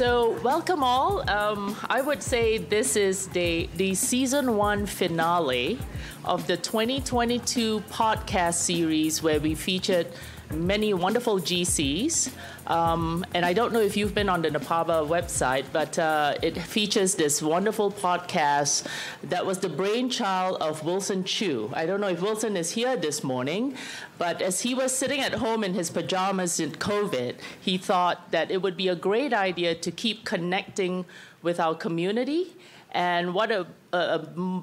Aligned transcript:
So, 0.00 0.30
welcome 0.42 0.82
all. 0.82 1.28
Um, 1.28 1.76
I 1.90 2.00
would 2.00 2.22
say 2.22 2.56
this 2.56 2.96
is 2.96 3.26
the, 3.26 3.68
the 3.76 3.94
season 3.94 4.56
one 4.56 4.86
finale 4.86 5.78
of 6.24 6.46
the 6.46 6.56
2022 6.56 7.80
podcast 7.80 8.54
series 8.54 9.22
where 9.22 9.38
we 9.38 9.54
featured 9.54 10.06
many 10.50 10.92
wonderful 10.92 11.38
GCs. 11.38 12.32
Um, 12.66 13.24
and 13.34 13.44
I 13.44 13.52
don't 13.52 13.72
know 13.72 13.80
if 13.80 13.96
you've 13.96 14.14
been 14.14 14.28
on 14.28 14.42
the 14.42 14.50
NAPABA 14.50 15.06
website, 15.08 15.64
but 15.72 15.98
uh, 15.98 16.34
it 16.42 16.58
features 16.58 17.14
this 17.14 17.40
wonderful 17.40 17.90
podcast 17.90 18.86
that 19.24 19.44
was 19.44 19.58
the 19.58 19.68
brainchild 19.68 20.60
of 20.60 20.84
Wilson 20.84 21.24
Chu. 21.24 21.70
I 21.74 21.86
don't 21.86 22.00
know 22.00 22.08
if 22.08 22.20
Wilson 22.20 22.56
is 22.56 22.72
here 22.72 22.96
this 22.96 23.24
morning, 23.24 23.76
but 24.18 24.42
as 24.42 24.60
he 24.60 24.74
was 24.74 24.96
sitting 24.96 25.20
at 25.20 25.34
home 25.34 25.64
in 25.64 25.74
his 25.74 25.90
pajamas 25.90 26.60
in 26.60 26.72
COVID, 26.72 27.36
he 27.60 27.78
thought 27.78 28.30
that 28.30 28.50
it 28.50 28.62
would 28.62 28.76
be 28.76 28.88
a 28.88 28.96
great 28.96 29.32
idea 29.32 29.74
to 29.74 29.90
keep 29.90 30.24
connecting 30.24 31.04
with 31.42 31.58
our 31.58 31.74
community 31.74 32.56
and 32.92 33.34
what 33.34 33.50
a, 33.52 33.66
a, 33.92 34.18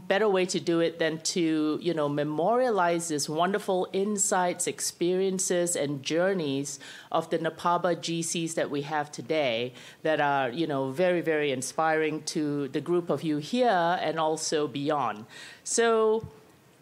better 0.08 0.30
way 0.30 0.46
to 0.46 0.60
do 0.60 0.80
it 0.80 1.00
than 1.00 1.20
to, 1.20 1.80
you 1.82 1.94
know, 1.94 2.08
memorialize 2.08 3.10
this 3.10 3.28
wonderful 3.28 3.88
insights, 3.92 4.68
experiences, 4.68 5.76
and 5.76 6.04
journeys 6.04 6.80
of 7.12 7.30
the 7.30 7.40
NAPABA 7.40 7.98
GCs 7.98 8.56
that 8.56 8.70
we 8.70 8.84
have 8.84 9.12
today 9.12 9.74
that 10.04 10.22
are, 10.22 10.50
you 10.50 10.68
know, 10.68 10.92
very, 10.92 11.22
very 11.22 11.52
inspiring 11.52 12.24
to 12.24 12.68
the 12.70 12.82
group 12.82 13.10
of 13.10 13.24
you 13.24 13.38
here 13.38 14.00
and 14.02 14.20
also 14.20 14.68
beyond. 14.68 15.26
So 15.64 16.28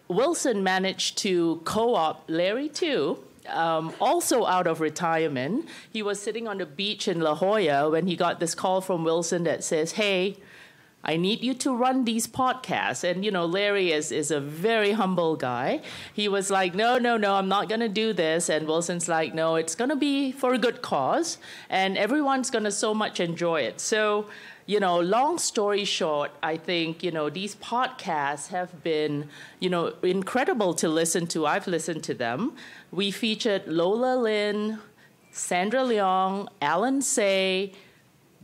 Wilson 0.07 0.63
managed 0.63 1.17
to 1.19 1.61
co-op 1.65 2.23
Larry 2.27 2.69
Tu. 2.69 3.17
Um, 3.47 3.93
also 4.01 4.45
out 4.45 4.65
of 4.65 4.81
retirement, 4.81 5.67
he 5.91 6.01
was 6.01 6.19
sitting 6.19 6.47
on 6.47 6.57
the 6.57 6.65
beach 6.65 7.07
in 7.07 7.21
La 7.21 7.35
Jolla 7.35 7.91
when 7.91 8.07
he 8.07 8.15
got 8.15 8.39
this 8.39 8.55
call 8.55 8.81
from 8.81 9.03
Wilson 9.03 9.43
that 9.43 9.63
says, 9.63 9.93
"Hey, 9.93 10.37
I 11.07 11.17
need 11.17 11.43
you 11.43 11.53
to 11.53 11.75
run 11.75 12.05
these 12.05 12.25
podcasts. 12.25 13.03
And, 13.03 13.23
you 13.23 13.29
know, 13.29 13.45
Larry 13.45 13.91
is, 13.91 14.11
is 14.11 14.31
a 14.31 14.39
very 14.39 14.93
humble 14.93 15.35
guy. 15.35 15.81
He 16.11 16.27
was 16.27 16.49
like, 16.49 16.73
no, 16.73 16.97
no, 16.97 17.15
no, 17.15 17.35
I'm 17.35 17.47
not 17.47 17.69
going 17.69 17.81
to 17.81 17.89
do 17.89 18.11
this. 18.11 18.49
And 18.49 18.67
Wilson's 18.67 19.07
like, 19.07 19.35
no, 19.35 19.55
it's 19.55 19.75
going 19.75 19.89
to 19.91 19.95
be 19.95 20.31
for 20.31 20.53
a 20.55 20.57
good 20.57 20.81
cause. 20.81 21.37
And 21.69 21.95
everyone's 21.95 22.49
going 22.49 22.63
to 22.63 22.71
so 22.71 22.95
much 22.95 23.19
enjoy 23.19 23.61
it. 23.61 23.79
So, 23.79 24.25
you 24.65 24.79
know, 24.79 24.99
long 24.99 25.37
story 25.37 25.85
short, 25.85 26.31
I 26.41 26.57
think, 26.57 27.03
you 27.03 27.11
know, 27.11 27.29
these 27.29 27.55
podcasts 27.57 28.47
have 28.47 28.83
been, 28.83 29.29
you 29.59 29.69
know, 29.69 29.93
incredible 30.01 30.73
to 30.75 30.89
listen 30.89 31.27
to. 31.27 31.45
I've 31.45 31.67
listened 31.67 32.03
to 32.05 32.15
them. 32.15 32.55
We 32.91 33.11
featured 33.11 33.67
Lola 33.67 34.15
Lynn, 34.15 34.79
Sandra 35.31 35.81
Leung, 35.81 36.47
Alan 36.63 37.03
Say, 37.03 37.73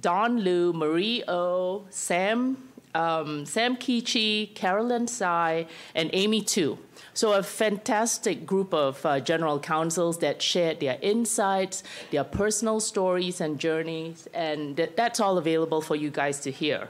Don 0.01 0.43
Liu, 0.43 0.73
Marie 0.73 1.23
O, 1.27 1.85
Sam, 1.89 2.57
um, 2.95 3.45
Sam 3.45 3.77
Kichi, 3.77 4.53
Carolyn 4.55 5.07
Tsai, 5.07 5.67
and 5.95 6.09
Amy 6.13 6.41
Tu. 6.41 6.77
So 7.13 7.33
a 7.33 7.43
fantastic 7.43 8.45
group 8.45 8.73
of 8.73 9.05
uh, 9.05 9.19
general 9.19 9.59
counsels 9.59 10.19
that 10.19 10.41
shared 10.41 10.79
their 10.79 10.97
insights, 11.01 11.83
their 12.09 12.23
personal 12.23 12.79
stories 12.79 13.41
and 13.41 13.59
journeys, 13.59 14.27
and 14.33 14.77
th- 14.77 14.93
that's 14.95 15.19
all 15.19 15.37
available 15.37 15.81
for 15.81 15.95
you 15.95 16.09
guys 16.09 16.39
to 16.41 16.51
hear. 16.51 16.89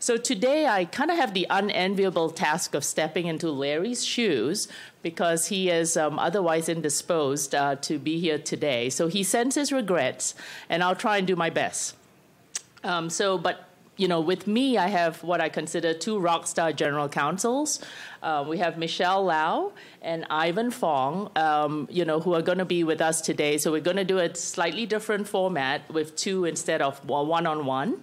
So 0.00 0.16
today 0.16 0.66
I 0.66 0.84
kind 0.84 1.10
of 1.10 1.16
have 1.16 1.34
the 1.34 1.46
unenviable 1.50 2.30
task 2.30 2.74
of 2.74 2.84
stepping 2.84 3.26
into 3.26 3.50
Larry's 3.50 4.04
shoes 4.04 4.68
because 5.02 5.48
he 5.48 5.70
is 5.70 5.96
um, 5.96 6.20
otherwise 6.20 6.68
indisposed 6.68 7.52
uh, 7.52 7.74
to 7.76 7.98
be 7.98 8.20
here 8.20 8.38
today. 8.38 8.90
So 8.90 9.08
he 9.08 9.24
sends 9.24 9.56
his 9.56 9.72
regrets, 9.72 10.34
and 10.68 10.84
I'll 10.84 10.94
try 10.94 11.18
and 11.18 11.26
do 11.26 11.34
my 11.34 11.50
best. 11.50 11.97
Um, 12.84 13.10
so, 13.10 13.38
but 13.38 13.68
you 13.98 14.06
know, 14.06 14.20
with 14.20 14.46
me, 14.46 14.78
I 14.78 14.86
have 14.86 15.22
what 15.24 15.40
I 15.40 15.48
consider 15.48 15.92
two 15.92 16.18
rock 16.18 16.46
star 16.46 16.72
general 16.72 17.08
counsels. 17.08 17.80
Uh, 18.22 18.44
we 18.48 18.58
have 18.58 18.78
Michelle 18.78 19.24
Lau 19.24 19.72
and 20.00 20.24
Ivan 20.30 20.70
Fong, 20.70 21.30
um, 21.34 21.88
you 21.90 22.04
know, 22.04 22.20
who 22.20 22.32
are 22.34 22.42
going 22.42 22.58
to 22.58 22.64
be 22.64 22.84
with 22.84 23.00
us 23.00 23.20
today. 23.20 23.58
So 23.58 23.72
we're 23.72 23.80
going 23.80 23.96
to 23.96 24.04
do 24.04 24.18
a 24.18 24.32
slightly 24.34 24.86
different 24.86 25.26
format 25.26 25.92
with 25.92 26.14
two 26.14 26.44
instead 26.44 26.80
of 26.80 27.04
one 27.04 27.46
on 27.46 27.66
one. 27.66 28.00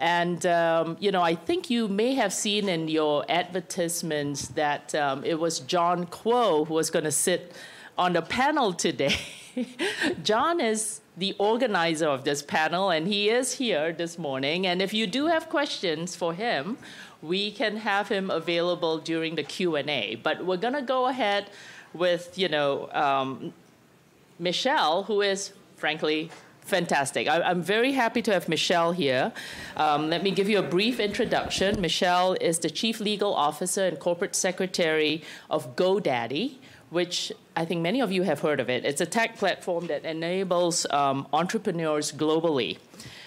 And, 0.00 0.44
um, 0.46 0.96
you 1.00 1.12
know, 1.12 1.22
I 1.22 1.34
think 1.34 1.70
you 1.70 1.88
may 1.88 2.14
have 2.14 2.32
seen 2.32 2.68
in 2.68 2.88
your 2.88 3.24
advertisements 3.28 4.48
that 4.48 4.94
um, 4.94 5.24
it 5.24 5.38
was 5.38 5.60
John 5.60 6.06
Kuo 6.06 6.66
who 6.66 6.74
was 6.74 6.90
going 6.90 7.04
to 7.04 7.12
sit 7.12 7.52
on 7.96 8.12
the 8.12 8.22
panel 8.22 8.72
today. 8.72 9.16
John 10.22 10.60
is 10.60 11.00
the 11.18 11.34
organizer 11.38 12.06
of 12.06 12.22
this 12.22 12.42
panel, 12.42 12.90
and 12.90 13.08
he 13.08 13.28
is 13.28 13.54
here 13.54 13.92
this 13.92 14.18
morning. 14.18 14.66
And 14.66 14.80
if 14.80 14.94
you 14.94 15.06
do 15.06 15.26
have 15.26 15.48
questions 15.48 16.14
for 16.14 16.32
him, 16.32 16.78
we 17.20 17.50
can 17.50 17.78
have 17.78 18.08
him 18.08 18.30
available 18.30 18.98
during 18.98 19.34
the 19.34 19.42
Q 19.42 19.74
and 19.74 19.90
A. 19.90 20.14
But 20.14 20.46
we're 20.46 20.56
gonna 20.56 20.82
go 20.82 21.06
ahead 21.06 21.50
with 21.92 22.38
you 22.38 22.48
know 22.48 22.88
um, 22.92 23.52
Michelle, 24.38 25.02
who 25.04 25.20
is 25.20 25.52
frankly 25.76 26.30
fantastic. 26.60 27.26
I, 27.26 27.50
am 27.50 27.62
very 27.62 27.92
happy 27.92 28.22
to 28.22 28.32
have 28.32 28.48
Michelle 28.48 28.92
here. 28.92 29.32
Um, 29.76 30.10
let 30.10 30.22
me 30.22 30.30
give 30.30 30.48
you 30.48 30.58
a 30.58 30.62
brief 30.62 31.00
introduction. 31.00 31.80
Michelle 31.80 32.34
is 32.40 32.58
the 32.60 32.70
Chief 32.70 33.00
Legal 33.00 33.34
Officer 33.34 33.86
and 33.86 33.98
Corporate 33.98 34.36
Secretary 34.36 35.22
of 35.50 35.74
GoDaddy, 35.74 36.56
which 36.90 37.32
I 37.58 37.64
think 37.64 37.82
many 37.82 38.00
of 38.00 38.12
you 38.12 38.22
have 38.22 38.38
heard 38.38 38.60
of 38.60 38.70
it. 38.70 38.84
It's 38.84 39.00
a 39.00 39.06
tech 39.06 39.36
platform 39.36 39.88
that 39.88 40.04
enables 40.04 40.86
um, 40.90 41.26
entrepreneurs 41.32 42.12
globally. 42.12 42.78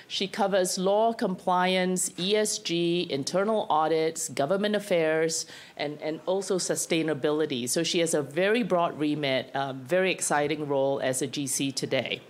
She 0.08 0.26
covers 0.26 0.78
law, 0.78 1.12
compliance, 1.12 2.12
ESG, 2.12 3.10
internal 3.10 3.68
audits, 3.70 4.30
government 4.30 4.78
affairs, 4.78 5.46
and, 5.76 6.02
and 6.02 6.22
also 6.26 6.60
sustainability. 6.60 7.68
So 7.68 7.84
she 7.84 8.00
has 8.00 8.14
a 8.14 8.22
very 8.22 8.64
broad 8.64 8.98
remit, 8.98 9.52
very 9.84 10.12
exciting 10.12 10.66
role 10.66 11.02
as 11.04 11.22
a 11.22 11.28
GC 11.28 11.76
today. 11.76 12.22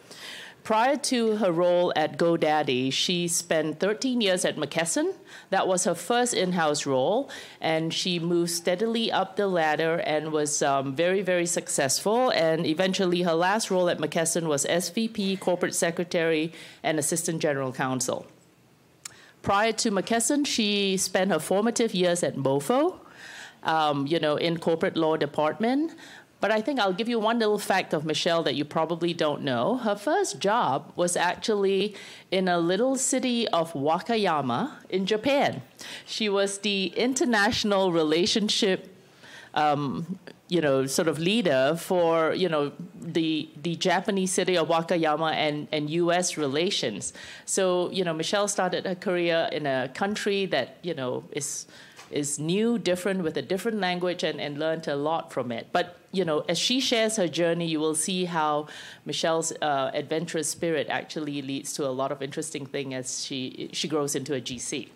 Prior 0.63 0.95
to 0.95 1.37
her 1.37 1.51
role 1.51 1.91
at 1.95 2.19
GoDaddy, 2.19 2.93
she 2.93 3.27
spent 3.27 3.79
13 3.79 4.21
years 4.21 4.45
at 4.45 4.57
McKesson. 4.57 5.15
That 5.49 5.67
was 5.67 5.85
her 5.85 5.95
first 5.95 6.35
in 6.35 6.51
house 6.51 6.85
role, 6.85 7.31
and 7.59 7.91
she 7.91 8.19
moved 8.19 8.51
steadily 8.51 9.11
up 9.11 9.37
the 9.37 9.47
ladder 9.47 9.95
and 10.05 10.31
was 10.31 10.61
um, 10.61 10.95
very, 10.95 11.23
very 11.23 11.47
successful. 11.47 12.29
And 12.29 12.67
eventually, 12.67 13.23
her 13.23 13.33
last 13.33 13.71
role 13.71 13.89
at 13.89 13.97
McKesson 13.97 14.43
was 14.43 14.65
SVP, 14.65 15.39
Corporate 15.39 15.73
Secretary, 15.73 16.53
and 16.83 16.99
Assistant 16.99 17.41
General 17.41 17.73
Counsel. 17.73 18.27
Prior 19.41 19.71
to 19.71 19.89
McKesson, 19.89 20.45
she 20.45 20.95
spent 20.97 21.31
her 21.31 21.39
formative 21.39 21.95
years 21.95 22.21
at 22.21 22.35
MOFO, 22.35 22.99
um, 23.63 24.05
you 24.05 24.19
know, 24.19 24.35
in 24.35 24.59
corporate 24.59 24.95
law 24.95 25.17
department. 25.17 25.93
But 26.41 26.51
I 26.51 26.59
think 26.59 26.79
I'll 26.79 26.91
give 26.91 27.07
you 27.07 27.19
one 27.19 27.39
little 27.39 27.59
fact 27.59 27.93
of 27.93 28.03
Michelle 28.03 28.41
that 28.43 28.55
you 28.55 28.65
probably 28.65 29.13
don't 29.13 29.43
know. 29.43 29.77
Her 29.77 29.95
first 29.95 30.39
job 30.39 30.91
was 30.95 31.15
actually 31.15 31.95
in 32.31 32.47
a 32.47 32.57
little 32.57 32.95
city 32.95 33.47
of 33.49 33.73
Wakayama 33.73 34.71
in 34.89 35.05
Japan. 35.05 35.61
She 36.05 36.27
was 36.29 36.57
the 36.57 36.87
international 36.97 37.91
relationship 37.91 38.89
um, 39.53 40.19
you 40.47 40.59
know, 40.59 40.85
sort 40.85 41.07
of 41.07 41.17
leader 41.17 41.75
for, 41.77 42.33
you 42.33 42.49
know, 42.49 42.73
the 42.99 43.49
the 43.61 43.75
Japanese 43.77 44.31
city 44.31 44.57
of 44.57 44.67
Wakayama 44.67 45.33
and, 45.33 45.67
and 45.71 45.89
U.S. 45.89 46.37
relations. 46.37 47.13
So, 47.45 47.89
you 47.91 48.03
know, 48.03 48.13
Michelle 48.13 48.49
started 48.49 48.85
her 48.85 48.95
career 48.95 49.47
in 49.51 49.65
a 49.65 49.89
country 49.93 50.45
that, 50.47 50.77
you 50.81 50.93
know, 50.93 51.23
is 51.31 51.67
is 52.11 52.39
new, 52.39 52.77
different, 52.77 53.23
with 53.23 53.37
a 53.37 53.41
different 53.41 53.79
language, 53.79 54.23
and, 54.23 54.39
and 54.39 54.57
learned 54.57 54.87
a 54.87 54.95
lot 54.95 55.31
from 55.31 55.51
it. 55.51 55.67
But 55.71 55.97
you 56.11 56.25
know, 56.25 56.39
as 56.49 56.59
she 56.59 56.79
shares 56.79 57.15
her 57.15 57.27
journey, 57.27 57.67
you 57.67 57.79
will 57.79 57.95
see 57.95 58.25
how 58.25 58.67
Michelle's 59.05 59.53
uh, 59.61 59.91
adventurous 59.93 60.49
spirit 60.49 60.87
actually 60.89 61.41
leads 61.41 61.73
to 61.73 61.87
a 61.87 61.89
lot 61.89 62.11
of 62.11 62.21
interesting 62.21 62.65
things 62.65 62.93
as 62.93 63.25
she 63.25 63.69
she 63.71 63.87
grows 63.87 64.15
into 64.15 64.33
a 64.33 64.41
GC. 64.41 64.89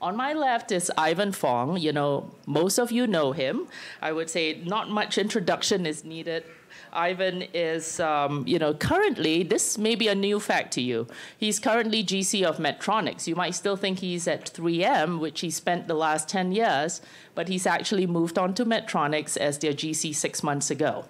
On 0.00 0.16
my 0.16 0.32
left 0.32 0.70
is 0.70 0.92
Ivan 0.96 1.32
Fong. 1.32 1.76
You 1.76 1.92
know, 1.92 2.30
most 2.46 2.78
of 2.78 2.92
you 2.92 3.06
know 3.06 3.32
him. 3.32 3.66
I 4.00 4.12
would 4.12 4.30
say 4.30 4.62
not 4.64 4.88
much 4.90 5.18
introduction 5.18 5.86
is 5.86 6.04
needed 6.04 6.44
Ivan 6.92 7.42
is, 7.54 8.00
um, 8.00 8.44
you 8.46 8.58
know, 8.58 8.74
currently, 8.74 9.42
this 9.42 9.78
may 9.78 9.94
be 9.94 10.08
a 10.08 10.14
new 10.14 10.40
fact 10.40 10.72
to 10.74 10.80
you. 10.80 11.06
He's 11.36 11.58
currently 11.58 12.02
GC 12.02 12.42
of 12.42 12.58
Medtronics. 12.58 13.26
You 13.26 13.36
might 13.36 13.54
still 13.54 13.76
think 13.76 14.00
he's 14.00 14.26
at 14.26 14.52
3M, 14.52 15.20
which 15.20 15.40
he 15.40 15.50
spent 15.50 15.88
the 15.88 15.94
last 15.94 16.28
10 16.28 16.52
years, 16.52 17.00
but 17.34 17.48
he's 17.48 17.66
actually 17.66 18.06
moved 18.06 18.38
on 18.38 18.54
to 18.54 18.64
Medtronics 18.64 19.36
as 19.36 19.58
their 19.58 19.72
GC 19.72 20.14
six 20.14 20.42
months 20.42 20.70
ago. 20.70 21.04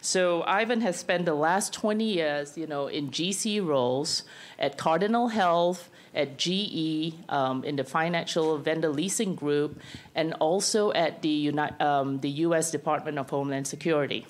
So 0.00 0.42
Ivan 0.42 0.82
has 0.82 0.98
spent 0.98 1.24
the 1.24 1.34
last 1.34 1.72
20 1.72 2.04
years, 2.04 2.58
you 2.58 2.66
know, 2.66 2.88
in 2.88 3.10
GC 3.10 3.64
roles 3.66 4.22
at 4.58 4.76
Cardinal 4.76 5.28
Health, 5.28 5.88
at 6.14 6.36
GE 6.36 7.14
um, 7.28 7.64
in 7.64 7.76
the 7.76 7.84
financial 7.84 8.58
vendor 8.58 8.90
leasing 8.90 9.34
group, 9.34 9.80
and 10.14 10.34
also 10.34 10.92
at 10.92 11.22
the, 11.22 11.28
Uni- 11.28 11.80
um, 11.80 12.20
the 12.20 12.30
U.S. 12.46 12.70
Department 12.70 13.18
of 13.18 13.30
Homeland 13.30 13.66
Security. 13.66 14.26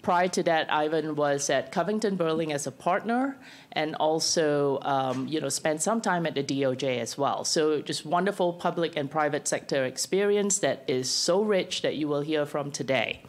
Prior 0.00 0.28
to 0.28 0.42
that, 0.44 0.72
Ivan 0.72 1.14
was 1.14 1.50
at 1.50 1.72
Covington 1.72 2.16
Burling 2.16 2.52
as 2.52 2.66
a 2.66 2.70
partner 2.70 3.36
and 3.72 3.94
also, 3.96 4.78
um, 4.82 5.28
you 5.28 5.40
know, 5.40 5.48
spent 5.48 5.82
some 5.82 6.00
time 6.00 6.26
at 6.26 6.34
the 6.34 6.42
DOJ 6.42 6.98
as 6.98 7.18
well. 7.18 7.44
So 7.44 7.82
just 7.82 8.06
wonderful 8.06 8.52
public 8.54 8.96
and 8.96 9.10
private 9.10 9.46
sector 9.46 9.84
experience 9.84 10.58
that 10.58 10.84
is 10.88 11.10
so 11.10 11.42
rich 11.42 11.82
that 11.82 11.96
you 11.96 12.08
will 12.08 12.22
hear 12.22 12.46
from 12.46 12.70
today. 12.70 13.22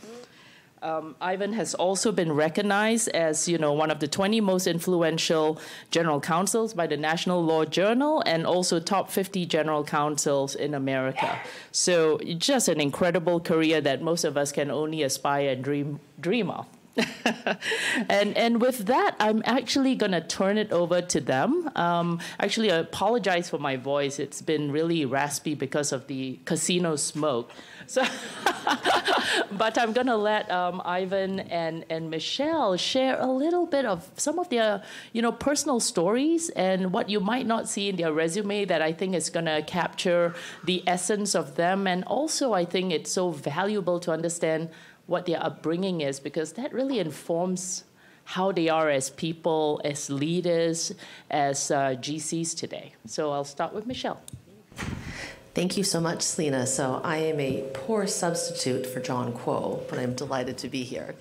Um, 0.83 1.15
Ivan 1.21 1.53
has 1.53 1.73
also 1.73 2.11
been 2.11 2.33
recognized 2.33 3.07
as, 3.09 3.47
you 3.47 3.57
know, 3.57 3.71
one 3.71 3.89
of 3.89 4.01
the 4.01 4.07
20 4.07 4.41
most 4.41 4.67
influential 4.67 5.57
general 5.91 6.19
counsels 6.19 6.73
by 6.73 6.87
the 6.87 6.97
National 6.97 7.41
Law 7.41 7.63
Journal 7.63 8.21
and 8.25 8.45
also 8.45 8.81
top 8.81 9.09
50 9.09 9.45
general 9.45 9.85
counsels 9.85 10.55
in 10.55 10.73
America. 10.73 11.39
So 11.71 12.17
just 12.37 12.67
an 12.67 12.81
incredible 12.81 13.39
career 13.39 13.79
that 13.79 14.01
most 14.01 14.25
of 14.25 14.35
us 14.35 14.51
can 14.51 14.69
only 14.69 15.03
aspire 15.03 15.51
and 15.51 15.63
dream 15.63 16.01
dream 16.19 16.49
of. 16.49 16.65
and 18.09 18.37
and 18.37 18.61
with 18.61 18.85
that, 18.85 19.15
I'm 19.19 19.41
actually 19.45 19.95
going 19.95 20.11
to 20.11 20.21
turn 20.21 20.59
it 20.59 20.71
over 20.71 21.01
to 21.01 21.19
them. 21.19 21.71
Um, 21.75 22.19
actually, 22.39 22.71
I 22.71 22.75
apologize 22.75 23.49
for 23.49 23.57
my 23.57 23.77
voice; 23.77 24.19
it's 24.19 24.43
been 24.43 24.71
really 24.71 25.03
raspy 25.03 25.55
because 25.55 25.91
of 25.91 26.05
the 26.05 26.39
casino 26.45 26.95
smoke. 26.95 27.51
So, 27.87 28.03
but 29.51 29.77
I'm 29.77 29.93
going 29.93 30.07
to 30.07 30.15
let 30.15 30.49
um, 30.51 30.81
Ivan 30.85 31.39
and 31.39 31.85
and 31.89 32.09
Michelle 32.09 32.77
share 32.77 33.19
a 33.19 33.27
little 33.27 33.65
bit 33.65 33.85
of 33.85 34.09
some 34.17 34.39
of 34.39 34.49
their 34.49 34.83
you 35.11 35.21
know 35.21 35.31
personal 35.31 35.79
stories 35.79 36.49
and 36.49 36.91
what 36.91 37.09
you 37.09 37.19
might 37.19 37.45
not 37.45 37.67
see 37.67 37.89
in 37.89 37.95
their 37.95 38.13
resume 38.13 38.65
that 38.65 38.81
I 38.81 38.93
think 38.93 39.15
is 39.15 39.29
going 39.29 39.45
to 39.45 39.61
capture 39.63 40.33
the 40.63 40.83
essence 40.87 41.35
of 41.35 41.55
them, 41.55 41.87
and 41.87 42.03
also 42.05 42.53
I 42.53 42.65
think 42.65 42.91
it's 42.91 43.11
so 43.11 43.31
valuable 43.31 43.99
to 44.01 44.11
understand 44.11 44.69
what 45.05 45.25
their 45.25 45.43
upbringing 45.43 46.01
is, 46.01 46.19
because 46.19 46.53
that 46.53 46.73
really 46.73 46.99
informs 46.99 47.83
how 48.25 48.51
they 48.51 48.69
are 48.69 48.89
as 48.89 49.09
people, 49.09 49.81
as 49.83 50.09
leaders, 50.09 50.93
as 51.29 51.71
uh, 51.71 51.95
GCs 51.99 52.55
today. 52.55 52.93
So 53.05 53.31
I'll 53.31 53.43
start 53.43 53.73
with 53.73 53.85
Michelle. 53.85 54.21
Thank 55.53 55.77
you 55.77 55.83
so 55.83 56.01
much, 56.01 56.23
Selena. 56.23 56.65
So 56.65 56.99
I 57.03 57.17
am 57.17 57.39
a 57.39 57.61
poor 57.75 58.07
substitute 58.07 58.87
for 58.87 58.99
John 58.99 59.33
Kuo, 59.33 59.87
but 59.87 59.99
I'm 59.99 60.15
delighted 60.15 60.57
to 60.59 60.67
be 60.67 60.83
here. 60.83 61.13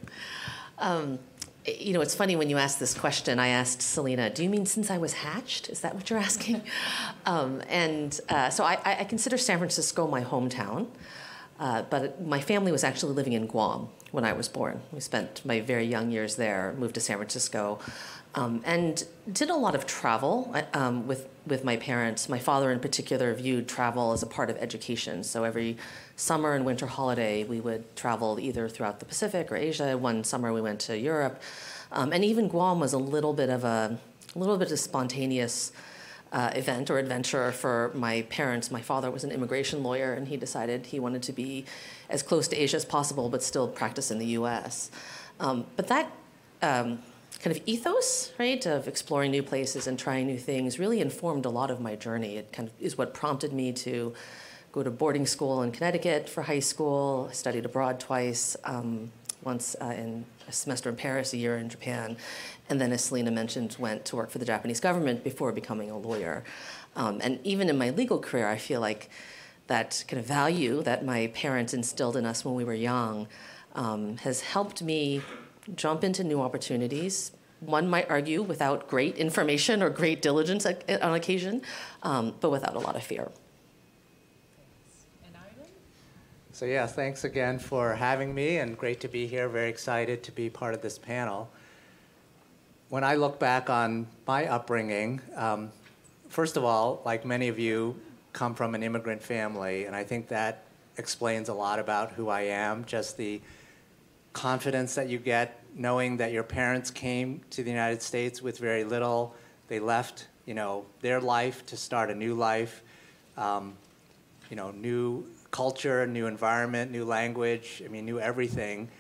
Um, 0.79 1.19
you 1.67 1.93
know, 1.93 2.01
it's 2.01 2.15
funny 2.15 2.35
when 2.35 2.49
you 2.49 2.57
ask 2.57 2.79
this 2.79 2.95
question. 2.95 3.39
I 3.39 3.49
asked 3.49 3.83
Selena, 3.83 4.31
"Do 4.31 4.43
you 4.43 4.49
mean 4.49 4.65
since 4.65 4.91
I 4.91 4.97
was 4.97 5.13
hatched? 5.13 5.69
Is 5.69 5.81
that 5.81 5.95
what 5.95 6.09
you're 6.09 6.19
asking?" 6.19 6.63
Um, 7.27 7.63
and 7.69 8.19
uh, 8.29 8.51
so 8.51 8.65
I, 8.65 8.79
I, 8.85 9.05
consider 9.05 9.39
San 9.39 9.59
Francisco 9.59 10.09
my 10.09 10.25
hometown. 10.25 10.89
Uh, 11.61 11.83
but 11.83 12.21
my 12.21 12.41
family 12.41 12.73
was 12.73 12.83
actually 12.83 13.13
living 13.13 13.35
in 13.35 13.47
Guam 13.47 13.89
when 14.11 14.25
I 14.25 14.33
was 14.33 14.49
born. 14.49 14.81
We 14.91 14.99
spent 14.99 15.45
my 15.45 15.61
very 15.61 15.85
young 15.85 16.11
years 16.11 16.35
there, 16.35 16.75
moved 16.77 16.95
to 16.95 17.01
San 17.01 17.19
Francisco, 17.19 17.79
um, 18.35 18.63
and 18.65 19.05
did 19.31 19.51
a 19.51 19.55
lot 19.55 19.75
of 19.75 19.87
travel 19.87 20.55
um, 20.73 21.07
with 21.07 21.29
with 21.47 21.65
my 21.65 21.77
parents. 21.77 22.29
My 22.29 22.39
father, 22.39 22.71
in 22.71 22.79
particular, 22.79 23.35
viewed 23.35 23.69
travel 23.69 24.13
as 24.13 24.23
a 24.23 24.27
part 24.27 24.49
of 24.49 24.57
education. 24.59 25.25
So 25.25 25.43
every 25.43 25.77
summer 26.15 26.55
and 26.55 26.65
winter 26.65 26.87
holiday, 26.87 27.43
we 27.43 27.61
would 27.61 27.97
travel 27.97 28.39
either 28.39 28.69
throughout 28.69 29.01
the 29.01 29.05
Pacific 29.05 29.51
or 29.51 29.57
Asia. 29.57 29.99
One 29.99 30.23
summer, 30.23 30.53
we 30.53 30.61
went 30.61 30.81
to 30.81 30.97
Europe, 30.97 31.43
um, 31.91 32.13
and 32.13 32.25
even 32.25 32.49
Guam 32.49 32.79
was 32.81 32.93
a 32.93 32.99
little 32.99 33.33
bit 33.33 33.51
of 33.51 33.65
a, 33.65 33.99
a 34.35 34.39
little 34.39 34.57
bit 34.57 34.71
of 34.71 34.79
spontaneous 34.79 35.73
uh, 36.33 36.51
event 36.55 36.91
or 36.91 36.99
adventure 36.99 37.53
for 37.53 37.91
my 37.95 38.23
parents. 38.23 38.71
My 38.71 38.81
father 38.81 39.11
was 39.11 39.25
an 39.25 39.31
immigration 39.31 39.83
lawyer, 39.83 40.15
and 40.15 40.29
he 40.29 40.37
decided 40.37 40.87
he 40.87 40.99
wanted 40.99 41.23
to 41.25 41.33
be 41.33 41.65
as 42.09 42.23
close 42.23 42.49
to 42.49 42.57
Asia 42.57 42.77
as 42.77 42.85
possible, 42.85 43.29
but 43.29 43.43
still 43.43 43.69
practice 43.69 44.11
in 44.11 44.19
the 44.19 44.27
U.S. 44.27 44.91
Um, 45.41 45.67
but 45.77 45.89
that 45.89 46.11
um, 46.63 47.01
kind 47.41 47.57
of 47.57 47.63
ethos, 47.67 48.33
right, 48.39 48.65
of 48.67 48.89
exploring 48.89 49.31
new 49.31 49.43
places 49.43 49.87
and 49.87 49.99
trying 49.99 50.27
new 50.27 50.39
things, 50.39 50.79
really 50.79 51.01
informed 51.01 51.45
a 51.45 51.51
lot 51.51 51.71
of 51.71 51.81
my 51.81 51.97
journey. 51.97 52.37
It 52.37 52.53
kind 52.53 52.69
of 52.69 52.75
is 52.81 52.97
what 52.97 53.15
prompted 53.15 53.53
me 53.53 53.73
to 53.73 54.15
go 54.73 54.83
to 54.83 54.91
boarding 54.91 55.27
school 55.27 55.63
in 55.63 55.73
Connecticut 55.73 56.29
for 56.29 56.43
high 56.43 56.61
school. 56.61 57.29
I 57.31 57.33
studied 57.35 57.65
abroad 57.65 58.01
twice. 58.01 58.57
Um, 58.65 59.11
once 59.45 59.75
uh, 59.81 59.87
in 59.87 60.25
a 60.49 60.53
semester 60.53 60.89
in 60.89 60.97
Paris, 60.97 61.33
a 61.33 61.37
year 61.37 61.57
in 61.57 61.69
Japan, 61.69 62.17
and 62.69 62.81
then, 62.81 62.93
as 62.93 63.05
Selena 63.05 63.31
mentioned, 63.31 63.77
went 63.79 64.05
to 64.07 64.17
work 64.17 64.31
for 64.31 64.39
the 64.39 64.45
Japanese 64.45 64.81
government 64.81 65.25
before 65.25 65.53
becoming 65.53 65.91
a 65.91 65.99
lawyer. 65.99 66.45
Um, 66.97 67.21
and 67.23 67.41
even 67.45 67.69
in 67.69 67.77
my 67.77 67.91
legal 67.91 68.19
career, 68.19 68.49
I 68.49 68.57
feel 68.57 68.81
like 68.81 69.11
that 69.67 70.05
kind 70.09 70.21
of 70.21 70.27
value 70.27 70.83
that 70.83 71.05
my 71.05 71.29
parents 71.29 71.75
instilled 71.75 72.17
in 72.17 72.27
us 72.27 72.45
when 72.45 72.55
we 72.55 72.65
were 72.65 72.75
young 72.75 73.29
um, 73.75 74.17
has 74.19 74.41
helped 74.41 74.83
me 74.83 75.23
jump 75.75 76.05
into 76.05 76.25
new 76.25 76.41
opportunities. 76.41 77.33
One 77.61 77.89
might 77.89 78.11
argue 78.11 78.43
without 78.43 78.89
great 78.89 79.17
information 79.17 79.83
or 79.83 79.91
great 79.91 80.21
diligence 80.21 80.67
on 80.67 81.15
occasion, 81.15 81.63
um, 82.03 82.35
but 82.41 82.51
without 82.51 82.75
a 82.75 82.81
lot 82.81 82.97
of 82.97 83.03
fear. 83.03 83.31
So, 86.55 86.67
yeah, 86.67 86.87
thanks 86.87 87.25
again 87.25 87.59
for 87.59 87.95
having 87.95 88.35
me 88.35 88.59
and 88.59 88.77
great 88.77 89.01
to 89.01 89.09
be 89.09 89.27
here. 89.27 89.49
Very 89.49 89.71
excited 89.71 90.23
to 90.25 90.33
be 90.33 90.51
part 90.51 90.75
of 90.75 90.83
this 90.83 90.99
panel. 90.99 91.51
When 92.89 93.05
I 93.05 93.15
look 93.15 93.39
back 93.41 93.71
on 93.71 94.07
my 94.27 94.47
upbringing, 94.47 95.21
um, 95.35 95.71
first 96.29 96.57
of 96.57 96.65
all, 96.65 97.01
like 97.05 97.25
many 97.25 97.49
of 97.49 97.59
you, 97.59 97.99
come 98.33 98.55
from 98.55 98.75
an 98.75 98.83
immigrant 98.83 99.23
family, 99.23 99.87
and 99.87 99.97
I 99.97 100.05
think 100.05 100.29
that 100.29 100.65
explains 100.99 101.49
a 101.49 101.55
lot 101.55 101.79
about 101.79 102.13
who 102.13 102.29
I 102.29 102.43
am. 102.43 102.85
Just 102.85 103.17
the 103.17 103.41
confidence 104.33 104.95
that 104.95 105.09
you 105.09 105.19
get 105.19 105.63
knowing 105.75 106.19
that 106.19 106.33
your 106.33 106.43
parents 106.43 106.91
came 106.91 107.41
to 107.51 107.63
the 107.63 107.71
United 107.71 108.03
States 108.03 108.43
with 108.43 108.59
very 108.59 108.85
little. 108.85 109.35
They 109.69 109.81
left, 109.81 110.29
you 110.45 110.55
know, 110.55 110.85
their 111.01 111.21
life 111.21 111.65
to 111.67 111.77
start 111.77 112.11
a 112.11 112.15
new 112.15 112.35
life. 112.35 112.83
Um, 113.37 113.75
you 114.51 114.57
know, 114.57 114.71
new 114.71 115.25
culture, 115.51 116.07
new 116.07 116.27
environment, 116.27 116.91
new 116.91 117.07
language, 117.07 117.83
I 117.83 117.89
mean, 117.89 118.05
new 118.05 118.21
everything, 118.21 118.91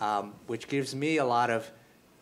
um, 0.00 0.32
which 0.46 0.68
gives 0.68 0.94
me 0.94 1.18
a 1.18 1.24
lot 1.24 1.50
of 1.50 1.70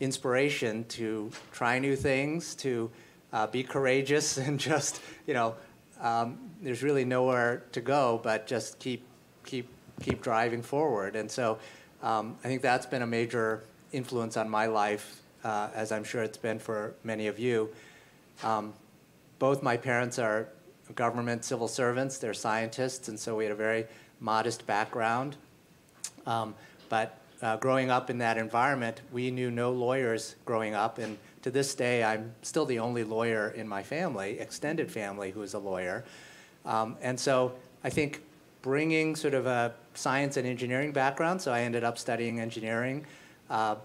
inspiration 0.01 0.85
to 0.87 1.31
try 1.53 1.79
new 1.79 1.95
things, 1.95 2.57
to 2.57 2.91
uh, 3.33 3.47
be 3.47 3.63
courageous, 3.63 4.39
and 4.45 4.59
just, 4.59 5.01
you 5.27 5.35
know, 5.35 5.55
um, 6.01 6.51
there's 6.62 6.83
really 6.83 7.05
nowhere 7.05 7.62
to 7.73 7.81
go 7.81 8.21
but 8.25 8.47
just 8.47 8.79
keep, 8.79 9.07
keep, 9.45 9.69
keep 10.00 10.21
driving 10.21 10.62
forward. 10.62 11.15
And 11.15 11.31
so 11.31 11.59
um, 12.02 12.37
I 12.45 12.49
think 12.49 12.62
that's 12.62 12.87
been 12.87 13.02
a 13.02 13.07
major 13.07 13.62
influence 13.92 14.37
on 14.37 14.49
my 14.49 14.66
life, 14.66 15.21
uh, 15.45 15.69
as 15.75 15.92
I'm 15.92 16.04
sure 16.04 16.23
it's 16.23 16.38
been 16.38 16.59
for 16.59 16.95
many 17.04 17.26
of 17.26 17.38
you. 17.38 17.71
Um, 18.42 18.73
both 19.38 19.62
my 19.62 19.76
parents 19.76 20.19
are 20.19 20.49
government 20.95 21.45
civil 21.45 21.69
servants, 21.69 22.19
they're 22.19 22.35
scientists, 22.35 23.09
and 23.09 23.19
so 23.19 23.37
we 23.37 23.45
had 23.45 23.52
a 23.52 23.57
very 23.57 23.87
modest 24.21 24.66
background. 24.66 25.37
Um, 26.26 26.54
but 26.88 27.19
uh, 27.42 27.57
growing 27.57 27.90
up 27.90 28.11
in 28.11 28.19
that 28.19 28.37
environment, 28.37 29.00
we 29.12 29.30
knew 29.30 29.50
no 29.50 29.71
lawyers 29.71 30.37
growing 30.45 30.75
up, 30.75 30.99
and 30.99 31.16
to 31.42 31.50
this 31.50 31.75
day, 31.75 32.04
I'm 32.04 32.35
still 32.42 32.66
the 32.66 32.78
only 32.78 33.02
lawyer 33.02 33.49
in 33.50 33.66
my 33.66 33.83
family, 33.83 34.38
extended 34.38 34.90
family, 34.90 35.30
who 35.30 35.42
is 35.42 35.54
a 35.54 35.59
lawyer. 35.59 36.04
Um, 36.66 36.97
and 37.00 37.19
so 37.19 37.52
I 37.83 37.88
think 37.88 38.21
bringing 38.61 39.16
sort 39.16 39.33
of 39.33 39.47
a 39.47 39.75
science 39.94 40.37
and 40.37 40.47
engineering 40.47 40.92
background, 40.92 41.40
so 41.40 41.52
I 41.52 41.62
ended 41.62 41.85
up 41.85 41.99
studying 41.99 42.40
engineering, 42.40 43.04
uh, 43.49 43.76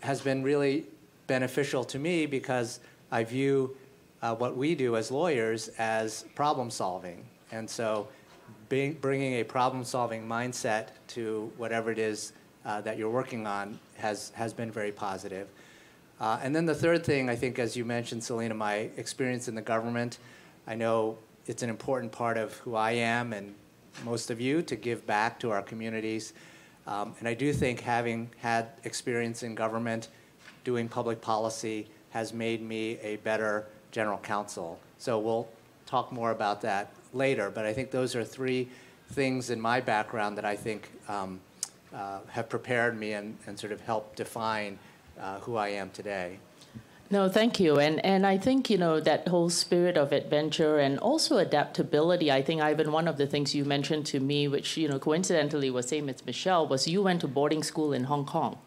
has 0.00 0.20
been 0.20 0.42
really 0.42 0.86
beneficial 1.26 1.84
to 1.84 1.98
me 1.98 2.26
because 2.26 2.80
I 3.10 3.24
view 3.24 3.76
uh, 4.22 4.34
what 4.34 4.56
we 4.56 4.74
do 4.74 4.96
as 4.96 5.10
lawyers 5.10 5.68
as 5.78 6.24
problem 6.34 6.70
solving. 6.70 7.24
And 7.52 7.68
so 7.68 8.08
being, 8.68 8.94
bringing 8.94 9.34
a 9.34 9.44
problem 9.44 9.84
solving 9.84 10.26
mindset 10.26 10.88
to 11.08 11.52
whatever 11.56 11.90
it 11.90 11.98
is 11.98 12.32
uh, 12.64 12.80
that 12.82 12.98
you're 12.98 13.10
working 13.10 13.46
on 13.46 13.78
has, 13.96 14.30
has 14.34 14.52
been 14.52 14.70
very 14.70 14.92
positive. 14.92 15.48
Uh, 16.20 16.38
and 16.42 16.54
then 16.54 16.64
the 16.64 16.74
third 16.74 17.04
thing, 17.04 17.28
I 17.28 17.36
think, 17.36 17.58
as 17.58 17.76
you 17.76 17.84
mentioned, 17.84 18.22
Selena, 18.22 18.54
my 18.54 18.90
experience 18.96 19.48
in 19.48 19.54
the 19.54 19.62
government, 19.62 20.18
I 20.66 20.74
know 20.74 21.18
it's 21.46 21.62
an 21.62 21.70
important 21.70 22.12
part 22.12 22.38
of 22.38 22.54
who 22.58 22.74
I 22.74 22.92
am 22.92 23.32
and 23.32 23.54
most 24.04 24.30
of 24.30 24.40
you 24.40 24.62
to 24.62 24.76
give 24.76 25.06
back 25.06 25.38
to 25.40 25.50
our 25.50 25.62
communities. 25.62 26.32
Um, 26.86 27.14
and 27.18 27.28
I 27.28 27.34
do 27.34 27.52
think 27.52 27.80
having 27.80 28.30
had 28.38 28.68
experience 28.84 29.42
in 29.42 29.54
government, 29.54 30.08
doing 30.64 30.88
public 30.88 31.20
policy, 31.20 31.86
has 32.10 32.32
made 32.32 32.62
me 32.62 32.98
a 33.02 33.16
better 33.16 33.66
general 33.90 34.18
counsel. 34.18 34.78
So 34.98 35.18
we'll 35.18 35.48
talk 35.86 36.12
more 36.12 36.30
about 36.30 36.60
that 36.62 36.92
later, 37.12 37.50
but 37.50 37.64
I 37.64 37.72
think 37.72 37.90
those 37.90 38.14
are 38.16 38.24
three 38.24 38.68
things 39.10 39.50
in 39.50 39.60
my 39.60 39.80
background 39.80 40.36
that 40.38 40.44
I 40.44 40.56
think 40.56 40.88
um, 41.08 41.40
uh, 41.94 42.18
have 42.28 42.48
prepared 42.48 42.98
me 42.98 43.12
and, 43.12 43.36
and 43.46 43.58
sort 43.58 43.72
of 43.72 43.80
helped 43.80 44.16
define 44.16 44.78
uh, 45.20 45.38
who 45.40 45.56
I 45.56 45.68
am 45.68 45.90
today. 45.90 46.38
No, 47.10 47.28
thank 47.28 47.60
you. 47.60 47.78
And 47.78 48.04
and 48.04 48.26
I 48.26 48.36
think, 48.38 48.68
you 48.70 48.78
know, 48.78 48.98
that 49.00 49.28
whole 49.28 49.48
spirit 49.50 49.96
of 49.96 50.12
adventure 50.12 50.78
and 50.78 50.98
also 50.98 51.38
adaptability, 51.38 52.30
I 52.32 52.42
think 52.42 52.60
Ivan, 52.62 52.92
one 52.92 53.06
of 53.08 53.16
the 53.18 53.26
things 53.26 53.54
you 53.54 53.64
mentioned 53.64 54.06
to 54.06 54.20
me, 54.20 54.48
which, 54.48 54.76
you 54.76 54.88
know, 54.88 54.98
coincidentally 54.98 55.70
was 55.70 55.88
same 55.88 56.08
as 56.08 56.24
Michelle, 56.26 56.66
was 56.66 56.88
you 56.88 57.02
went 57.02 57.20
to 57.22 57.28
boarding 57.28 57.62
school 57.62 57.92
in 57.92 58.04
Hong 58.04 58.24
Kong. 58.26 58.58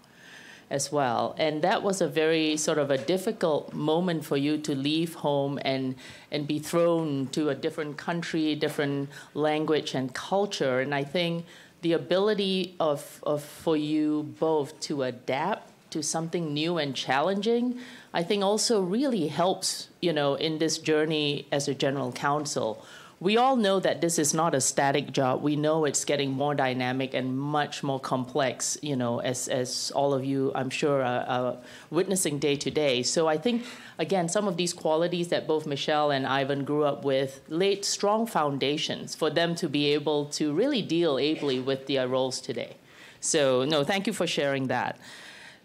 as 0.69 0.91
well. 0.91 1.35
And 1.37 1.61
that 1.61 1.81
was 1.83 2.01
a 2.01 2.07
very 2.07 2.57
sort 2.57 2.77
of 2.77 2.91
a 2.91 2.97
difficult 2.97 3.73
moment 3.73 4.25
for 4.25 4.35
you 4.37 4.57
to 4.59 4.75
leave 4.75 5.15
home 5.15 5.59
and 5.63 5.95
and 6.31 6.47
be 6.47 6.59
thrown 6.59 7.27
to 7.27 7.49
a 7.49 7.55
different 7.55 7.97
country, 7.97 8.55
different 8.55 9.09
language 9.33 9.93
and 9.95 10.13
culture. 10.13 10.79
And 10.81 10.93
I 10.93 11.03
think 11.05 11.45
the 11.81 11.93
ability 11.93 12.75
of, 12.79 13.21
of 13.23 13.43
for 13.43 13.77
you 13.77 14.23
both 14.39 14.79
to 14.81 15.03
adapt 15.03 15.71
to 15.91 16.03
something 16.03 16.53
new 16.53 16.77
and 16.77 16.93
challenging, 16.95 17.79
I 18.17 18.23
think 18.23 18.43
also 18.43 18.81
really 18.81 19.27
helps, 19.27 19.89
you 20.01 20.11
know, 20.11 20.35
in 20.35 20.57
this 20.57 20.77
journey 20.77 21.47
as 21.51 21.67
a 21.67 21.75
general 21.75 22.11
counsel 22.11 22.83
we 23.19 23.35
all 23.35 23.55
know 23.55 23.79
that 23.79 23.99
this 23.99 24.19
is 24.19 24.33
not 24.33 24.53
a 24.53 24.61
static 24.61 25.11
job. 25.11 25.41
We 25.41 25.55
know 25.55 25.85
it's 25.85 26.05
getting 26.05 26.31
more 26.31 26.53
dynamic 26.53 27.15
and 27.15 27.37
much 27.37 27.81
more 27.81 27.99
complex, 27.99 28.77
you 28.83 28.95
know, 28.95 29.19
as, 29.19 29.47
as 29.47 29.91
all 29.95 30.13
of 30.13 30.23
you, 30.23 30.51
I'm 30.53 30.69
sure, 30.69 31.01
are, 31.01 31.25
are, 31.25 31.57
witnessing 31.89 32.37
day 32.37 32.55
to 32.57 32.69
day. 32.69 33.01
So 33.01 33.27
I 33.27 33.37
think, 33.37 33.65
again, 33.97 34.29
some 34.29 34.47
of 34.47 34.55
these 34.55 34.71
qualities 34.71 35.29
that 35.29 35.47
both 35.47 35.65
Michelle 35.65 36.11
and 36.11 36.27
Ivan 36.27 36.63
grew 36.63 36.83
up 36.83 37.03
with 37.03 37.41
laid 37.47 37.85
strong 37.85 38.27
foundations 38.27 39.15
for 39.15 39.31
them 39.31 39.55
to 39.55 39.67
be 39.67 39.93
able 39.93 40.25
to 40.25 40.53
really 40.53 40.83
deal 40.83 41.17
ably 41.17 41.59
with 41.59 41.87
their 41.87 42.07
roles 42.07 42.39
today. 42.39 42.77
So, 43.19 43.65
no, 43.65 43.83
thank 43.83 44.05
you 44.05 44.13
for 44.13 44.27
sharing 44.27 44.67
that. 44.67 44.99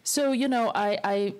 So, 0.04 0.32
you 0.32 0.48
know, 0.48 0.72
I, 0.74 0.98
I 1.04 1.34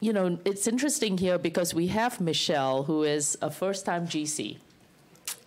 you 0.00 0.12
know, 0.12 0.38
it's 0.44 0.66
interesting 0.66 1.18
here 1.18 1.38
because 1.38 1.72
we 1.72 1.88
have 1.88 2.20
Michelle, 2.20 2.84
who 2.84 3.02
is 3.02 3.36
a 3.40 3.50
first 3.50 3.86
time 3.86 4.06
GC 4.06 4.58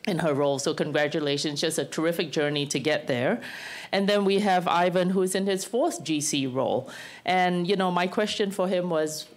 in 0.08 0.20
her 0.20 0.34
role. 0.34 0.60
So 0.60 0.74
congratulations, 0.74 1.62
just 1.62 1.78
a 1.78 1.86
terrific 1.86 2.32
journey 2.32 2.66
to 2.68 2.80
get 2.80 3.08
there. 3.08 3.42
And 3.92 4.10
then 4.10 4.26
we 4.26 4.40
have 4.40 4.68
Ivan, 4.68 5.12
who's 5.12 5.36
in 5.36 5.46
his 5.46 5.66
fourth 5.66 6.04
GC 6.04 6.54
role. 6.54 6.90
And 7.26 7.68
you 7.68 7.76
know, 7.76 7.92
my 7.92 8.08
question 8.08 8.52
for 8.52 8.68
him 8.68 8.90
was, 8.90 9.28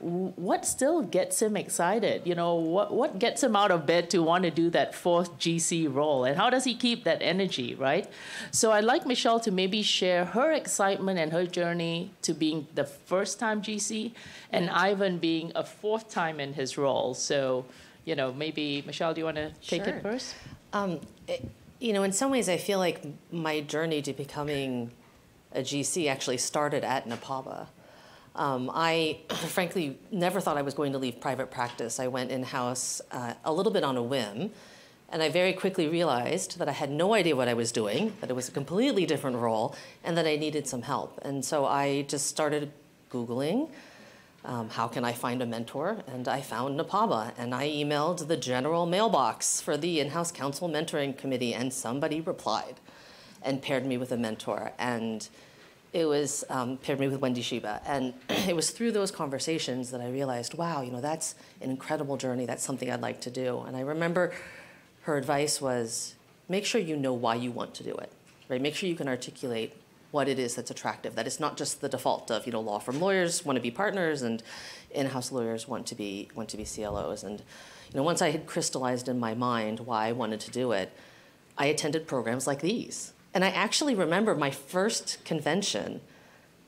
what 0.00 0.64
still 0.64 1.02
gets 1.02 1.42
him 1.42 1.56
excited? 1.56 2.22
You 2.24 2.34
know, 2.34 2.54
what 2.54 2.92
what 2.92 3.18
gets 3.18 3.42
him 3.42 3.54
out 3.54 3.70
of 3.70 3.86
bed 3.86 4.08
to 4.10 4.22
want 4.22 4.44
to 4.44 4.50
do 4.50 4.70
that 4.70 4.94
fourth 4.94 5.38
GC 5.38 5.92
role, 5.94 6.24
and 6.24 6.36
how 6.36 6.48
does 6.48 6.64
he 6.64 6.74
keep 6.74 7.04
that 7.04 7.18
energy, 7.20 7.74
right? 7.74 8.08
So 8.50 8.72
I'd 8.72 8.84
like 8.84 9.06
Michelle 9.06 9.40
to 9.40 9.50
maybe 9.50 9.82
share 9.82 10.24
her 10.24 10.52
excitement 10.52 11.18
and 11.18 11.32
her 11.32 11.46
journey 11.46 12.12
to 12.22 12.32
being 12.32 12.66
the 12.74 12.84
first 12.84 13.38
time 13.38 13.60
GC, 13.60 14.12
and 14.50 14.70
Ivan 14.70 15.18
being 15.18 15.52
a 15.54 15.64
fourth 15.64 16.08
time 16.10 16.40
in 16.40 16.54
his 16.54 16.78
role. 16.78 17.12
So 17.14 17.66
you 18.04 18.16
know, 18.16 18.32
maybe 18.32 18.82
Michelle, 18.86 19.12
do 19.12 19.20
you 19.20 19.26
want 19.26 19.36
to 19.36 19.52
take 19.66 19.84
sure. 19.84 19.94
it 19.94 20.02
first? 20.02 20.34
Um, 20.72 21.00
it, 21.28 21.48
you 21.78 21.92
know, 21.92 22.02
in 22.02 22.12
some 22.12 22.30
ways, 22.30 22.48
I 22.48 22.56
feel 22.56 22.78
like 22.78 23.02
my 23.30 23.60
journey 23.60 24.02
to 24.02 24.12
becoming 24.12 24.92
a 25.52 25.60
GC 25.60 26.08
actually 26.08 26.38
started 26.38 26.84
at 26.84 27.08
NAPABA. 27.08 27.66
Um, 28.36 28.70
I 28.72 29.20
frankly 29.28 29.98
never 30.10 30.40
thought 30.40 30.56
I 30.56 30.62
was 30.62 30.74
going 30.74 30.92
to 30.92 30.98
leave 30.98 31.20
private 31.20 31.50
practice. 31.50 32.00
I 32.00 32.06
went 32.08 32.30
in 32.30 32.42
house 32.42 33.00
uh, 33.10 33.34
a 33.44 33.52
little 33.52 33.72
bit 33.72 33.84
on 33.84 33.96
a 33.96 34.02
whim, 34.02 34.50
and 35.08 35.22
I 35.22 35.28
very 35.28 35.52
quickly 35.52 35.88
realized 35.88 36.58
that 36.58 36.68
I 36.68 36.72
had 36.72 36.90
no 36.90 37.14
idea 37.14 37.34
what 37.34 37.48
I 37.48 37.54
was 37.54 37.72
doing, 37.72 38.14
that 38.20 38.30
it 38.30 38.34
was 38.34 38.48
a 38.48 38.52
completely 38.52 39.06
different 39.06 39.36
role, 39.36 39.74
and 40.04 40.16
that 40.16 40.26
I 40.26 40.36
needed 40.36 40.66
some 40.66 40.82
help. 40.82 41.18
And 41.22 41.44
so 41.44 41.66
I 41.66 42.02
just 42.02 42.26
started 42.26 42.72
Googling 43.10 43.68
um, 44.44 44.70
how 44.70 44.88
can 44.88 45.04
I 45.04 45.12
find 45.12 45.42
a 45.42 45.46
mentor? 45.46 45.98
And 46.06 46.26
I 46.26 46.40
found 46.40 46.78
NAPABA, 46.78 47.32
and 47.36 47.54
I 47.54 47.68
emailed 47.68 48.26
the 48.26 48.36
general 48.36 48.86
mailbox 48.86 49.60
for 49.60 49.76
the 49.76 50.00
in-house 50.00 50.32
counsel 50.32 50.68
mentoring 50.68 51.16
committee, 51.16 51.52
and 51.52 51.72
somebody 51.72 52.20
replied 52.20 52.80
and 53.42 53.62
paired 53.62 53.84
me 53.84 53.96
with 53.98 54.12
a 54.12 54.16
mentor. 54.16 54.72
And 54.78 55.28
it 55.92 56.04
was 56.04 56.44
um, 56.48 56.76
paired 56.76 57.00
me 57.00 57.08
with 57.08 57.20
Wendy 57.20 57.42
Shiba. 57.42 57.82
And 57.86 58.14
it 58.28 58.54
was 58.54 58.70
through 58.70 58.92
those 58.92 59.10
conversations 59.10 59.90
that 59.90 60.00
I 60.00 60.08
realized, 60.08 60.54
wow, 60.54 60.82
you 60.82 60.90
know, 60.90 61.00
that's 61.00 61.34
an 61.60 61.70
incredible 61.70 62.16
journey. 62.16 62.46
That's 62.46 62.64
something 62.64 62.90
I'd 62.90 63.00
like 63.00 63.20
to 63.22 63.30
do. 63.30 63.60
And 63.60 63.76
I 63.76 63.80
remember 63.80 64.32
her 65.02 65.16
advice 65.16 65.60
was, 65.60 66.14
make 66.48 66.64
sure 66.64 66.80
you 66.80 66.96
know 66.96 67.12
why 67.12 67.34
you 67.34 67.50
want 67.50 67.74
to 67.74 67.82
do 67.82 67.94
it, 67.94 68.12
right? 68.48 68.60
Make 68.60 68.74
sure 68.74 68.88
you 68.88 68.94
can 68.94 69.08
articulate 69.08 69.74
what 70.10 70.28
it 70.28 70.38
is 70.38 70.54
that's 70.54 70.70
attractive. 70.70 71.14
That 71.14 71.26
it's 71.26 71.40
not 71.40 71.56
just 71.56 71.80
the 71.80 71.88
default 71.88 72.30
of 72.30 72.46
you 72.46 72.52
know 72.52 72.60
law 72.60 72.78
firm 72.78 73.00
lawyers 73.00 73.44
want 73.44 73.56
to 73.56 73.62
be 73.62 73.70
partners 73.70 74.22
and 74.22 74.42
in-house 74.90 75.30
lawyers 75.30 75.68
want 75.68 75.86
to 75.86 75.94
be 75.94 76.28
want 76.34 76.48
to 76.50 76.56
be 76.56 76.64
CLOs. 76.64 77.22
And 77.22 77.38
you 77.38 77.96
know 77.96 78.02
once 78.02 78.20
I 78.20 78.30
had 78.30 78.46
crystallized 78.46 79.08
in 79.08 79.20
my 79.20 79.34
mind 79.34 79.80
why 79.80 80.08
I 80.08 80.12
wanted 80.12 80.40
to 80.40 80.50
do 80.50 80.72
it, 80.72 80.92
I 81.56 81.66
attended 81.66 82.06
programs 82.06 82.46
like 82.46 82.60
these. 82.60 83.12
And 83.32 83.44
I 83.44 83.50
actually 83.50 83.94
remember 83.94 84.34
my 84.34 84.50
first 84.50 85.24
convention, 85.24 86.00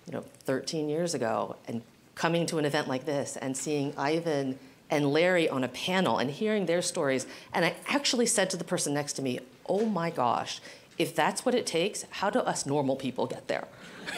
you 0.07 0.13
know, 0.13 0.25
13 0.45 0.89
years 0.89 1.15
ago, 1.15 1.57
and 1.67 1.83
coming 2.15 2.47
to 2.47 2.59
an 2.59 2.65
event 2.65 2.89
like 2.89 3.05
this 3.05 3.37
and 3.37 3.57
seeing 3.57 3.95
Ivan 3.97 4.59
and 4.91 5.11
Larry 5.11 5.49
on 5.49 5.65
a 5.65 5.69
panel 5.69 6.19
and 6.19 6.31
hearing 6.31 6.67
their 6.67 6.83
stories. 6.83 7.27
And 7.53 7.65
I 7.65 7.75
actually 7.89 8.27
said 8.27 8.51
to 8.51 8.57
the 8.57 8.65
person 8.65 8.93
next 8.95 9.15
to 9.15 9.23
me, 9.23 9.41
"Oh 9.67 9.87
my 9.87 10.11
gosh." 10.11 10.61
If 10.99 11.17
that's 11.17 11.45
what 11.47 11.55
it 11.55 11.67
takes, 11.67 12.05
how 12.11 12.29
do 12.29 12.41
us 12.41 12.67
normal 12.67 12.97
people 12.97 13.27
get 13.27 13.49
there? 13.49 13.67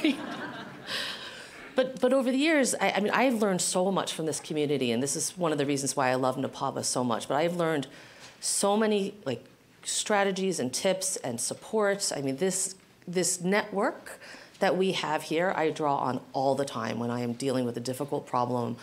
but 1.76 2.00
but 2.00 2.12
over 2.12 2.30
the 2.32 2.36
years, 2.36 2.74
I, 2.74 2.90
I, 2.90 3.00
mean, 3.00 3.12
I've 3.12 3.34
learned 3.34 3.62
so 3.62 3.90
much 3.92 4.12
from 4.12 4.26
this 4.26 4.40
community, 4.40 4.90
and 4.90 5.02
this 5.02 5.14
is 5.14 5.38
one 5.38 5.52
of 5.52 5.58
the 5.58 5.66
reasons 5.66 5.96
why 5.96 6.10
I 6.10 6.16
love 6.16 6.36
NAPABA 6.36 6.84
so 6.84 7.04
much. 7.04 7.28
But 7.28 7.36
I've 7.36 7.56
learned 7.56 7.86
so 8.40 8.76
many 8.76 9.14
like 9.24 9.44
strategies 9.84 10.60
and 10.60 10.72
tips 10.72 11.16
and 11.16 11.40
supports. 11.40 12.12
I 12.12 12.20
mean, 12.20 12.36
this 12.36 12.74
this 13.06 13.40
network 13.40 14.18
that 14.60 14.76
we 14.76 14.92
have 14.92 15.24
here, 15.24 15.52
I 15.56 15.70
draw 15.70 15.96
on 15.96 16.20
all 16.32 16.54
the 16.54 16.64
time 16.64 16.98
when 16.98 17.10
I 17.10 17.20
am 17.20 17.34
dealing 17.34 17.64
with 17.64 17.76
a 17.76 17.80
difficult 17.80 18.26
problem. 18.26 18.76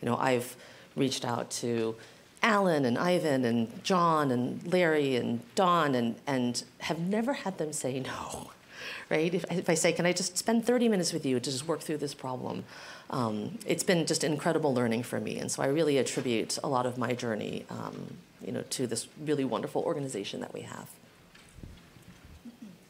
You 0.00 0.06
know, 0.06 0.16
I've 0.16 0.56
reached 0.96 1.24
out 1.24 1.50
to 1.62 1.94
Alan 2.42 2.84
and 2.84 2.98
Ivan 2.98 3.44
and 3.44 3.82
John 3.84 4.30
and 4.30 4.72
Larry 4.72 5.16
and 5.16 5.40
Don 5.54 5.94
and, 5.94 6.16
and 6.26 6.62
have 6.80 6.98
never 6.98 7.32
had 7.32 7.58
them 7.58 7.72
say 7.72 8.00
no, 8.00 8.50
right? 9.10 9.32
If, 9.32 9.44
if 9.50 9.68
I 9.68 9.74
say, 9.74 9.92
can 9.92 10.06
I 10.06 10.12
just 10.12 10.38
spend 10.38 10.64
30 10.64 10.88
minutes 10.88 11.12
with 11.12 11.26
you 11.26 11.40
to 11.40 11.50
just 11.50 11.66
work 11.66 11.80
through 11.80 11.98
this 11.98 12.14
problem? 12.14 12.64
Um, 13.10 13.58
it's 13.66 13.82
been 13.82 14.06
just 14.06 14.24
incredible 14.24 14.74
learning 14.74 15.02
for 15.02 15.20
me. 15.20 15.38
And 15.38 15.50
so 15.50 15.62
I 15.62 15.66
really 15.66 15.98
attribute 15.98 16.58
a 16.62 16.68
lot 16.68 16.86
of 16.86 16.98
my 16.98 17.12
journey, 17.12 17.64
um, 17.70 18.18
you 18.44 18.52
know, 18.52 18.62
to 18.70 18.86
this 18.86 19.08
really 19.24 19.44
wonderful 19.44 19.82
organization 19.82 20.40
that 20.40 20.52
we 20.54 20.62
have. 20.62 20.88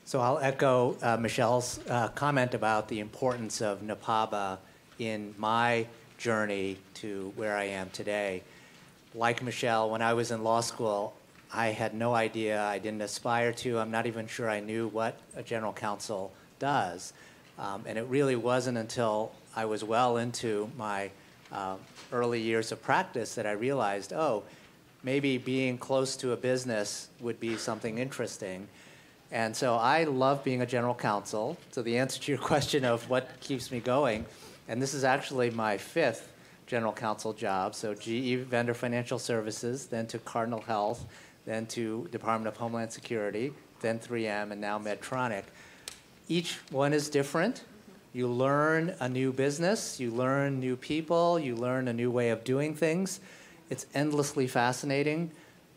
So 0.04 0.20
I'll 0.20 0.38
echo 0.38 0.96
uh, 1.02 1.16
Michelle's 1.18 1.80
uh, 1.88 2.08
comment 2.08 2.54
about 2.54 2.88
the 2.88 3.00
importance 3.00 3.60
of 3.60 3.82
NAPABA 3.82 4.58
in 4.98 5.34
my 5.36 5.86
journey 6.16 6.78
to 6.94 7.32
where 7.36 7.56
I 7.56 7.64
am 7.64 7.90
today 7.90 8.42
like 9.14 9.42
Michelle, 9.42 9.90
when 9.90 10.02
I 10.02 10.14
was 10.14 10.30
in 10.30 10.44
law 10.44 10.60
school, 10.60 11.14
I 11.52 11.68
had 11.68 11.94
no 11.94 12.14
idea. 12.14 12.62
I 12.62 12.78
didn't 12.78 13.02
aspire 13.02 13.52
to. 13.54 13.78
I'm 13.78 13.90
not 13.90 14.06
even 14.06 14.26
sure 14.26 14.50
I 14.50 14.60
knew 14.60 14.88
what 14.88 15.18
a 15.34 15.42
general 15.42 15.72
counsel 15.72 16.32
does. 16.58 17.12
Um, 17.58 17.84
and 17.86 17.98
it 17.98 18.04
really 18.04 18.36
wasn't 18.36 18.78
until 18.78 19.32
I 19.56 19.64
was 19.64 19.82
well 19.82 20.18
into 20.18 20.70
my 20.76 21.10
uh, 21.50 21.76
early 22.12 22.40
years 22.40 22.70
of 22.70 22.82
practice 22.82 23.34
that 23.34 23.46
I 23.46 23.52
realized, 23.52 24.12
oh, 24.12 24.44
maybe 25.02 25.38
being 25.38 25.78
close 25.78 26.16
to 26.16 26.32
a 26.32 26.36
business 26.36 27.08
would 27.20 27.38
be 27.40 27.56
something 27.56 27.98
interesting. 27.98 28.68
And 29.30 29.54
so 29.54 29.74
I 29.74 30.04
love 30.04 30.42
being 30.42 30.62
a 30.62 30.66
general 30.66 30.94
counsel. 30.94 31.56
So 31.70 31.82
the 31.82 31.98
answer 31.98 32.20
to 32.20 32.32
your 32.32 32.40
question 32.52 32.84
of 32.84 33.08
what 33.10 33.28
keeps 33.40 33.70
me 33.70 33.80
going, 33.80 34.24
and 34.68 34.80
this 34.80 34.94
is 34.94 35.04
actually 35.04 35.50
my 35.50 35.76
fifth 35.76 36.32
general 36.66 36.92
counsel 36.92 37.32
job. 37.32 37.74
So 37.74 37.94
GE 37.94 38.46
Vendor 38.46 38.74
Financial 38.74 39.18
Services, 39.18 39.86
then 39.86 40.06
to 40.08 40.18
Cardinal 40.18 40.60
Health, 40.60 41.06
then 41.46 41.66
to 41.66 42.06
Department 42.12 42.48
of 42.48 42.56
Homeland 42.56 42.92
Security, 42.92 43.52
then 43.80 43.98
3M, 43.98 44.50
and 44.50 44.60
now 44.60 44.78
Medtronic. 44.78 45.44
Each 46.28 46.58
one 46.70 46.92
is 46.92 47.08
different. 47.08 47.64
You 48.12 48.28
learn 48.28 48.94
a 49.00 49.08
new 49.08 49.32
business, 49.32 49.98
you 49.98 50.10
learn 50.10 50.60
new 50.60 50.76
people, 50.76 51.38
you 51.38 51.56
learn 51.56 51.88
a 51.88 51.92
new 51.92 52.10
way 52.10 52.30
of 52.30 52.44
doing 52.44 52.74
things. 52.74 53.20
It's 53.70 53.86
endlessly 53.94 54.46
fascinating. 54.46 55.30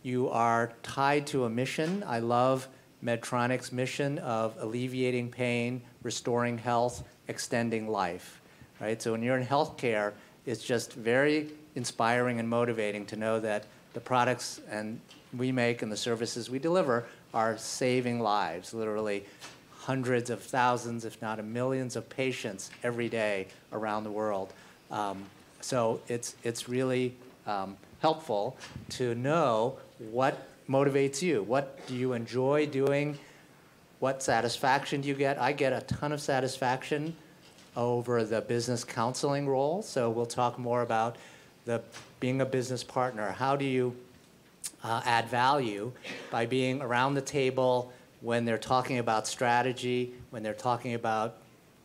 You 0.04 0.30
are 0.30 0.74
tied 0.82 1.28
to 1.28 1.46
a 1.46 1.50
mission. 1.50 2.04
I 2.08 2.20
love 2.20 2.68
Medtronic's 3.04 3.72
mission 3.72 4.20
of 4.20 4.56
alleviating 4.60 5.30
pain, 5.30 5.82
restoring 6.04 6.58
health, 6.58 7.04
extending 7.28 7.88
life. 7.88 8.42
Right? 8.80 9.02
So 9.02 9.12
when 9.12 9.22
you're 9.22 9.38
in 9.38 9.46
healthcare, 9.46 10.14
it's 10.46 10.64
just 10.64 10.94
very 10.94 11.50
inspiring 11.76 12.40
and 12.40 12.50
motivating 12.50 13.06
to 13.08 13.16
know 13.16 13.40
that 13.40 13.66
the 13.94 14.00
products 14.00 14.62
and 14.70 15.00
we 15.38 15.52
make 15.52 15.82
and 15.82 15.92
the 15.92 15.98
services 15.98 16.50
we 16.50 16.60
deliver 16.60 17.06
are 17.34 17.58
saving 17.58 18.20
lives, 18.20 18.74
literally 18.74 19.26
hundreds 19.82 20.30
of 20.30 20.42
thousands, 20.42 21.06
if 21.06 21.22
not 21.22 21.44
millions 21.44 21.96
of 21.96 22.10
patients 22.10 22.70
every 22.84 23.10
day 23.10 23.48
around 23.72 24.04
the 24.04 24.12
world. 24.12 24.54
Um, 24.90 25.26
so 25.62 26.02
it's, 26.08 26.36
it's 26.44 26.70
really 26.70 27.16
um, 27.48 27.78
helpful 28.00 28.58
to 28.90 29.16
know 29.16 29.78
what 30.12 30.48
motivates 30.70 31.22
you. 31.22 31.44
What 31.44 31.86
do 31.88 31.96
you 31.96 32.14
enjoy 32.14 32.66
doing? 32.66 33.18
What 34.00 34.24
satisfaction 34.24 35.02
do 35.02 35.08
you 35.08 35.16
get? 35.16 35.40
I 35.40 35.52
get 35.52 35.74
a 35.74 35.82
ton 35.82 36.12
of 36.12 36.22
satisfaction 36.22 37.16
over 37.76 38.24
the 38.24 38.42
business 38.42 38.84
counseling 38.84 39.48
role. 39.48 39.82
So 39.82 40.10
we'll 40.10 40.26
talk 40.26 40.58
more 40.58 40.82
about 40.82 41.18
the 41.66 41.82
being 42.20 42.42
a 42.42 42.46
business 42.46 42.84
partner. 42.84 43.32
How 43.32 43.56
do 43.56 43.66
you 43.66 43.96
uh, 44.84 45.02
add 45.06 45.28
value 45.30 45.92
by 46.30 46.46
being 46.46 46.82
around 46.82 47.14
the 47.14 47.22
table 47.22 47.92
when 48.22 48.46
they're 48.46 48.58
talking 48.58 49.00
about 49.00 49.28
strategy, 49.28 50.14
when 50.30 50.44
they're 50.44 50.54
talking 50.54 50.94
about 50.94 51.38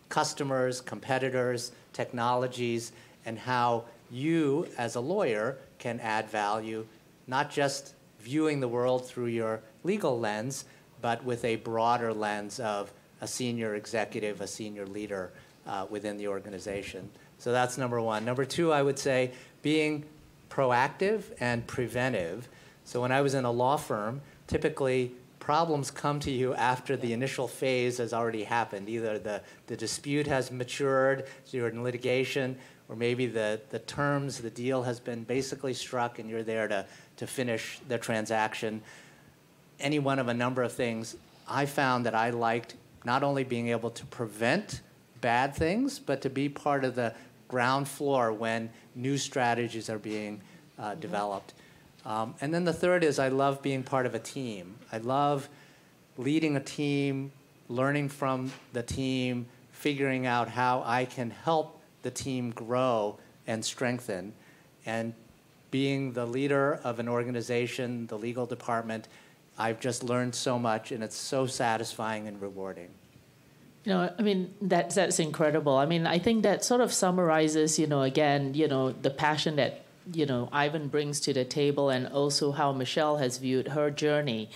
customers, 0.09 0.81
competitors, 0.81 1.73
technologies, 1.93 2.93
and 3.25 3.39
how 3.39 3.85
you, 4.11 4.69
as 4.79 4.95
a 4.95 5.01
lawyer, 5.01 5.59
can 5.79 6.01
add 6.01 6.29
value, 6.31 6.87
not 7.27 7.51
just 7.51 7.95
viewing 8.21 8.61
the 8.61 8.69
world 8.69 9.07
through 9.07 9.27
your 9.27 9.61
legal 9.85 10.19
lens, 10.19 10.65
but 11.01 11.25
with 11.25 11.45
a 11.45 11.57
broader 11.57 12.13
lens 12.13 12.59
of 12.61 12.93
a 13.21 13.27
senior 13.27 13.75
executive, 13.75 14.41
a 14.41 14.47
senior 14.47 14.87
leader 14.87 15.31
uh, 15.67 15.87
within 15.89 16.17
the 16.17 16.29
organization. 16.29 17.09
So 17.39 17.53
that's 17.53 17.79
number 17.79 18.01
one. 18.01 18.25
Number 18.25 18.45
two, 18.45 18.73
I 18.73 18.83
would 18.83 18.99
say 18.99 19.33
being 19.63 20.05
proactive 20.49 21.25
and 21.41 21.67
preventive. 21.67 22.49
So 22.85 23.01
when 23.01 23.13
I 23.13 23.21
was 23.21 23.35
in 23.35 23.45
a 23.45 23.51
law 23.51 23.77
firm, 23.77 24.21
typically 24.47 25.13
problems 25.39 25.91
come 25.91 26.19
to 26.21 26.31
you 26.31 26.55
after 26.55 26.97
the 26.97 27.13
initial 27.13 27.47
phase 27.47 27.99
has 27.99 28.13
already 28.13 28.45
happened. 28.45 28.89
Either 28.89 29.19
the, 29.19 29.43
the 29.67 29.77
dispute 29.77 30.27
has 30.27 30.51
matured, 30.51 31.27
so 31.45 31.57
you're 31.57 31.69
in 31.69 31.83
litigation, 31.83 32.59
or 32.89 32.97
maybe 32.97 33.27
the, 33.27 33.61
the 33.71 33.79
terms, 33.81 34.39
the 34.39 34.51
deal 34.51 34.83
has 34.85 35.01
been 35.01 35.25
basically 35.25 35.75
struck 35.75 36.19
and 36.19 36.31
you're 36.31 36.43
there 36.43 36.69
to, 36.69 36.87
to 37.17 37.27
finish 37.27 37.81
the 37.89 37.99
transaction. 37.99 38.83
Any 39.81 39.99
one 39.99 40.19
of 40.19 40.29
a 40.29 40.35
number 40.35 40.63
of 40.63 40.73
things. 40.73 41.17
I 41.49 41.67
found 41.67 42.07
that 42.07 42.15
I 42.15 42.31
liked 42.31 42.75
not 43.05 43.23
only 43.23 43.45
being 43.45 43.69
able 43.69 43.91
to 43.91 44.07
prevent 44.07 44.81
bad 45.21 45.55
things, 45.55 45.99
but 45.99 46.21
to 46.23 46.31
be 46.31 46.49
part 46.49 46.85
of 46.85 46.95
the 46.95 47.15
ground 47.49 47.89
floor 47.89 48.33
when 48.33 48.71
new 48.95 49.19
strategies 49.19 49.89
are 49.89 49.99
being 49.99 50.41
uh, 50.79 50.91
mm-hmm. 50.91 51.01
developed. 51.01 51.55
Um, 52.05 52.35
and 52.41 52.55
then 52.55 52.65
the 52.65 52.73
third 52.73 53.03
is 53.03 53.19
I 53.19 53.29
love 53.29 53.63
being 53.63 53.83
part 53.83 54.07
of 54.07 54.15
a 54.15 54.19
team. 54.19 54.77
I 54.93 54.99
love 54.99 55.49
leading 56.17 56.57
a 56.57 56.61
team, 56.61 57.33
learning 57.69 58.09
from 58.09 58.53
the 58.73 58.83
team, 58.83 59.47
figuring 59.73 60.27
out 60.27 60.49
how 60.49 60.83
I 60.87 61.05
can 61.05 61.31
help 61.31 61.76
the 62.07 62.11
team 62.13 62.51
grow 62.53 63.19
and 63.49 63.65
strengthen. 63.65 64.33
And 64.87 65.13
being 65.73 66.13
the 66.13 66.25
leader 66.25 66.79
of 66.85 67.01
an 67.01 67.09
organization, 67.09 68.07
the 68.07 68.17
legal 68.17 68.47
department, 68.47 69.09
I've 69.59 69.81
just 69.81 70.05
learned 70.05 70.37
so 70.37 70.57
much, 70.57 70.93
and 70.93 71.03
it's 71.03 71.17
so 71.17 71.47
satisfying 71.47 72.29
and 72.29 72.41
rewarding. 72.41 72.91
You 73.83 73.93
know, 73.93 74.15
I 74.17 74.23
mean, 74.23 74.55
that's 74.63 74.95
that's 74.95 75.19
incredible. 75.19 75.77
I 75.77 75.87
mean, 75.87 76.07
I 76.07 76.21
think 76.21 76.45
that 76.45 76.65
sort 76.65 76.81
of 76.81 76.93
summarizes, 76.93 77.77
you 77.77 77.89
know, 77.89 78.03
again, 78.03 78.55
you 78.55 78.69
know, 78.69 78.93
the 78.93 79.11
passion 79.11 79.57
that 79.57 79.85
you 80.13 80.27
know 80.27 80.49
Ivan 80.53 80.87
brings 80.87 81.19
to 81.23 81.33
the 81.33 81.45
table, 81.45 81.91
and 81.91 82.07
also 82.07 82.53
how 82.53 82.73
Michelle 82.73 83.17
has 83.17 83.39
viewed 83.39 83.69
her 83.69 83.91
journey. 83.91 84.49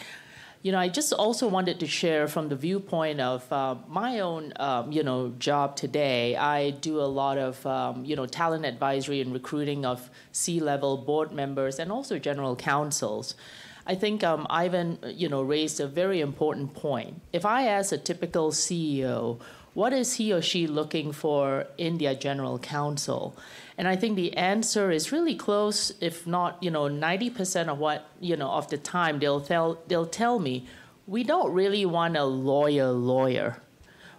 You 0.63 0.73
know, 0.73 0.79
I 0.79 0.89
just 0.89 1.15
also 1.15 1.49
wanted 1.49 1.81
to 1.81 1.87
share 1.87 2.29
from 2.29 2.51
the 2.51 2.57
viewpoint 2.57 3.19
of 3.19 3.51
uh, 3.51 3.77
my 3.89 4.21
own, 4.21 4.53
um, 4.57 4.93
you 4.93 5.03
know, 5.03 5.33
job 5.39 5.75
today. 5.75 6.37
I 6.37 6.69
do 6.69 7.01
a 7.01 7.09
lot 7.09 7.39
of, 7.39 7.65
um, 7.65 8.05
you 8.05 8.15
know, 8.15 8.27
talent 8.27 8.67
advisory 8.67 9.23
and 9.23 9.33
recruiting 9.33 9.87
of 9.87 10.11
C-level 10.33 10.99
board 10.99 11.33
members 11.33 11.79
and 11.79 11.91
also 11.91 12.19
general 12.19 12.57
counsels. 12.57 13.37
I 13.87 13.95
think 13.95 14.23
um, 14.23 14.47
Ivan, 14.51 14.99
you 15.07 15.31
know, 15.31 15.41
raised 15.41 15.81
a 15.81 15.87
very 15.87 16.21
important 16.21 16.75
point. 16.75 17.23
If 17.33 17.47
I 17.47 17.67
ask 17.67 17.91
a 17.91 17.97
typical 17.97 18.51
CEO, 18.51 19.41
what 19.73 19.95
is 19.95 20.15
he 20.15 20.31
or 20.31 20.43
she 20.43 20.67
looking 20.67 21.13
for 21.13 21.69
in 21.79 21.97
their 21.97 22.15
general 22.15 22.59
counsel? 22.59 23.35
And 23.81 23.89
I 23.89 23.97
think 23.97 24.17
the 24.17 24.37
answer 24.37 24.91
is 24.91 25.11
really 25.11 25.35
close, 25.35 25.91
if 26.03 26.27
not, 26.27 26.63
you 26.63 26.71
know, 26.71 26.83
90% 26.83 27.69
of 27.69 27.79
what, 27.79 28.11
you 28.21 28.37
know, 28.37 28.51
of 28.51 28.69
the 28.69 28.77
time 28.77 29.21
they'll 29.21 29.41
tell, 29.41 29.79
they'll 29.89 30.05
tell 30.05 30.39
me, 30.39 30.67
we 31.07 31.25
don't 31.25 31.51
really 31.51 31.87
want 31.87 32.15
a 32.15 32.25
lawyer 32.25 32.91
lawyer. 32.91 33.57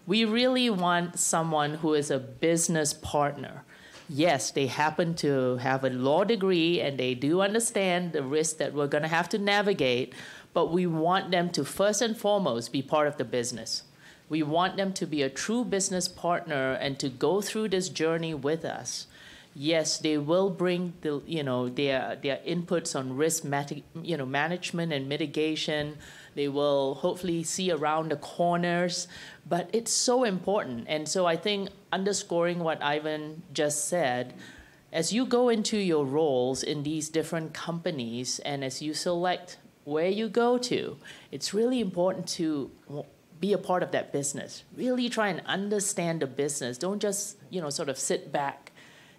We 0.07 0.25
really 0.25 0.71
want 0.71 1.19
someone 1.19 1.75
who 1.75 1.93
is 1.93 2.09
a 2.09 2.17
business 2.17 2.91
partner. 2.91 3.63
Yes, 4.09 4.49
they 4.49 4.65
happen 4.65 5.13
to 5.17 5.57
have 5.57 5.83
a 5.83 5.91
law 5.91 6.23
degree 6.23 6.81
and 6.81 6.97
they 6.97 7.13
do 7.13 7.41
understand 7.41 8.13
the 8.13 8.23
risk 8.23 8.57
that 8.57 8.73
we're 8.73 8.87
going 8.87 9.03
to 9.03 9.09
have 9.09 9.29
to 9.29 9.37
navigate, 9.37 10.15
but 10.53 10.71
we 10.71 10.87
want 10.87 11.29
them 11.29 11.51
to 11.51 11.63
first 11.63 12.01
and 12.01 12.17
foremost 12.17 12.71
be 12.71 12.81
part 12.81 13.07
of 13.07 13.17
the 13.17 13.25
business. 13.25 13.83
We 14.27 14.41
want 14.41 14.75
them 14.77 14.91
to 14.93 15.05
be 15.05 15.21
a 15.21 15.29
true 15.29 15.63
business 15.63 16.07
partner 16.07 16.73
and 16.73 16.97
to 16.97 17.09
go 17.09 17.41
through 17.41 17.69
this 17.69 17.89
journey 17.89 18.33
with 18.33 18.65
us 18.65 19.05
yes, 19.53 19.97
they 19.97 20.17
will 20.17 20.49
bring 20.49 20.93
the 21.01 21.21
you 21.25 21.43
know 21.43 21.69
their 21.69 22.17
their 22.21 22.39
inputs 22.47 22.95
on 22.95 23.15
risk 23.15 23.43
mati- 23.43 23.83
you 24.01 24.17
know 24.17 24.25
management 24.25 24.93
and 24.93 25.07
mitigation. 25.07 25.97
They 26.33 26.47
will 26.47 26.95
hopefully 26.95 27.43
see 27.43 27.71
around 27.71 28.09
the 28.11 28.15
corners, 28.15 29.07
but 29.47 29.69
it's 29.73 29.91
so 29.91 30.23
important. 30.23 30.85
And 30.87 31.07
so 31.07 31.25
I 31.25 31.35
think 31.35 31.69
underscoring 31.91 32.59
what 32.59 32.81
Ivan 32.81 33.43
just 33.51 33.89
said, 33.89 34.33
as 34.93 35.11
you 35.11 35.25
go 35.25 35.49
into 35.49 35.77
your 35.77 36.05
roles 36.05 36.63
in 36.63 36.83
these 36.83 37.09
different 37.09 37.53
companies 37.53 38.39
and 38.39 38.63
as 38.63 38.81
you 38.81 38.93
select 38.93 39.57
where 39.83 40.07
you 40.07 40.29
go 40.29 40.57
to, 40.57 40.97
it's 41.31 41.53
really 41.53 41.81
important 41.81 42.27
to 42.27 42.71
be 43.41 43.51
a 43.51 43.57
part 43.57 43.83
of 43.83 43.91
that 43.91 44.13
business. 44.13 44.63
Really 44.77 45.09
try 45.09 45.27
and 45.29 45.41
understand 45.45 46.21
the 46.21 46.27
business. 46.27 46.77
Don't 46.77 47.01
just, 47.01 47.37
you 47.49 47.59
know, 47.59 47.69
sort 47.69 47.89
of 47.89 47.97
sit 47.97 48.31
back 48.31 48.70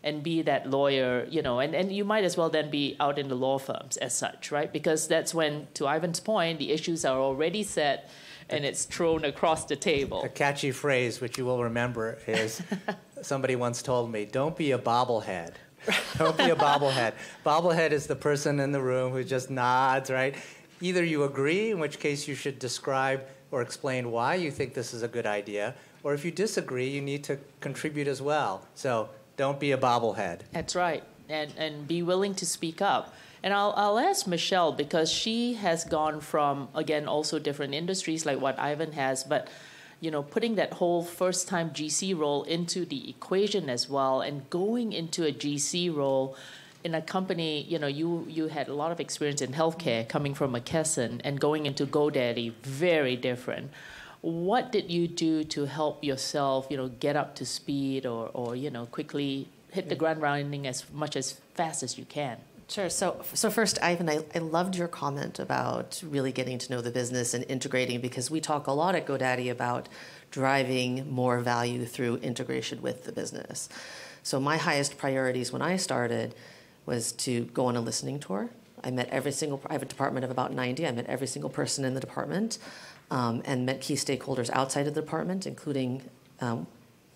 and 0.05 0.23
be 0.23 0.43
that 0.43 0.69
lawyer, 0.69 1.27
you 1.31 1.43
know, 1.43 1.61
and, 1.61 1.75
and 1.75 1.93
you 1.93 2.05
might 2.05 2.25
as 2.25 2.37
well 2.37 2.51
then 2.51 2.71
be 2.71 2.97
out 2.99 3.19
in 3.19 3.29
the 3.29 3.35
law 3.35 3.59
firms 3.59 3.97
as 3.99 4.15
such, 4.15 4.51
right? 4.51 4.73
Because 4.73 5.07
that's 5.07 5.35
when, 5.35 5.69
to 5.75 5.87
Ivan's 5.87 6.21
point, 6.21 6.59
the 6.59 6.73
issues 6.73 7.05
are 7.05 7.19
already 7.19 7.63
set 7.63 8.11
and 8.49 8.65
it's 8.65 8.85
thrown 8.85 9.25
across 9.25 9.65
the 9.65 9.77
table. 9.77 10.23
A 10.25 10.29
catchy 10.29 10.73
phrase, 10.73 11.21
which 11.21 11.39
you 11.39 11.45
will 11.45 11.63
remember, 11.63 12.19
is 12.27 12.63
somebody 13.23 13.57
once 13.57 13.83
told 13.83 14.11
me, 14.11 14.25
don't 14.25 14.57
be 14.57 14.73
a 14.73 14.79
bobblehead. 14.79 15.55
don't 16.19 16.37
be 16.37 16.51
a 16.51 16.57
bobblehead. 16.57 17.15
Bobblehead 17.45 17.93
is 17.93 18.07
the 18.07 18.17
person 18.17 18.61
in 18.61 18.73
the 18.73 18.81
room 18.81 19.13
who 19.13 19.25
just 19.25 19.51
nods, 19.51 20.11
right? 20.11 20.37
Either 20.81 21.05
you 21.05 21.25
agree, 21.25 21.71
in 21.71 21.79
which 21.79 21.99
case 21.99 22.27
you 22.27 22.35
should 22.35 22.59
describe 22.59 23.23
or 23.51 23.63
explain 23.63 24.11
why 24.11 24.35
you 24.35 24.51
think 24.51 24.75
this 24.75 24.95
is 24.95 25.03
a 25.03 25.09
good 25.09 25.27
idea, 25.27 25.75
or 26.03 26.15
if 26.15 26.25
you 26.25 26.31
disagree, 26.31 26.89
you 26.89 27.01
need 27.01 27.23
to 27.25 27.39
contribute 27.61 28.09
as 28.09 28.21
well. 28.21 28.67
So 28.75 29.09
don't 29.37 29.59
be 29.59 29.73
a 29.73 29.79
bobblehead. 29.79 30.41
That's 30.53 30.75
right. 30.75 31.03
And, 31.29 31.53
and 31.57 31.89
be 31.89 32.03
willing 32.03 32.35
to 32.37 32.47
speak 32.47 32.83
up. 32.83 33.15
And 33.43 33.53
I'll, 33.53 33.75
I'll 33.77 33.99
ask 33.99 34.27
Michelle 34.27 34.73
because 34.73 35.11
she 35.11 35.55
has 35.55 35.85
gone 35.85 36.21
from, 36.21 36.69
again, 36.75 37.09
also 37.09 37.39
different 37.39 37.75
industries 37.75 38.25
like 38.25 38.41
what 38.41 38.59
Ivan 38.59 38.93
has, 38.93 39.25
but 39.25 39.49
you 40.01 40.11
know, 40.11 40.23
putting 40.23 40.57
that 40.57 40.73
whole 40.75 41.05
first 41.05 41.47
time 41.47 41.71
GC 41.71 42.19
role 42.19 42.43
into 42.43 42.85
the 42.85 43.09
equation 43.09 43.71
as 43.71 43.89
well 43.89 44.21
and 44.21 44.51
going 44.51 44.93
into 44.93 45.25
a 45.25 45.33
GC 45.33 45.95
role 45.95 46.37
in 46.83 46.97
a 46.97 47.01
company, 47.01 47.63
you 47.63 47.79
know, 47.79 47.87
you, 47.87 48.27
you 48.29 48.49
had 48.49 48.67
a 48.67 48.75
lot 48.75 48.91
of 48.91 48.99
experience 48.99 49.41
in 49.41 49.53
healthcare 49.53 50.09
coming 50.09 50.35
from 50.35 50.53
McKesson 50.53 51.21
and 51.23 51.41
going 51.41 51.67
into 51.67 51.87
GoDaddy, 51.87 52.53
very 52.63 53.15
different 53.15 53.71
what 54.23 54.71
did 54.71 54.91
you 54.91 55.09
do 55.09 55.45
to 55.45 55.67
help 55.67 56.03
yourself, 56.03 56.69
you 56.71 56.77
know, 56.77 56.89
get 56.89 57.17
up 57.17 57.35
to 57.35 57.45
speed 57.45 58.07
or, 58.07 58.31
or 58.33 58.57
you 58.57 58.71
know, 58.71 58.87
quickly 58.87 59.49
hit 59.73 59.89
the 59.89 59.97
ground 59.97 60.23
running 60.23 60.67
as 60.67 60.91
much 60.93 61.17
as 61.17 61.33
fast 61.55 61.83
as 61.83 61.99
you 61.99 62.05
can? 62.05 62.39
Sure. 62.69 62.89
So, 62.89 63.23
so 63.35 63.51
first, 63.51 63.79
Ivan, 63.83 64.09
I, 64.09 64.25
I 64.35 64.39
loved 64.39 64.77
your 64.77 64.89
comment 64.89 65.39
about 65.39 66.03
really 66.07 66.33
getting 66.33 66.57
to 66.59 66.73
know 66.73 66.81
the 66.81 66.91
business 66.91 67.35
and 67.35 67.45
integrating 67.49 68.01
because 68.01 68.31
we 68.31 68.41
talk 68.41 68.67
a 68.67 68.73
lot 68.73 68.95
at 68.95 69.07
GoDaddy 69.07 69.51
about 69.51 69.89
driving 70.31 71.11
more 71.11 71.41
value 71.41 71.85
through 71.85 72.17
integration 72.17 72.81
with 72.81 73.05
the 73.05 73.13
business. 73.13 73.69
So, 74.23 74.41
my 74.41 74.57
highest 74.57 74.97
priorities 74.97 75.53
when 75.53 75.61
I 75.61 75.77
started 75.77 76.35
was 76.87 77.13
to 77.13 77.45
go 77.47 77.67
on 77.67 77.77
a 77.77 77.81
listening 77.81 78.21
tour. 78.21 78.51
I 78.83 78.91
met 78.91 79.09
every 79.11 79.33
single, 79.33 79.61
I 79.69 79.75
have 79.75 79.83
a 79.83 79.87
department 79.87 80.25
of 80.25 80.31
about 80.31 80.53
90. 80.53 80.87
I 80.87 80.93
met 80.93 81.07
every 81.07 81.27
single 81.27 81.51
person 81.51 81.85
in 81.85 81.95
the 81.95 82.01
department 82.01 82.59
um, 83.13 83.43
and 83.45 83.67
met 83.67 83.83
key 83.83 83.95
stakeholders 83.95 84.49
outside 84.55 84.87
of 84.87 84.95
the 84.95 85.01
department, 85.03 85.47
including 85.47 86.03
um, 86.41 86.67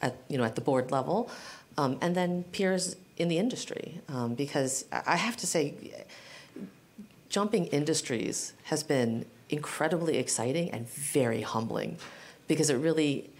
at, 0.02 0.14
you 0.28 0.36
know, 0.36 0.44
at 0.44 0.54
the 0.54 0.60
board 0.60 0.92
level, 0.92 1.30
um, 1.78 1.96
and 2.02 2.14
then 2.14 2.44
peers 2.52 2.96
in 3.16 3.28
the 3.28 3.38
industry. 3.38 4.00
Um, 4.08 4.34
because 4.34 4.84
I 4.92 5.16
have 5.16 5.38
to 5.38 5.46
say, 5.46 5.74
jumping 7.30 7.66
industries 7.68 8.52
has 8.64 8.82
been 8.82 9.24
incredibly 9.48 10.18
exciting 10.18 10.70
and 10.70 10.86
very 10.86 11.40
humbling 11.40 11.96
because 12.46 12.68
it 12.68 12.76
really 12.76 13.30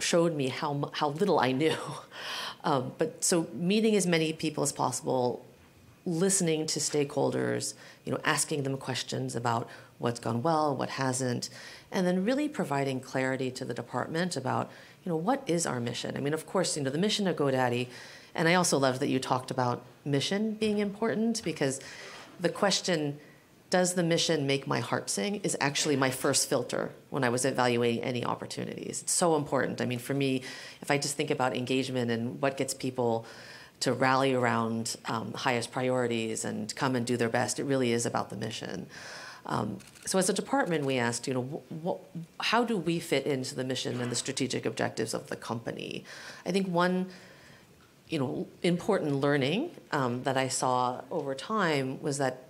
showed 0.00 0.34
me 0.34 0.48
how, 0.48 0.90
how 0.94 1.10
little 1.10 1.38
I 1.38 1.52
knew. 1.52 1.76
Um, 2.64 2.94
but 2.98 3.22
so 3.22 3.46
meeting 3.54 3.94
as 3.94 4.08
many 4.08 4.32
people 4.32 4.64
as 4.64 4.72
possible, 4.72 5.46
listening 6.04 6.66
to 6.66 6.80
stakeholders, 6.80 7.74
you 8.04 8.10
know, 8.10 8.18
asking 8.24 8.64
them 8.64 8.76
questions 8.76 9.36
about 9.36 9.68
what's 9.98 10.20
gone 10.20 10.42
well, 10.42 10.74
what 10.74 10.90
hasn't, 10.90 11.48
and 11.90 12.06
then 12.06 12.24
really 12.24 12.48
providing 12.48 13.00
clarity 13.00 13.50
to 13.50 13.64
the 13.64 13.74
department 13.74 14.36
about, 14.36 14.70
you 15.04 15.10
know, 15.10 15.16
what 15.16 15.42
is 15.46 15.66
our 15.66 15.80
mission? 15.80 16.16
I 16.16 16.20
mean, 16.20 16.34
of 16.34 16.46
course, 16.46 16.76
you 16.76 16.82
know, 16.82 16.90
the 16.90 16.98
mission 16.98 17.26
of 17.26 17.36
GoDaddy, 17.36 17.88
and 18.34 18.48
I 18.48 18.54
also 18.54 18.78
love 18.78 18.98
that 19.00 19.08
you 19.08 19.18
talked 19.18 19.50
about 19.50 19.82
mission 20.04 20.52
being 20.54 20.78
important 20.78 21.42
because 21.42 21.80
the 22.38 22.48
question, 22.48 23.18
does 23.70 23.94
the 23.94 24.02
mission 24.02 24.46
make 24.46 24.66
my 24.66 24.80
heart 24.80 25.08
sing, 25.08 25.36
is 25.36 25.56
actually 25.60 25.96
my 25.96 26.10
first 26.10 26.48
filter 26.48 26.92
when 27.10 27.24
I 27.24 27.30
was 27.30 27.44
evaluating 27.44 28.02
any 28.02 28.24
opportunities. 28.24 29.02
It's 29.02 29.12
so 29.12 29.36
important. 29.36 29.80
I 29.80 29.86
mean, 29.86 29.98
for 29.98 30.14
me, 30.14 30.42
if 30.82 30.90
I 30.90 30.98
just 30.98 31.16
think 31.16 31.30
about 31.30 31.56
engagement 31.56 32.10
and 32.10 32.40
what 32.40 32.56
gets 32.56 32.74
people 32.74 33.26
to 33.80 33.92
rally 33.92 34.34
around 34.34 34.96
um, 35.06 35.32
highest 35.34 35.70
priorities 35.70 36.44
and 36.44 36.74
come 36.74 36.96
and 36.96 37.06
do 37.06 37.16
their 37.16 37.28
best. 37.28 37.58
It 37.58 37.64
really 37.64 37.92
is 37.92 38.06
about 38.06 38.30
the 38.30 38.36
mission. 38.36 38.86
Um, 39.46 39.78
so 40.04 40.18
as 40.18 40.28
a 40.28 40.32
department, 40.32 40.84
we 40.84 40.98
asked, 40.98 41.28
you 41.28 41.34
know, 41.34 41.42
what, 41.42 41.98
how 42.40 42.64
do 42.64 42.76
we 42.76 42.98
fit 42.98 43.26
into 43.26 43.54
the 43.54 43.64
mission 43.64 44.00
and 44.00 44.10
the 44.10 44.16
strategic 44.16 44.66
objectives 44.66 45.14
of 45.14 45.28
the 45.28 45.36
company? 45.36 46.04
I 46.44 46.50
think 46.50 46.66
one, 46.66 47.08
you 48.08 48.18
know, 48.18 48.48
important 48.62 49.16
learning 49.16 49.70
um, 49.92 50.24
that 50.24 50.36
I 50.36 50.48
saw 50.48 51.02
over 51.10 51.34
time 51.34 52.02
was 52.02 52.18
that 52.18 52.42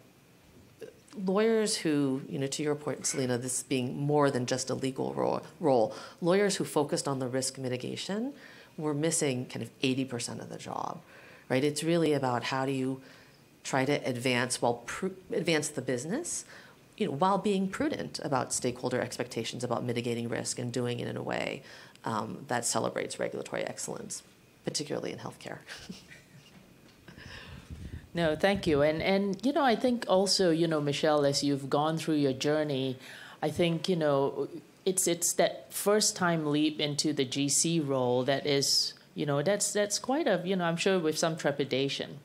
lawyers 1.25 1.77
who, 1.77 2.23
you 2.29 2.39
know, 2.39 2.47
to 2.47 2.63
your 2.63 2.75
point, 2.75 3.07
Selena, 3.07 3.39
this 3.39 3.63
being 3.63 3.97
more 3.97 4.31
than 4.31 4.47
just 4.47 4.71
a 4.71 4.75
legal 4.75 5.13
role, 5.15 5.43
role 5.61 5.95
lawyers 6.21 6.57
who 6.57 6.65
focused 6.65 7.07
on 7.07 7.19
the 7.19 7.29
risk 7.29 7.59
mitigation 7.59 8.33
were 8.79 8.95
missing 8.95 9.47
kind 9.47 9.63
of 9.63 9.71
80% 9.81 10.41
of 10.41 10.49
the 10.49 10.59
job 10.59 11.01
right? 11.49 11.63
It's 11.63 11.83
really 11.83 12.13
about 12.13 12.45
how 12.45 12.67
do 12.67 12.73
you 12.73 13.01
try 13.63 13.85
to 13.85 13.93
advance 14.09 14.59
pr- 14.87 15.07
advance 15.33 15.69
the 15.69 15.83
business, 15.83 16.45
you 16.97 17.07
know, 17.07 17.13
while 17.13 17.39
being 17.39 17.69
prudent 17.69 18.21
about 18.23 18.53
stakeholder 18.53 19.01
expectations 19.01 19.63
about 19.65 19.85
mitigating 19.85 20.29
risk 20.29 20.59
and 20.59 20.73
doing 20.73 21.01
it 21.01 21.09
in 21.09 21.17
a 21.17 21.23
way 21.23 21.63
um, 22.05 22.45
that 22.49 22.65
celebrates 22.65 23.19
regulatory 23.19 23.65
excellence, 23.65 24.23
particularly 24.65 25.13
in 25.13 25.19
healthcare. 25.19 25.59
No, 28.17 28.35
thank 28.35 28.67
you. 28.67 28.81
And 28.81 29.03
and 29.03 29.39
you 29.45 29.53
know, 29.53 29.63
I 29.63 29.77
think 29.77 30.07
also, 30.09 30.51
you 30.51 30.67
know, 30.67 30.81
Michelle, 30.81 31.27
as 31.27 31.45
you've 31.45 31.69
gone 31.69 31.99
through 31.99 32.15
your 32.15 32.33
journey, 32.33 32.97
I 33.43 33.51
think, 33.51 33.91
you 33.91 33.97
know, 33.97 34.49
it's 34.87 35.07
it's 35.07 35.35
that 35.35 35.71
first 35.71 36.17
time 36.17 36.47
leap 36.47 36.81
into 36.81 37.13
the 37.13 37.27
GC 37.27 37.87
role 37.87 38.25
that 38.25 38.47
is 38.47 38.95
you 39.15 39.27
know, 39.27 39.43
that's 39.43 39.71
that's 39.71 39.99
quite 39.99 40.27
a 40.27 40.41
you 40.47 40.57
know 40.57 40.65
I'm 40.65 40.79
sure 40.79 40.99
with 40.99 41.19
some 41.19 41.37
trepidation. 41.37 42.21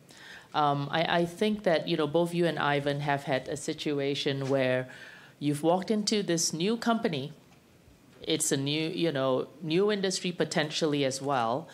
Um, 0.54 0.90
I, 0.92 1.22
I 1.22 1.26
think 1.26 1.64
that 1.64 1.88
you 1.88 1.98
know 1.98 2.08
both 2.08 2.34
you 2.34 2.46
and 2.46 2.60
Ivan 2.60 3.02
have 3.02 3.24
had 3.24 3.48
a 3.48 3.58
situation 3.58 4.50
where 4.50 4.90
you've 5.40 5.64
walked 5.64 5.92
into 5.92 6.24
this 6.24 6.54
new 6.54 6.78
company. 6.78 7.34
It's 8.22 8.52
a 8.52 8.58
new 8.58 8.90
you 8.90 9.12
know 9.12 9.48
new 9.62 9.92
industry 9.92 10.32
potentially 10.32 11.06
as 11.06 11.22
well, 11.22 11.68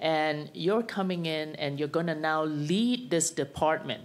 and 0.00 0.50
you're 0.54 0.82
coming 0.82 1.26
in 1.26 1.54
and 1.56 1.78
you're 1.78 1.88
going 1.88 2.06
to 2.06 2.14
now 2.14 2.44
lead 2.44 3.10
this 3.10 3.30
department 3.30 4.02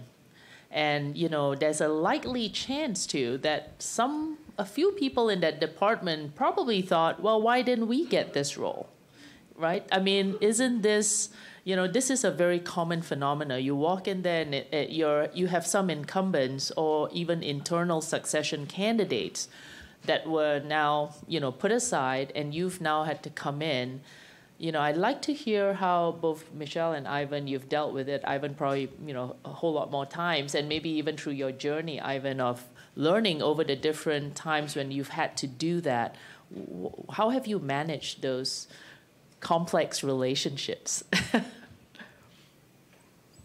and 0.72 1.16
you 1.16 1.28
know 1.28 1.56
there's 1.56 1.80
a 1.80 1.88
likely 1.88 2.48
chance 2.48 3.04
too 3.04 3.36
that 3.38 3.72
some 3.80 4.38
a 4.56 4.64
few 4.64 4.92
people 4.92 5.28
in 5.28 5.40
that 5.40 5.58
department 5.58 6.32
probably 6.36 6.80
thought 6.80 7.20
well 7.20 7.42
why 7.42 7.60
didn't 7.60 7.88
we 7.88 8.06
get 8.06 8.34
this 8.34 8.56
role 8.56 8.88
right? 9.60 9.86
I 9.92 10.00
mean, 10.00 10.36
isn't 10.40 10.82
this, 10.82 11.28
you 11.64 11.76
know, 11.76 11.86
this 11.86 12.10
is 12.10 12.24
a 12.24 12.30
very 12.30 12.58
common 12.58 13.02
phenomenon. 13.02 13.62
You 13.62 13.76
walk 13.76 14.08
in 14.08 14.22
there 14.22 14.42
and 14.42 14.54
it, 14.54 14.68
it, 14.72 14.90
you're, 14.90 15.28
you 15.34 15.48
have 15.48 15.66
some 15.66 15.90
incumbents 15.90 16.70
or 16.76 17.08
even 17.12 17.42
internal 17.42 18.00
succession 18.00 18.66
candidates 18.66 19.48
that 20.04 20.26
were 20.26 20.60
now, 20.60 21.14
you 21.28 21.40
know, 21.40 21.52
put 21.52 21.70
aside 21.70 22.32
and 22.34 22.54
you've 22.54 22.80
now 22.80 23.04
had 23.04 23.22
to 23.24 23.30
come 23.30 23.60
in. 23.60 24.00
You 24.56 24.72
know, 24.72 24.80
I'd 24.80 24.96
like 24.96 25.22
to 25.22 25.32
hear 25.32 25.74
how 25.74 26.12
both 26.20 26.52
Michelle 26.52 26.92
and 26.92 27.08
Ivan, 27.08 27.46
you've 27.46 27.68
dealt 27.68 27.94
with 27.94 28.08
it. 28.08 28.22
Ivan 28.26 28.54
probably, 28.54 28.90
you 29.06 29.14
know, 29.14 29.36
a 29.44 29.48
whole 29.48 29.72
lot 29.72 29.90
more 29.90 30.04
times, 30.04 30.54
and 30.54 30.68
maybe 30.68 30.90
even 30.90 31.16
through 31.16 31.32
your 31.32 31.50
journey, 31.50 31.98
Ivan, 31.98 32.42
of 32.42 32.62
learning 32.94 33.40
over 33.40 33.64
the 33.64 33.74
different 33.74 34.34
times 34.34 34.76
when 34.76 34.90
you've 34.90 35.08
had 35.08 35.34
to 35.38 35.46
do 35.46 35.80
that. 35.80 36.14
How 37.12 37.30
have 37.30 37.46
you 37.46 37.58
managed 37.58 38.20
those 38.20 38.68
complex 39.40 40.04
relationships. 40.04 41.02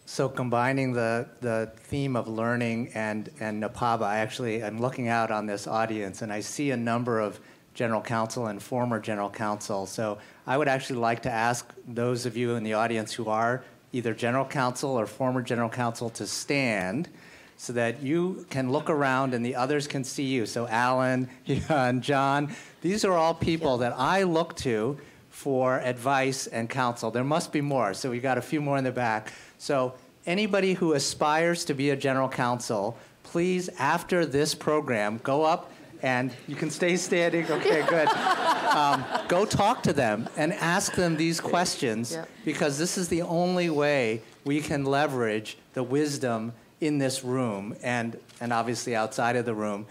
so 0.05 0.29
combining 0.29 0.93
the, 0.93 1.27
the 1.41 1.71
theme 1.75 2.15
of 2.15 2.27
learning 2.27 2.91
and, 2.93 3.29
and 3.39 3.63
NAPABA, 3.63 4.03
I 4.03 4.19
actually 4.19 4.63
I'm 4.63 4.79
looking 4.79 5.07
out 5.07 5.31
on 5.31 5.45
this 5.45 5.67
audience 5.67 6.21
and 6.21 6.31
I 6.31 6.41
see 6.41 6.71
a 6.71 6.77
number 6.77 7.19
of 7.19 7.39
general 7.73 8.01
counsel 8.01 8.47
and 8.47 8.61
former 8.61 8.99
general 8.99 9.29
counsel. 9.29 9.85
So 9.85 10.17
I 10.47 10.57
would 10.57 10.67
actually 10.67 10.99
like 10.99 11.23
to 11.23 11.31
ask 11.31 11.73
those 11.87 12.25
of 12.25 12.37
you 12.37 12.55
in 12.55 12.63
the 12.63 12.73
audience 12.73 13.13
who 13.13 13.29
are 13.29 13.63
either 13.91 14.13
general 14.13 14.45
counsel 14.45 14.91
or 14.91 15.05
former 15.05 15.41
general 15.41 15.69
counsel 15.69 16.09
to 16.11 16.27
stand 16.27 17.09
so 17.57 17.73
that 17.73 18.01
you 18.01 18.45
can 18.49 18.71
look 18.71 18.89
around 18.89 19.33
and 19.33 19.45
the 19.45 19.55
others 19.55 19.87
can 19.87 20.03
see 20.03 20.25
you. 20.25 20.45
So 20.45 20.67
Alan 20.67 21.29
and 21.69 22.03
John, 22.03 22.53
these 22.81 23.05
are 23.05 23.13
all 23.13 23.33
people 23.33 23.77
that 23.77 23.93
I 23.97 24.23
look 24.23 24.55
to 24.57 24.97
for 25.35 25.79
advice 25.81 26.47
and 26.47 26.69
counsel. 26.69 27.11
There 27.11 27.25
must 27.25 27.51
be 27.51 27.59
more, 27.59 27.93
so 27.93 28.09
we've 28.09 28.23
got 28.23 28.37
a 28.37 28.41
few 28.41 28.61
more 28.61 28.77
in 28.77 28.85
the 28.85 28.91
back. 28.91 29.33
So 29.57 29.93
anybody 30.25 30.75
who 30.75 30.93
aspires 30.93 31.65
to 31.65 31.73
be 31.73 31.89
a 31.89 31.95
general 31.97 32.29
counsel, 32.29 32.97
please, 33.21 33.67
after 33.77 34.25
this 34.25 34.55
program, 34.55 35.19
go 35.23 35.43
up 35.43 35.73
and 36.01 36.31
you 36.47 36.55
can 36.55 36.71
stay 36.71 36.95
standing. 36.95 37.51
Okay, 37.51 37.85
good. 37.89 38.07
Um, 38.07 39.03
go 39.27 39.45
talk 39.45 39.83
to 39.83 39.91
them 39.91 40.29
and 40.37 40.53
ask 40.53 40.95
them 40.95 41.17
these 41.17 41.41
questions 41.41 42.13
yep. 42.13 42.29
because 42.45 42.79
this 42.79 42.97
is 42.97 43.09
the 43.09 43.23
only 43.23 43.69
way 43.69 44.21
we 44.45 44.61
can 44.61 44.85
leverage 44.85 45.57
the 45.73 45.83
wisdom 45.83 46.53
in 46.79 46.97
this 46.97 47.25
room 47.25 47.75
and, 47.83 48.17
and 48.39 48.53
obviously 48.53 48.95
outside 48.95 49.35
of 49.35 49.45
the 49.45 49.53
room. 49.53 49.85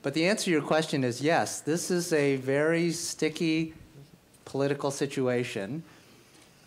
But 0.00 0.14
the 0.14 0.26
answer 0.26 0.46
to 0.46 0.50
your 0.52 0.62
question 0.62 1.04
is 1.04 1.20
yes, 1.20 1.60
this 1.60 1.90
is 1.90 2.14
a 2.14 2.36
very 2.36 2.92
sticky 2.92 3.74
political 4.46 4.90
situation. 4.90 5.82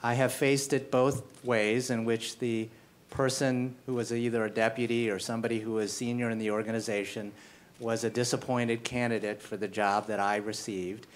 I 0.04 0.14
have 0.14 0.32
faced 0.32 0.74
it 0.74 0.92
both 0.92 1.24
ways, 1.44 1.90
in 1.90 2.06
which 2.06 2.38
the 2.38 2.70
person 3.10 3.76
who 3.88 3.96
was 3.96 4.14
either 4.14 4.46
a 4.46 4.50
deputy 4.52 5.10
or 5.10 5.18
somebody 5.18 5.60
who 5.60 5.72
was 5.72 5.92
senior 5.92 6.30
in 6.30 6.38
the 6.38 6.52
organization 6.52 7.32
was 7.80 8.04
a 8.04 8.10
disappointed 8.10 8.84
candidate 8.84 9.42
for 9.42 9.58
the 9.58 9.68
job 9.68 10.08
that 10.08 10.20
I 10.20 10.36
received. 10.36 11.08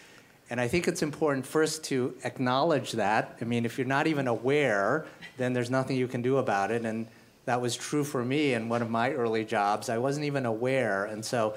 And 0.49 0.59
I 0.59 0.67
think 0.67 0.87
it's 0.87 1.01
important 1.01 1.45
first 1.45 1.83
to 1.85 2.15
acknowledge 2.23 2.93
that. 2.93 3.37
I 3.41 3.45
mean, 3.45 3.65
if 3.65 3.77
you're 3.77 3.87
not 3.87 4.07
even 4.07 4.27
aware, 4.27 5.05
then 5.37 5.53
there's 5.53 5.69
nothing 5.69 5.97
you 5.97 6.07
can 6.07 6.21
do 6.21 6.37
about 6.37 6.71
it. 6.71 6.85
And 6.85 7.07
that 7.45 7.61
was 7.61 7.75
true 7.75 8.03
for 8.03 8.23
me 8.23 8.53
in 8.53 8.69
one 8.69 8.81
of 8.81 8.89
my 8.89 9.11
early 9.11 9.45
jobs. 9.45 9.89
I 9.89 9.97
wasn't 9.97 10.25
even 10.25 10.45
aware. 10.45 11.05
And 11.05 11.23
so 11.23 11.55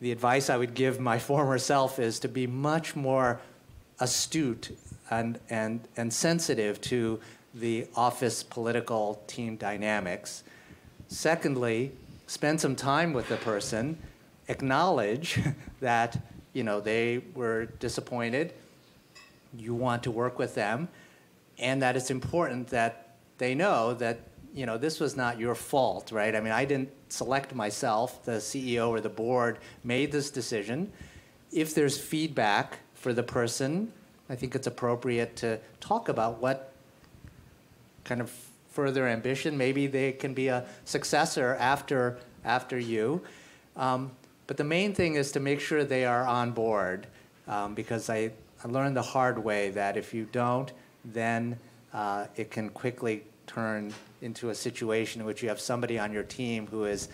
the 0.00 0.12
advice 0.12 0.50
I 0.50 0.56
would 0.56 0.74
give 0.74 1.00
my 1.00 1.18
former 1.30 1.58
self 1.58 1.98
is 1.98 2.20
to 2.20 2.28
be 2.28 2.46
much 2.46 2.96
more 2.96 3.40
astute 4.00 4.76
and, 5.10 5.38
and, 5.50 5.80
and 5.96 6.12
sensitive 6.12 6.80
to 6.80 7.20
the 7.54 7.86
office 7.94 8.42
political 8.42 9.22
team 9.26 9.56
dynamics. 9.56 10.42
Secondly, 11.08 11.92
spend 12.26 12.60
some 12.60 12.74
time 12.74 13.12
with 13.12 13.28
the 13.28 13.36
person, 13.36 13.98
acknowledge 14.48 15.40
that 15.80 16.20
you 16.52 16.64
know 16.64 16.80
they 16.80 17.22
were 17.34 17.66
disappointed, 17.78 18.52
you 19.56 19.74
want 19.74 20.02
to 20.02 20.10
work 20.10 20.38
with 20.38 20.54
them, 20.54 20.88
and 21.58 21.82
that 21.82 21.96
it's 21.96 22.10
important 22.10 22.68
that 22.68 23.16
they 23.38 23.54
know 23.54 23.94
that 23.94 24.20
you 24.52 24.66
know 24.66 24.78
this 24.78 24.98
was 24.98 25.16
not 25.16 25.38
your 25.38 25.54
fault, 25.54 26.10
right? 26.10 26.34
I 26.34 26.40
mean, 26.40 26.52
I 26.52 26.64
didn't 26.64 26.90
select 27.08 27.54
myself. 27.54 28.24
The 28.24 28.32
CEO 28.32 28.88
or 28.88 29.00
the 29.00 29.08
board 29.08 29.58
made 29.84 30.10
this 30.10 30.30
decision. 30.30 30.92
If 31.52 31.74
there's 31.74 31.98
feedback 31.98 32.78
for 33.04 33.12
the 33.12 33.22
person, 33.22 33.92
I 34.30 34.34
think 34.34 34.54
it's 34.54 34.66
appropriate 34.66 35.36
to 35.36 35.58
talk 35.78 36.08
about 36.08 36.40
what 36.40 36.72
kind 38.04 38.22
of 38.22 38.30
further 38.70 39.06
ambition. 39.06 39.58
Maybe 39.58 39.86
they 39.86 40.12
can 40.12 40.32
be 40.32 40.48
a 40.48 40.64
successor 40.86 41.54
after 41.60 42.16
after 42.46 42.78
you. 42.78 43.20
Um, 43.76 44.10
but 44.46 44.56
the 44.56 44.64
main 44.64 44.94
thing 44.94 45.16
is 45.16 45.32
to 45.32 45.40
make 45.40 45.60
sure 45.60 45.84
they 45.84 46.06
are 46.06 46.24
on 46.26 46.52
board, 46.52 47.06
um, 47.46 47.74
because 47.74 48.08
I, 48.08 48.30
I 48.64 48.68
learned 48.68 48.96
the 48.96 49.02
hard 49.02 49.36
way 49.36 49.68
that 49.72 49.98
if 49.98 50.14
you 50.14 50.26
don't, 50.32 50.72
then 51.04 51.58
uh, 51.92 52.28
it 52.36 52.50
can 52.50 52.70
quickly 52.70 53.22
turn 53.46 53.92
into 54.22 54.48
a 54.48 54.54
situation 54.54 55.20
in 55.20 55.26
which 55.26 55.42
you 55.42 55.50
have 55.50 55.60
somebody 55.60 55.98
on 55.98 56.10
your 56.10 56.22
team 56.22 56.66
who 56.68 56.86
is 56.86 57.10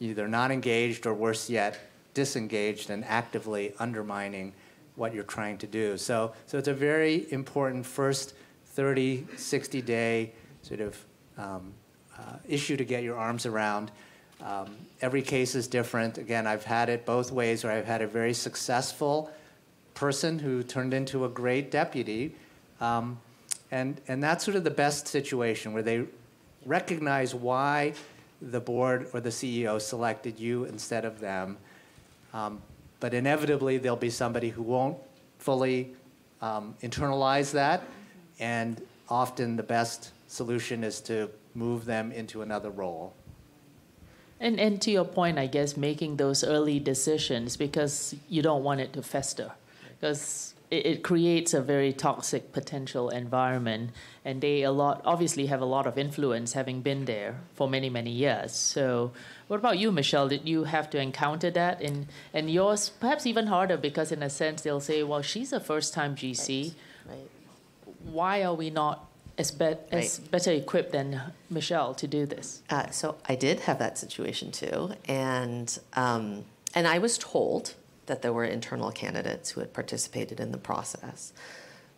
either 0.00 0.26
not 0.26 0.50
engaged 0.50 1.06
or 1.06 1.12
worse 1.12 1.50
yet, 1.50 1.78
disengaged 2.16 2.88
and 2.88 3.04
actively 3.04 3.74
undermining 3.78 4.54
what 4.94 5.12
you're 5.12 5.22
trying 5.22 5.58
to 5.58 5.66
do. 5.66 5.98
So, 5.98 6.32
so 6.46 6.56
it's 6.56 6.66
a 6.66 6.74
very 6.74 7.30
important 7.30 7.84
first 7.84 8.32
30, 8.68 9.26
60 9.36 9.82
day 9.82 10.32
sort 10.62 10.80
of 10.80 11.04
um, 11.36 11.74
uh, 12.18 12.36
issue 12.48 12.74
to 12.78 12.84
get 12.86 13.02
your 13.02 13.18
arms 13.18 13.44
around. 13.44 13.90
Um, 14.42 14.74
every 15.02 15.20
case 15.20 15.54
is 15.54 15.68
different. 15.68 16.16
Again, 16.16 16.46
I've 16.46 16.64
had 16.64 16.88
it 16.88 17.04
both 17.04 17.30
ways, 17.30 17.62
where 17.62 17.74
I've 17.74 17.84
had 17.84 18.00
a 18.00 18.06
very 18.06 18.32
successful 18.32 19.30
person 19.92 20.38
who 20.38 20.62
turned 20.62 20.94
into 20.94 21.26
a 21.26 21.28
great 21.28 21.70
deputy. 21.70 22.34
Um, 22.80 23.20
and, 23.70 24.00
and 24.08 24.22
that's 24.22 24.42
sort 24.42 24.56
of 24.56 24.64
the 24.64 24.70
best 24.70 25.06
situation 25.06 25.74
where 25.74 25.82
they 25.82 26.06
recognize 26.64 27.34
why 27.34 27.92
the 28.40 28.60
board 28.60 29.08
or 29.12 29.20
the 29.20 29.30
CEO 29.30 29.80
selected 29.80 30.38
you 30.38 30.64
instead 30.64 31.04
of 31.04 31.20
them. 31.20 31.58
Um, 32.32 32.62
but 33.00 33.14
inevitably, 33.14 33.78
there'll 33.78 33.96
be 33.96 34.10
somebody 34.10 34.50
who 34.50 34.62
won't 34.62 34.96
fully 35.38 35.94
um, 36.40 36.74
internalize 36.82 37.52
that, 37.52 37.82
and 38.38 38.80
often 39.08 39.56
the 39.56 39.62
best 39.62 40.12
solution 40.26 40.82
is 40.82 41.00
to 41.02 41.30
move 41.54 41.84
them 41.84 42.12
into 42.12 42.42
another 42.42 42.70
role. 42.70 43.14
And, 44.38 44.60
and 44.60 44.80
to 44.82 44.90
your 44.90 45.04
point, 45.04 45.38
I 45.38 45.46
guess 45.46 45.76
making 45.76 46.16
those 46.16 46.44
early 46.44 46.78
decisions 46.78 47.56
because 47.56 48.14
you 48.28 48.42
don't 48.42 48.62
want 48.62 48.80
it 48.80 48.92
to 48.92 49.02
fester. 49.02 49.52
Because 49.98 50.54
it, 50.70 50.86
it 50.86 51.02
creates 51.02 51.54
a 51.54 51.60
very 51.60 51.92
toxic 51.92 52.52
potential 52.52 53.08
environment 53.10 53.90
and 54.24 54.40
they 54.40 54.62
a 54.62 54.70
lot 54.70 55.00
obviously 55.04 55.46
have 55.46 55.60
a 55.60 55.64
lot 55.64 55.86
of 55.86 55.96
influence 55.96 56.52
having 56.54 56.80
been 56.82 57.04
there 57.04 57.36
for 57.54 57.68
many 57.68 57.88
many 57.90 58.10
years 58.10 58.52
so 58.52 59.12
what 59.48 59.58
about 59.58 59.78
you 59.78 59.92
michelle 59.92 60.28
did 60.28 60.48
you 60.48 60.64
have 60.64 60.90
to 60.90 60.98
encounter 61.00 61.50
that 61.50 61.80
and 61.80 62.06
and 62.34 62.50
yours 62.50 62.90
perhaps 63.00 63.26
even 63.26 63.46
harder 63.46 63.76
because 63.76 64.10
in 64.10 64.22
a 64.22 64.30
sense 64.30 64.62
they'll 64.62 64.80
say 64.80 65.02
well 65.02 65.22
she's 65.22 65.52
a 65.52 65.60
first 65.60 65.94
time 65.94 66.14
gc 66.16 66.72
Right. 67.08 67.16
right. 67.16 67.94
why 68.04 68.42
are 68.42 68.54
we 68.54 68.70
not 68.70 69.06
as, 69.38 69.50
be- 69.52 69.76
as 69.92 70.18
right. 70.20 70.30
better 70.30 70.50
equipped 70.50 70.92
than 70.92 71.20
michelle 71.50 71.94
to 71.94 72.06
do 72.08 72.26
this 72.26 72.62
uh, 72.70 72.90
so 72.90 73.16
i 73.28 73.34
did 73.36 73.60
have 73.60 73.78
that 73.78 73.98
situation 73.98 74.50
too 74.50 74.90
and 75.06 75.78
um, 75.94 76.44
and 76.74 76.88
i 76.88 76.98
was 76.98 77.16
told 77.18 77.74
that 78.06 78.22
there 78.22 78.32
were 78.32 78.44
internal 78.44 78.90
candidates 78.90 79.50
who 79.50 79.60
had 79.60 79.72
participated 79.72 80.40
in 80.40 80.52
the 80.52 80.58
process. 80.58 81.32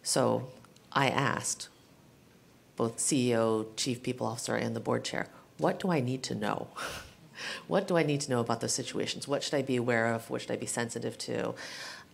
So 0.02 0.48
I 0.92 1.08
asked 1.08 1.68
both 2.76 2.98
CEO, 2.98 3.66
chief 3.76 4.02
people 4.02 4.26
officer, 4.26 4.54
and 4.54 4.74
the 4.74 4.80
board 4.80 5.04
chair, 5.04 5.28
what 5.58 5.80
do 5.80 5.90
I 5.90 6.00
need 6.00 6.22
to 6.24 6.34
know? 6.34 6.68
what 7.66 7.88
do 7.88 7.96
I 7.96 8.02
need 8.02 8.20
to 8.22 8.30
know 8.30 8.40
about 8.40 8.60
those 8.60 8.74
situations? 8.74 9.26
What 9.26 9.42
should 9.42 9.54
I 9.54 9.62
be 9.62 9.76
aware 9.76 10.06
of? 10.06 10.30
What 10.30 10.42
should 10.42 10.52
I 10.52 10.56
be 10.56 10.66
sensitive 10.66 11.18
to? 11.18 11.54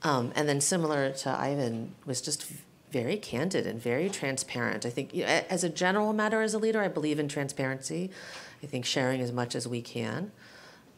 Um, 0.02 0.33
and 0.35 0.48
then, 0.48 0.61
similar 0.61 1.11
to 1.11 1.30
Ivan, 1.30 1.94
was 2.04 2.20
just 2.20 2.50
very 2.90 3.16
candid 3.16 3.66
and 3.66 3.80
very 3.80 4.09
transparent. 4.09 4.87
I 4.87 4.90
think, 4.90 5.14
you 5.14 5.24
know, 5.24 5.42
as 5.48 5.64
a 5.64 5.68
general 5.68 6.12
matter, 6.12 6.42
as 6.42 6.54
a 6.54 6.59
leader, 6.59 6.80
I 6.80 6.88
believe 6.88 7.18
in 7.18 7.28
transparency. 7.28 8.11
I 8.62 8.66
think 8.66 8.85
sharing 8.85 9.20
as 9.20 9.33
much 9.33 9.54
as 9.54 9.66
we 9.66 9.83
can 9.83 10.33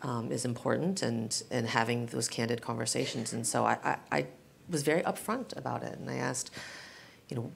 um, 0.02 0.30
is 0.30 0.44
important 0.44 1.02
and, 1.02 1.42
and 1.50 1.66
having 1.66 2.06
those 2.06 2.28
candid 2.28 2.61
conversations. 2.61 3.32
And 3.32 3.46
so 3.46 3.64
I, 3.64 3.78
I, 3.85 3.96
I, 4.12 4.26
was 4.68 4.82
very 4.82 5.02
upfront 5.02 5.56
about 5.56 5.85
it. 5.85 5.96
And 5.96 6.11
I 6.11 6.16
asked, 6.16 6.50
you 7.28 7.37
know, 7.37 7.52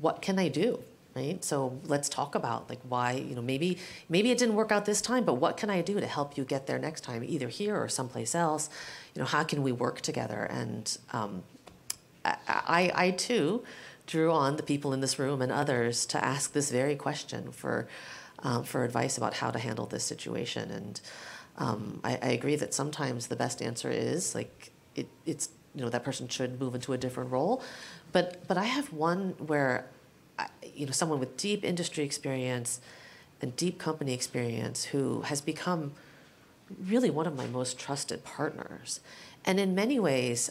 what 0.00 0.22
can 0.22 0.38
I 0.38 0.46
do? 0.46 0.80
Right? 1.16 1.44
So 1.44 1.80
let's 1.86 2.08
talk 2.08 2.36
about 2.36 2.68
like 2.68 2.78
why, 2.88 3.12
you 3.12 3.34
know, 3.34 3.42
maybe 3.42 3.78
maybe 4.08 4.30
it 4.30 4.38
didn't 4.38 4.54
work 4.54 4.70
out 4.70 4.84
this 4.84 5.00
time, 5.00 5.24
but 5.24 5.34
what 5.34 5.56
can 5.56 5.70
I 5.70 5.82
do 5.82 5.98
to 5.98 6.06
help 6.06 6.38
you 6.38 6.44
get 6.44 6.68
there 6.68 6.78
next 6.78 7.00
time, 7.00 7.24
either 7.24 7.48
here 7.48 7.76
or 7.76 7.88
someplace 7.88 8.36
else? 8.36 8.70
You 9.16 9.22
know, 9.22 9.26
how 9.26 9.42
can 9.42 9.64
we 9.64 9.72
work 9.72 10.00
together? 10.00 10.44
And 10.44 10.96
um, 11.12 11.42
I, 12.24 12.36
I, 12.46 12.92
I 12.94 13.10
too 13.10 13.64
drew 14.06 14.30
on 14.30 14.56
the 14.56 14.62
people 14.62 14.92
in 14.92 15.00
this 15.00 15.18
room 15.18 15.42
and 15.42 15.50
others 15.50 16.06
to 16.06 16.24
ask 16.24 16.52
this 16.52 16.70
very 16.70 16.94
question 16.94 17.50
for 17.50 17.88
um, 18.42 18.64
for 18.64 18.84
advice 18.84 19.16
about 19.18 19.34
how 19.34 19.50
to 19.50 19.58
handle 19.58 19.86
this 19.86 20.04
situation. 20.04 20.70
And 20.70 21.00
um, 21.56 22.00
I, 22.04 22.18
I, 22.22 22.28
agree 22.28 22.56
that 22.56 22.72
sometimes 22.72 23.26
the 23.26 23.36
best 23.36 23.60
answer 23.60 23.90
is 23.90 24.34
like 24.34 24.70
it, 24.94 25.08
it's 25.26 25.48
you 25.74 25.82
know 25.82 25.90
that 25.90 26.04
person 26.04 26.28
should 26.28 26.60
move 26.60 26.74
into 26.74 26.92
a 26.92 26.98
different 26.98 27.30
role. 27.30 27.62
But 28.12 28.46
but 28.46 28.56
I 28.56 28.64
have 28.64 28.92
one 28.92 29.34
where 29.38 29.86
I, 30.38 30.46
you 30.74 30.86
know 30.86 30.92
someone 30.92 31.18
with 31.18 31.36
deep 31.36 31.64
industry 31.64 32.04
experience 32.04 32.80
and 33.40 33.56
deep 33.56 33.78
company 33.78 34.14
experience 34.14 34.84
who 34.84 35.22
has 35.22 35.40
become 35.40 35.92
really 36.86 37.10
one 37.10 37.26
of 37.26 37.36
my 37.36 37.46
most 37.46 37.78
trusted 37.78 38.24
partners. 38.24 39.00
And 39.44 39.58
in 39.58 39.74
many 39.74 39.98
ways, 39.98 40.50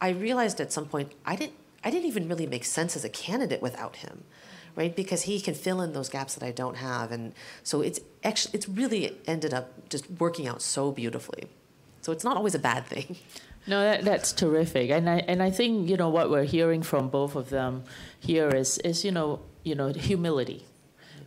I 0.00 0.08
realized 0.08 0.60
at 0.60 0.72
some 0.72 0.86
point 0.86 1.12
I 1.24 1.36
didn't 1.36 1.54
I 1.84 1.90
didn't 1.90 2.06
even 2.06 2.28
really 2.28 2.46
make 2.46 2.64
sense 2.64 2.96
as 2.96 3.04
a 3.04 3.08
candidate 3.08 3.62
without 3.62 3.96
him 3.96 4.24
right? 4.76 4.94
Because 4.94 5.22
he 5.22 5.40
can 5.40 5.54
fill 5.54 5.80
in 5.80 5.92
those 5.92 6.08
gaps 6.08 6.34
that 6.34 6.44
I 6.44 6.50
don't 6.50 6.76
have, 6.76 7.12
and 7.12 7.34
so 7.62 7.80
it's 7.80 8.00
actually 8.24 8.54
it's 8.54 8.68
really 8.68 9.18
ended 9.26 9.52
up 9.54 9.88
just 9.88 10.10
working 10.10 10.46
out 10.46 10.62
so 10.62 10.92
beautifully. 10.92 11.48
So 12.00 12.12
it's 12.12 12.24
not 12.24 12.36
always 12.36 12.54
a 12.54 12.58
bad 12.58 12.86
thing. 12.86 13.16
No, 13.64 13.80
that, 13.80 14.04
that's 14.04 14.32
terrific, 14.32 14.90
and 14.90 15.08
I 15.08 15.18
and 15.18 15.40
I 15.40 15.52
think 15.52 15.88
you 15.88 15.96
know 15.96 16.08
what 16.08 16.30
we're 16.30 16.42
hearing 16.42 16.82
from 16.82 17.08
both 17.08 17.36
of 17.36 17.48
them 17.48 17.84
here 18.18 18.48
is 18.48 18.78
is 18.78 19.04
you 19.04 19.12
know 19.12 19.38
you 19.62 19.76
know 19.76 19.92
humility 19.92 20.66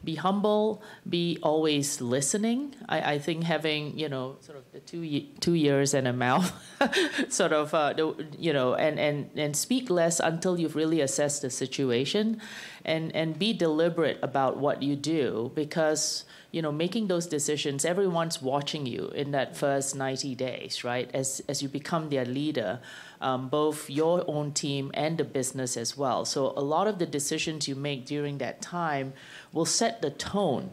be 0.06 0.16
humble, 0.16 0.82
be 1.10 1.38
always 1.42 2.00
listening. 2.00 2.76
I, 2.88 3.14
I 3.14 3.20
think 3.20 3.44
having 3.44 3.98
you 3.98 4.08
know 4.08 4.38
sort 4.42 4.58
of 4.58 4.72
the 4.72 4.80
two 4.80 5.22
two 5.40 5.56
years 5.56 5.94
and 5.94 6.08
a 6.08 6.14
mouth, 6.14 6.54
sort 7.30 7.52
of 7.52 7.74
uh, 7.74 7.94
you 8.38 8.54
know, 8.54 8.76
and, 8.76 9.00
and 9.00 9.30
and 9.36 9.58
speak 9.58 9.90
less 9.90 10.20
until 10.20 10.60
you've 10.60 10.76
really 10.76 11.02
assessed 11.02 11.42
the 11.42 11.50
situation, 11.50 12.40
and 12.86 13.14
and 13.16 13.38
be 13.38 13.52
deliberate 13.52 14.20
about 14.22 14.58
what 14.58 14.84
you 14.84 14.96
do 14.96 15.52
because 15.56 16.24
you 16.52 16.62
know 16.62 16.72
making 16.72 17.08
those 17.08 17.28
decisions 17.28 17.84
everyone's 17.84 18.42
watching 18.42 18.86
you 18.86 19.08
in 19.10 19.32
that 19.32 19.58
first 19.58 19.94
90 19.94 20.36
days 20.36 20.86
right 20.86 21.10
as 21.14 21.42
as 21.50 21.62
you 21.62 21.68
become 21.68 22.10
their 22.10 22.24
leader 22.24 22.80
um, 23.26 23.50
both 23.50 23.90
your 23.90 24.24
own 24.28 24.52
team 24.52 24.92
and 24.94 25.18
the 25.18 25.24
business 25.24 25.76
as 25.76 25.98
well 25.98 26.26
so 26.26 26.54
a 26.56 26.66
lot 26.76 26.86
of 26.88 27.00
the 27.00 27.06
decisions 27.06 27.68
you 27.68 27.76
make 27.76 28.06
during 28.06 28.38
that 28.38 28.62
time 28.62 29.14
will 29.52 29.66
set 29.66 30.02
the 30.02 30.12
tone 30.12 30.72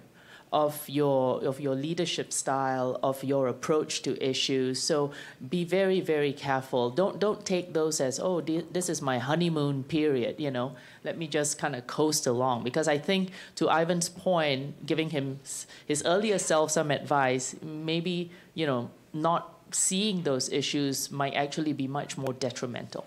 of 0.53 0.87
your 0.87 1.43
of 1.45 1.61
your 1.61 1.75
leadership 1.75 2.33
style, 2.33 2.99
of 3.03 3.25
your 3.25 3.49
approach 3.49 4.03
to 4.03 4.23
issues. 4.23 4.81
So 4.83 5.13
be 5.49 5.65
very 5.65 6.01
very 6.01 6.33
careful. 6.33 6.91
Don't 6.91 7.19
don't 7.19 7.45
take 7.47 7.73
those 7.73 8.01
as 8.01 8.21
oh 8.21 8.41
this 8.41 8.89
is 8.91 9.01
my 9.01 9.19
honeymoon 9.19 9.85
period. 9.85 10.39
You 10.39 10.51
know, 10.51 10.77
let 11.05 11.17
me 11.17 11.27
just 11.27 11.59
kind 11.59 11.75
of 11.75 11.87
coast 11.87 12.27
along. 12.27 12.65
Because 12.65 12.87
I 12.87 12.99
think 12.99 13.31
to 13.57 13.71
Ivan's 13.71 14.11
point, 14.11 14.85
giving 14.85 15.11
him 15.11 15.41
his 15.87 16.03
earlier 16.05 16.39
self 16.39 16.71
some 16.71 16.91
advice, 16.91 17.57
maybe 17.63 18.31
you 18.55 18.67
know 18.67 18.91
not 19.15 19.52
seeing 19.75 20.23
those 20.23 20.49
issues 20.51 21.11
might 21.11 21.35
actually 21.35 21.73
be 21.73 21.87
much 21.87 22.17
more 22.17 22.33
detrimental 22.33 23.07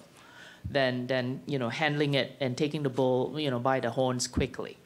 than 0.69 1.08
than 1.08 1.41
you 1.45 1.60
know 1.60 1.69
handling 1.69 2.13
it 2.13 2.36
and 2.39 2.58
taking 2.58 2.84
the 2.84 2.89
bull 2.89 3.39
you 3.39 3.49
know 3.49 3.60
by 3.60 3.80
the 3.80 3.91
horns 3.91 4.28
quickly. 4.28 4.78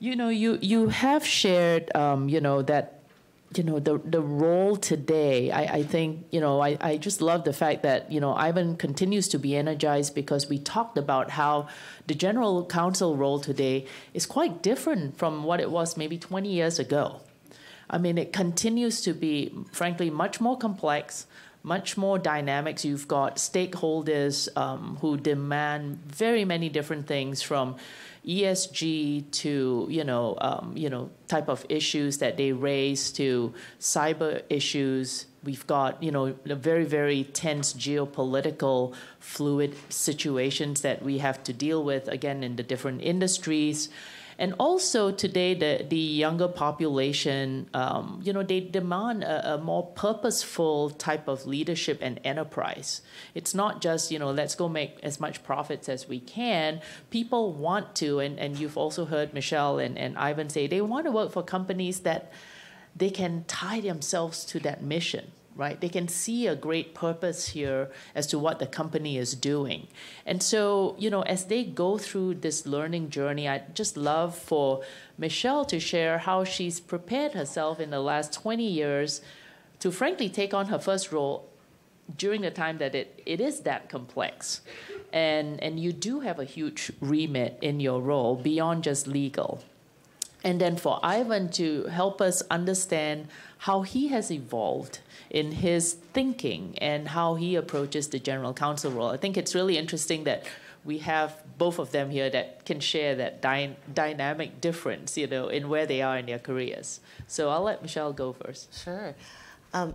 You 0.00 0.14
know, 0.14 0.28
you 0.28 0.58
you 0.62 0.88
have 0.88 1.26
shared, 1.26 1.94
um, 1.96 2.28
you 2.28 2.40
know, 2.40 2.62
that 2.62 2.98
you 3.56 3.64
know 3.64 3.78
the 3.78 3.98
the 4.04 4.20
role 4.20 4.76
today 4.76 5.50
I, 5.50 5.78
I 5.78 5.82
think 5.82 6.26
you 6.30 6.40
know 6.40 6.60
I, 6.60 6.76
I 6.80 6.96
just 6.98 7.22
love 7.22 7.44
the 7.44 7.52
fact 7.54 7.82
that 7.82 8.12
you 8.12 8.20
know 8.20 8.34
Ivan 8.34 8.76
continues 8.76 9.26
to 9.28 9.38
be 9.38 9.56
energized 9.56 10.14
because 10.14 10.48
we 10.48 10.58
talked 10.58 10.98
about 10.98 11.30
how 11.30 11.68
the 12.06 12.14
general 12.14 12.66
counsel 12.66 13.16
role 13.16 13.40
today 13.40 13.86
is 14.12 14.26
quite 14.26 14.62
different 14.62 15.16
from 15.16 15.44
what 15.44 15.60
it 15.60 15.70
was 15.70 15.96
maybe 15.96 16.18
20 16.18 16.52
years 16.52 16.78
ago. 16.78 17.20
I 17.90 17.98
mean 17.98 18.18
it 18.18 18.32
continues 18.32 19.00
to 19.02 19.12
be 19.12 19.54
frankly 19.72 20.10
much 20.10 20.40
more 20.40 20.56
complex, 20.56 21.26
much 21.62 21.96
more 21.96 22.18
dynamics. 22.18 22.84
You've 22.84 23.08
got 23.08 23.36
stakeholders 23.36 24.48
um, 24.56 24.98
who 25.00 25.16
demand 25.16 25.98
very 26.06 26.44
many 26.44 26.68
different 26.68 27.06
things 27.06 27.42
from 27.42 27.76
ESG 28.26 29.30
to 29.30 29.86
you 29.88 30.04
know 30.04 30.36
um, 30.40 30.72
you 30.76 30.90
know 30.90 31.10
type 31.28 31.48
of 31.48 31.64
issues 31.68 32.18
that 32.18 32.36
they 32.36 32.52
raise 32.52 33.10
to 33.12 33.54
cyber 33.80 34.42
issues. 34.50 35.26
We've 35.44 35.66
got 35.66 36.02
you 36.02 36.10
know 36.10 36.34
very 36.44 36.84
very 36.84 37.24
tense 37.24 37.72
geopolitical 37.72 38.94
fluid 39.18 39.74
situations 39.88 40.82
that 40.82 41.02
we 41.02 41.18
have 41.18 41.42
to 41.44 41.52
deal 41.52 41.82
with 41.82 42.08
again 42.08 42.42
in 42.42 42.56
the 42.56 42.62
different 42.62 43.02
industries. 43.02 43.88
And 44.38 44.54
also 44.58 45.10
today, 45.10 45.54
the, 45.54 45.84
the 45.88 45.96
younger 45.96 46.46
population, 46.46 47.68
um, 47.74 48.20
you 48.22 48.32
know, 48.32 48.44
they 48.44 48.60
demand 48.60 49.24
a, 49.24 49.54
a, 49.54 49.58
more 49.58 49.86
purposeful 49.86 50.90
type 50.90 51.26
of 51.26 51.44
leadership 51.44 51.98
and 52.00 52.20
enterprise. 52.22 53.02
It's 53.34 53.52
not 53.52 53.80
just, 53.80 54.12
you 54.12 54.18
know, 54.20 54.30
let's 54.30 54.54
go 54.54 54.68
make 54.68 54.98
as 55.02 55.18
much 55.18 55.42
profits 55.42 55.88
as 55.88 56.08
we 56.08 56.20
can. 56.20 56.80
People 57.10 57.52
want 57.52 57.96
to, 57.96 58.20
and, 58.20 58.38
and 58.38 58.56
you've 58.56 58.78
also 58.78 59.06
heard 59.06 59.34
Michelle 59.34 59.80
and, 59.80 59.98
and 59.98 60.16
Ivan 60.16 60.48
say, 60.48 60.68
they 60.68 60.80
want 60.82 61.06
to 61.06 61.10
work 61.10 61.32
for 61.32 61.42
companies 61.42 62.00
that 62.00 62.30
they 62.94 63.10
can 63.10 63.44
tie 63.48 63.80
themselves 63.80 64.44
to 64.44 64.60
that 64.60 64.82
mission 64.82 65.32
right? 65.58 65.80
They 65.80 65.88
can 65.88 66.06
see 66.06 66.46
a 66.46 66.54
great 66.54 66.94
purpose 66.94 67.48
here 67.48 67.90
as 68.14 68.28
to 68.28 68.38
what 68.38 68.60
the 68.60 68.66
company 68.66 69.18
is 69.18 69.34
doing. 69.34 69.88
And 70.24 70.40
so, 70.40 70.94
you 70.98 71.10
know, 71.10 71.22
as 71.22 71.46
they 71.46 71.64
go 71.64 71.98
through 71.98 72.36
this 72.36 72.64
learning 72.64 73.10
journey, 73.10 73.48
I'd 73.48 73.74
just 73.74 73.96
love 73.96 74.38
for 74.38 74.82
Michelle 75.18 75.64
to 75.64 75.80
share 75.80 76.18
how 76.18 76.44
she's 76.44 76.78
prepared 76.78 77.32
herself 77.32 77.80
in 77.80 77.90
the 77.90 77.98
last 77.98 78.32
20 78.32 78.64
years 78.64 79.20
to 79.80 79.90
frankly 79.90 80.28
take 80.28 80.54
on 80.54 80.66
her 80.66 80.78
first 80.78 81.10
role 81.10 81.48
during 82.16 82.40
the 82.42 82.52
time 82.52 82.78
that 82.78 82.94
it, 82.94 83.20
it 83.26 83.40
is 83.40 83.60
that 83.60 83.88
complex. 83.88 84.60
And, 85.12 85.60
and 85.60 85.80
you 85.80 85.92
do 85.92 86.20
have 86.20 86.38
a 86.38 86.44
huge 86.44 86.92
remit 87.00 87.58
in 87.60 87.80
your 87.80 88.00
role 88.00 88.36
beyond 88.36 88.84
just 88.84 89.08
legal. 89.08 89.64
And 90.44 90.60
then 90.60 90.76
for 90.76 91.00
Ivan 91.02 91.48
to 91.52 91.86
help 91.86 92.20
us 92.20 92.42
understand 92.48 93.26
how 93.58 93.82
he 93.82 94.08
has 94.08 94.30
evolved 94.30 95.00
in 95.30 95.52
his 95.52 95.94
thinking 96.12 96.76
and 96.78 97.08
how 97.08 97.34
he 97.34 97.54
approaches 97.54 98.08
the 98.08 98.18
general 98.18 98.54
counsel 98.54 98.90
role. 98.90 99.08
I 99.08 99.16
think 99.16 99.36
it's 99.36 99.54
really 99.54 99.76
interesting 99.76 100.24
that 100.24 100.46
we 100.84 100.98
have 100.98 101.42
both 101.58 101.78
of 101.78 101.90
them 101.90 102.10
here 102.10 102.30
that 102.30 102.64
can 102.64 102.80
share 102.80 103.14
that 103.16 103.42
dy- 103.42 103.76
dynamic 103.92 104.60
difference, 104.60 105.18
you 105.18 105.26
know, 105.26 105.48
in 105.48 105.68
where 105.68 105.86
they 105.86 106.00
are 106.00 106.18
in 106.18 106.26
their 106.26 106.38
careers. 106.38 107.00
So 107.26 107.50
I'll 107.50 107.62
let 107.62 107.82
Michelle 107.82 108.12
go 108.12 108.32
first. 108.32 108.84
Sure. 108.84 109.14
Um, 109.74 109.94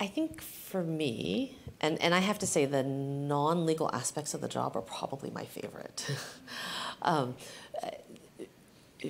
I 0.00 0.06
think 0.06 0.40
for 0.40 0.82
me, 0.82 1.58
and, 1.80 2.00
and 2.00 2.14
I 2.14 2.20
have 2.20 2.38
to 2.40 2.46
say 2.46 2.64
the 2.64 2.82
non 2.82 3.66
legal 3.66 3.90
aspects 3.92 4.34
of 4.34 4.40
the 4.40 4.48
job 4.48 4.76
are 4.76 4.82
probably 4.82 5.30
my 5.30 5.44
favorite. 5.44 6.10
um, 7.02 7.34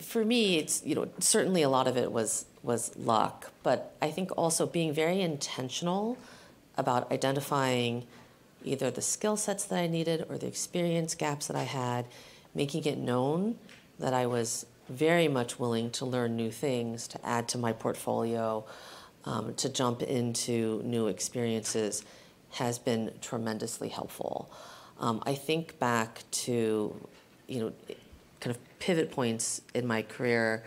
for 0.01 0.25
me, 0.25 0.59
it's 0.59 0.83
you 0.85 0.94
know 0.94 1.09
certainly 1.18 1.62
a 1.62 1.68
lot 1.68 1.87
of 1.87 1.96
it 1.96 2.11
was 2.11 2.46
was 2.62 2.96
luck, 2.96 3.51
but 3.62 3.94
I 4.01 4.11
think 4.11 4.31
also 4.37 4.66
being 4.66 4.92
very 4.92 5.20
intentional 5.20 6.16
about 6.77 7.11
identifying 7.11 8.07
either 8.64 8.90
the 8.90 9.03
skill 9.03 9.37
sets 9.37 9.64
that 9.64 9.79
I 9.79 9.87
needed 9.87 10.25
or 10.29 10.38
the 10.38 10.46
experience 10.46 11.14
gaps 11.14 11.48
that 11.48 11.57
I 11.57 11.64
had, 11.64 12.07
making 12.55 12.85
it 12.85 12.98
known 12.98 13.57
that 13.98 14.14
I 14.14 14.27
was 14.27 14.66
very 14.88 15.29
much 15.29 15.59
willing 15.59 15.90
to 15.90 16.05
learn 16.05 16.37
new 16.37 16.51
things, 16.51 17.09
to 17.09 17.27
add 17.27 17.48
to 17.48 17.59
my 17.59 17.72
portfolio, 17.72 18.64
um, 19.25 19.55
to 19.55 19.68
jump 19.68 20.03
into 20.03 20.83
new 20.85 21.07
experiences 21.09 22.05
has 22.53 22.79
been 22.79 23.11
tremendously 23.20 23.88
helpful. 23.88 24.51
Um, 25.01 25.22
I 25.25 25.35
think 25.35 25.79
back 25.79 26.22
to, 26.33 26.94
you 27.48 27.61
know, 27.61 27.72
kind 28.40 28.55
of 28.55 28.79
pivot 28.79 29.11
points 29.11 29.62
in 29.75 29.87
my 29.87 30.03
career 30.03 30.64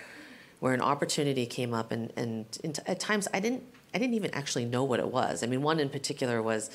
where 0.66 0.74
an 0.74 0.82
opportunity 0.82 1.46
came 1.46 1.76
up 1.76 1.92
and, 1.92 2.12
and, 2.16 2.80
at 2.88 3.00
times 3.00 3.28
I 3.32 3.40
didn't 3.40 3.62
I 3.94 4.00
didn't 4.00 4.16
even 4.16 4.32
actually 4.34 4.66
know 4.66 4.84
what 4.84 5.00
it 5.00 5.08
was. 5.08 5.44
I 5.44 5.46
mean, 5.46 5.62
one 5.62 5.80
in 5.80 5.90
particular 5.90 6.42
was 6.42 6.72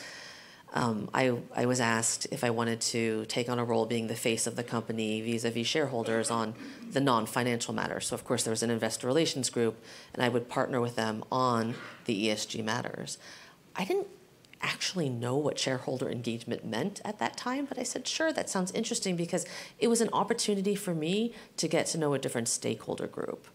um, 0.75 1.11
I, 1.13 1.37
I 1.57 1.67
was 1.67 1.81
asked 1.81 2.29
if 2.31 2.45
I 2.45 2.51
wanted 2.51 2.81
to 2.83 3.25
take 3.25 3.49
on 3.49 3.59
a 3.59 3.65
role 3.65 3.87
being 3.87 4.07
the 4.07 4.15
face 4.15 4.47
of 4.47 4.55
the 4.55 4.63
company 4.63 5.21
vis-a-vis 5.23 5.67
shareholders 5.67 6.31
on 6.31 6.55
the 6.89 7.01
non-financial 7.01 7.75
matters. 7.75 8.07
So 8.07 8.15
of 8.15 8.25
course 8.25 8.45
there 8.45 8.53
was 8.53 8.63
an 8.63 8.71
investor 8.71 9.09
relations 9.09 9.51
group, 9.51 9.83
and 10.15 10.23
I 10.23 10.29
would 10.29 10.49
partner 10.49 10.81
with 10.81 10.95
them 10.95 11.25
on 11.33 11.75
the 12.05 12.29
ESG 12.29 12.63
matters. 12.63 13.19
I 13.75 13.85
didn't 13.85 14.07
actually 14.63 15.09
know 15.09 15.37
what 15.37 15.59
shareholder 15.59 16.09
engagement 16.09 16.65
meant 16.65 17.01
at 17.05 17.19
that 17.19 17.37
time, 17.37 17.65
but 17.65 17.77
I 17.77 17.83
said, 17.83 18.07
sure, 18.07 18.33
that 18.35 18.49
sounds 18.49 18.71
interesting 18.71 19.17
because 19.17 19.47
it 19.81 19.89
was 19.89 20.01
an 20.01 20.11
opportunity 20.13 20.77
for 20.77 20.95
me 20.95 21.35
to 21.57 21.67
get 21.67 21.87
to 21.87 21.99
know 21.99 22.15
a 22.15 22.21
different 22.21 22.47
stakeholder 22.47 23.09
group. 23.09 23.49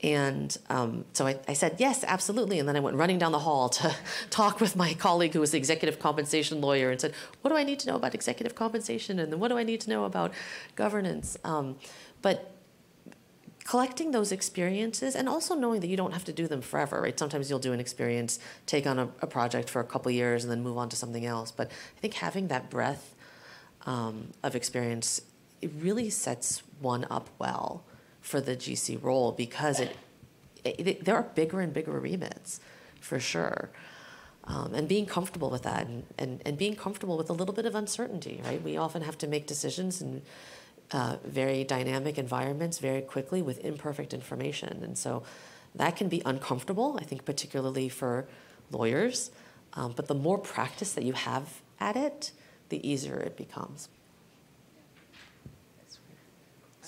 And 0.00 0.56
um, 0.68 1.04
so 1.12 1.26
I, 1.26 1.38
I, 1.48 1.54
said, 1.54 1.76
yes, 1.78 2.04
absolutely. 2.06 2.60
And 2.60 2.68
then 2.68 2.76
I 2.76 2.80
went 2.80 2.96
running 2.96 3.18
down 3.18 3.32
the 3.32 3.40
hall 3.40 3.68
to 3.70 3.94
talk 4.30 4.60
with 4.60 4.76
my 4.76 4.94
colleague 4.94 5.32
who 5.32 5.40
was 5.40 5.50
the 5.50 5.58
executive 5.58 5.98
compensation 5.98 6.60
lawyer 6.60 6.90
and 6.90 7.00
said, 7.00 7.14
what 7.42 7.50
do 7.50 7.56
I 7.56 7.64
need 7.64 7.80
to 7.80 7.88
know 7.88 7.96
about 7.96 8.14
executive 8.14 8.54
compensation? 8.54 9.18
And 9.18 9.32
then 9.32 9.40
what 9.40 9.48
do 9.48 9.58
I 9.58 9.64
need 9.64 9.80
to 9.82 9.90
know 9.90 10.04
about 10.04 10.32
governance? 10.76 11.36
Um, 11.42 11.76
but 12.22 12.54
collecting 13.64 14.12
those 14.12 14.30
experiences 14.30 15.16
and 15.16 15.28
also 15.28 15.54
knowing 15.54 15.80
that 15.80 15.88
you 15.88 15.96
don't 15.96 16.12
have 16.12 16.24
to 16.24 16.32
do 16.32 16.46
them 16.46 16.62
forever, 16.62 17.02
right? 17.02 17.18
Sometimes 17.18 17.50
you'll 17.50 17.58
do 17.58 17.72
an 17.72 17.80
experience, 17.80 18.38
take 18.66 18.86
on 18.86 18.98
a, 19.00 19.08
a 19.20 19.26
project 19.26 19.68
for 19.68 19.80
a 19.80 19.84
couple 19.84 20.10
years, 20.12 20.44
and 20.44 20.50
then 20.50 20.62
move 20.62 20.78
on 20.78 20.88
to 20.90 20.96
something 20.96 21.26
else. 21.26 21.50
But 21.50 21.70
I 21.70 22.00
think 22.00 22.14
having 22.14 22.48
that 22.48 22.70
breadth 22.70 23.14
um, 23.84 24.28
of 24.44 24.54
experience, 24.54 25.20
it 25.60 25.70
really 25.80 26.08
sets 26.08 26.62
one 26.80 27.04
up 27.10 27.28
well 27.38 27.84
for 28.28 28.42
the 28.42 28.54
GC 28.54 29.02
role 29.02 29.32
because 29.32 29.80
it, 29.80 29.96
it, 30.62 30.86
it 30.86 31.04
there 31.04 31.16
are 31.16 31.22
bigger 31.22 31.60
and 31.60 31.72
bigger 31.72 31.98
remits, 31.98 32.60
for 33.00 33.18
sure. 33.18 33.70
Um, 34.44 34.74
and 34.74 34.86
being 34.86 35.06
comfortable 35.06 35.50
with 35.50 35.62
that 35.62 35.86
and, 35.86 36.04
and, 36.18 36.42
and 36.44 36.56
being 36.56 36.74
comfortable 36.74 37.16
with 37.16 37.28
a 37.28 37.32
little 37.32 37.54
bit 37.54 37.66
of 37.66 37.74
uncertainty, 37.74 38.40
right? 38.44 38.62
We 38.62 38.76
often 38.76 39.02
have 39.02 39.18
to 39.18 39.26
make 39.26 39.46
decisions 39.46 40.00
in 40.00 40.22
uh, 40.90 41.16
very 41.24 41.64
dynamic 41.64 42.16
environments 42.16 42.78
very 42.78 43.02
quickly 43.02 43.42
with 43.42 43.62
imperfect 43.64 44.14
information. 44.14 44.82
And 44.82 44.96
so 44.96 45.22
that 45.74 45.96
can 45.96 46.08
be 46.08 46.22
uncomfortable, 46.24 46.98
I 46.98 47.04
think, 47.04 47.26
particularly 47.26 47.90
for 47.90 48.26
lawyers. 48.70 49.30
Um, 49.74 49.92
but 49.94 50.06
the 50.06 50.14
more 50.14 50.38
practice 50.38 50.92
that 50.92 51.04
you 51.04 51.12
have 51.12 51.60
at 51.78 51.96
it, 51.96 52.32
the 52.70 52.86
easier 52.88 53.16
it 53.16 53.36
becomes. 53.36 53.88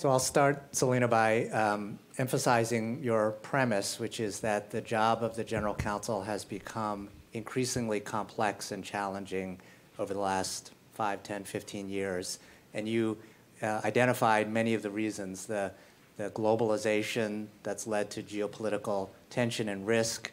So 0.01 0.09
I'll 0.09 0.19
start, 0.19 0.75
Selena, 0.75 1.09
by 1.09 1.49
um, 1.49 1.99
emphasizing 2.17 3.03
your 3.03 3.33
premise, 3.43 4.01
which 4.01 4.19
is 4.19 4.41
that 4.41 4.71
the 4.71 4.81
job 4.81 5.23
of 5.23 5.37
the 5.37 5.45
general 5.45 5.75
counsel 5.75 6.23
has 6.23 6.43
become 6.43 7.11
increasingly 7.35 8.01
complex 8.01 8.73
and 8.73 8.83
challenging 8.83 9.61
over 9.99 10.15
the 10.15 10.21
last 10.21 10.73
5, 10.95 11.23
10, 11.23 11.45
15 11.45 11.91
years. 11.91 12.39
And 12.73 12.89
you 12.89 13.19
uh, 13.61 13.83
identified 13.85 14.51
many 14.51 14.73
of 14.73 14.81
the 14.81 14.89
reasons 14.89 15.45
the, 15.45 15.71
the 16.17 16.31
globalization 16.31 17.49
that's 17.63 17.87
led 17.87 18.11
to 18.13 18.23
geopolitical 18.23 19.11
tension 19.29 19.69
and 19.69 19.87
risk, 19.87 20.33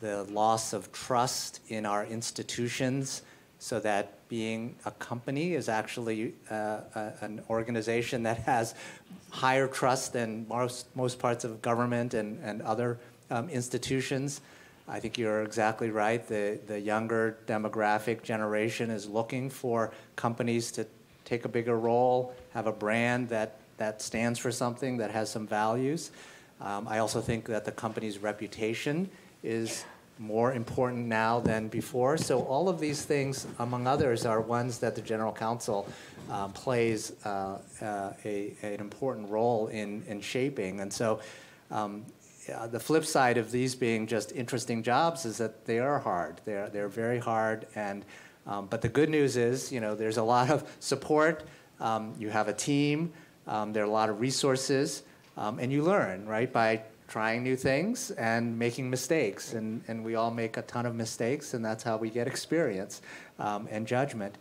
the 0.00 0.24
loss 0.24 0.72
of 0.72 0.90
trust 0.90 1.60
in 1.68 1.84
our 1.84 2.06
institutions, 2.06 3.20
so 3.62 3.78
that 3.78 4.28
being 4.28 4.74
a 4.86 4.90
company 4.90 5.54
is 5.54 5.68
actually 5.68 6.34
uh, 6.50 6.80
a, 6.96 7.12
an 7.20 7.40
organization 7.48 8.24
that 8.24 8.38
has 8.38 8.74
higher 9.30 9.68
trust 9.68 10.12
than 10.12 10.44
most, 10.48 10.86
most 10.96 11.20
parts 11.20 11.44
of 11.44 11.62
government 11.62 12.12
and, 12.12 12.42
and 12.42 12.60
other 12.62 12.98
um, 13.30 13.48
institutions. 13.48 14.40
I 14.88 14.98
think 14.98 15.16
you're 15.16 15.42
exactly 15.44 15.90
right. 15.90 16.26
The, 16.26 16.58
the 16.66 16.80
younger 16.80 17.38
demographic 17.46 18.24
generation 18.24 18.90
is 18.90 19.08
looking 19.08 19.48
for 19.48 19.92
companies 20.16 20.72
to 20.72 20.84
take 21.24 21.44
a 21.44 21.48
bigger 21.48 21.78
role, 21.78 22.34
have 22.54 22.66
a 22.66 22.72
brand 22.72 23.28
that, 23.28 23.58
that 23.76 24.02
stands 24.02 24.40
for 24.40 24.50
something, 24.50 24.96
that 24.96 25.12
has 25.12 25.30
some 25.30 25.46
values. 25.46 26.10
Um, 26.60 26.88
I 26.88 26.98
also 26.98 27.20
think 27.20 27.44
that 27.44 27.64
the 27.64 27.72
company's 27.72 28.18
reputation 28.18 29.08
is 29.44 29.84
more 30.18 30.52
important 30.52 31.06
now 31.06 31.40
than 31.40 31.68
before. 31.68 32.16
So 32.16 32.40
all 32.42 32.68
of 32.68 32.78
these 32.78 33.04
things, 33.04 33.46
among 33.58 33.86
others, 33.86 34.24
are 34.24 34.40
ones 34.40 34.78
that 34.78 34.94
the 34.94 35.00
general 35.00 35.32
counsel 35.32 35.88
um, 36.30 36.52
plays 36.52 37.12
uh, 37.24 37.58
uh, 37.80 38.12
a, 38.24 38.54
an 38.62 38.80
important 38.80 39.28
role 39.28 39.68
in, 39.68 40.02
in 40.06 40.20
shaping. 40.20 40.80
And 40.80 40.92
so 40.92 41.20
um, 41.70 42.04
the 42.70 42.80
flip 42.80 43.04
side 43.04 43.38
of 43.38 43.50
these 43.50 43.74
being 43.74 44.06
just 44.06 44.32
interesting 44.32 44.82
jobs 44.82 45.24
is 45.24 45.38
that 45.38 45.64
they 45.64 45.78
are 45.78 45.98
hard. 45.98 46.40
They're, 46.44 46.68
they're 46.68 46.88
very 46.88 47.18
hard 47.18 47.66
and 47.74 48.04
um, 48.46 48.66
but 48.66 48.82
the 48.82 48.88
good 48.88 49.08
news 49.08 49.36
is, 49.36 49.70
you 49.70 49.80
know, 49.80 49.94
there's 49.94 50.16
a 50.16 50.22
lot 50.22 50.50
of 50.50 50.68
support. 50.80 51.44
Um, 51.80 52.14
you 52.18 52.30
have 52.30 52.48
a 52.48 52.52
team. 52.52 53.12
Um, 53.46 53.72
there 53.72 53.82
are 53.82 53.86
a 53.86 53.90
lot 53.90 54.08
of 54.08 54.20
resources, 54.20 55.02
um, 55.36 55.58
and 55.58 55.72
you 55.72 55.82
learn 55.82 56.26
right 56.26 56.52
by 56.52 56.82
trying 57.12 57.42
new 57.42 57.56
things 57.56 58.10
and 58.12 58.58
making 58.58 58.88
mistakes. 58.88 59.52
And 59.52 59.82
and 59.86 60.02
we 60.02 60.14
all 60.14 60.30
make 60.30 60.56
a 60.56 60.62
ton 60.62 60.86
of 60.86 60.94
mistakes, 60.94 61.52
and 61.52 61.62
that's 61.62 61.82
how 61.82 61.98
we 61.98 62.08
get 62.08 62.26
experience 62.26 63.02
um, 63.38 63.68
and 63.70 63.86
judgment. 63.86 64.34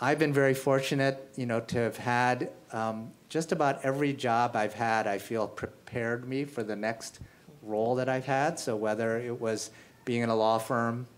I've 0.00 0.18
been 0.18 0.32
very 0.32 0.54
fortunate, 0.54 1.28
you 1.36 1.46
know, 1.46 1.60
to 1.60 1.78
have 1.78 1.96
had 1.96 2.50
um, 2.72 3.10
just 3.28 3.50
about 3.52 3.84
every 3.84 4.12
job 4.12 4.54
I've 4.54 4.72
had. 4.72 5.08
I 5.08 5.18
feel 5.18 5.48
prepared 5.48 6.28
me 6.28 6.44
for 6.44 6.62
the 6.62 6.76
next 6.76 7.18
role 7.60 7.96
that 7.96 8.08
I've 8.08 8.24
had. 8.24 8.58
So 8.60 8.76
whether 8.76 9.18
it 9.18 9.38
was 9.40 9.70
being 10.04 10.22
in 10.22 10.28
a 10.28 10.34
law 10.36 10.58
firm, 10.58 11.08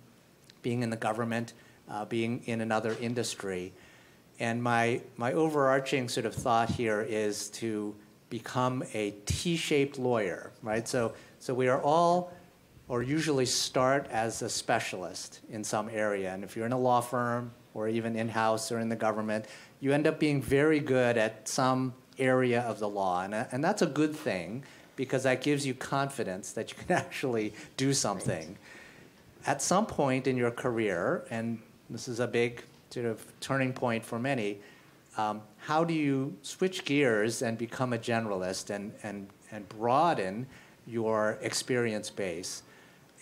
being 0.62 0.82
in 0.82 0.90
the 0.90 0.96
government, 0.96 1.52
uh, 1.88 2.06
being 2.06 2.42
in 2.46 2.60
another 2.60 2.96
industry. 3.00 3.72
And 4.40 4.62
my, 4.62 5.02
my 5.16 5.32
overarching 5.32 6.08
sort 6.08 6.26
of 6.26 6.34
thought 6.34 6.70
here 6.70 7.02
is 7.02 7.50
to 7.60 7.94
become 8.32 8.82
a 8.94 9.10
T-shaped 9.26 9.98
lawyer, 9.98 10.52
right? 10.62 10.88
So, 10.88 11.12
so 11.38 11.52
we 11.52 11.68
are 11.68 11.82
all, 11.82 12.32
or 12.88 13.02
usually 13.02 13.44
start 13.44 14.08
as 14.10 14.40
a 14.40 14.48
specialist 14.48 15.40
in 15.50 15.62
some 15.62 15.90
area. 15.92 16.32
And 16.32 16.42
if 16.42 16.56
you're 16.56 16.64
in 16.64 16.72
a 16.72 16.78
law 16.78 17.02
firm 17.02 17.52
or 17.74 17.88
even 17.88 18.16
in-house 18.16 18.72
or 18.72 18.78
in 18.78 18.88
the 18.88 18.96
government, 18.96 19.44
you 19.80 19.92
end 19.92 20.06
up 20.06 20.18
being 20.18 20.40
very 20.40 20.80
good 20.80 21.18
at 21.18 21.46
some 21.46 21.92
area 22.18 22.62
of 22.62 22.78
the 22.78 22.88
law. 22.88 23.22
And, 23.22 23.34
and 23.34 23.62
that's 23.62 23.82
a 23.82 23.86
good 23.86 24.16
thing 24.16 24.64
because 24.96 25.24
that 25.24 25.42
gives 25.42 25.66
you 25.66 25.74
confidence 25.74 26.52
that 26.52 26.70
you 26.70 26.78
can 26.86 26.96
actually 26.96 27.52
do 27.76 27.92
something. 27.92 28.56
at 29.44 29.60
some 29.60 29.84
point 29.84 30.26
in 30.26 30.38
your 30.38 30.52
career, 30.52 31.26
and 31.28 31.58
this 31.90 32.08
is 32.08 32.18
a 32.18 32.26
big 32.26 32.62
sort 32.88 33.04
of 33.04 33.26
turning 33.40 33.74
point 33.74 34.06
for 34.06 34.18
many, 34.18 34.58
um, 35.18 35.42
how 35.62 35.84
do 35.84 35.94
you 35.94 36.36
switch 36.42 36.84
gears 36.84 37.40
and 37.40 37.56
become 37.56 37.92
a 37.92 37.98
generalist 37.98 38.70
and, 38.70 38.92
and, 39.04 39.28
and 39.52 39.68
broaden 39.68 40.44
your 40.88 41.38
experience 41.40 42.10
base? 42.10 42.64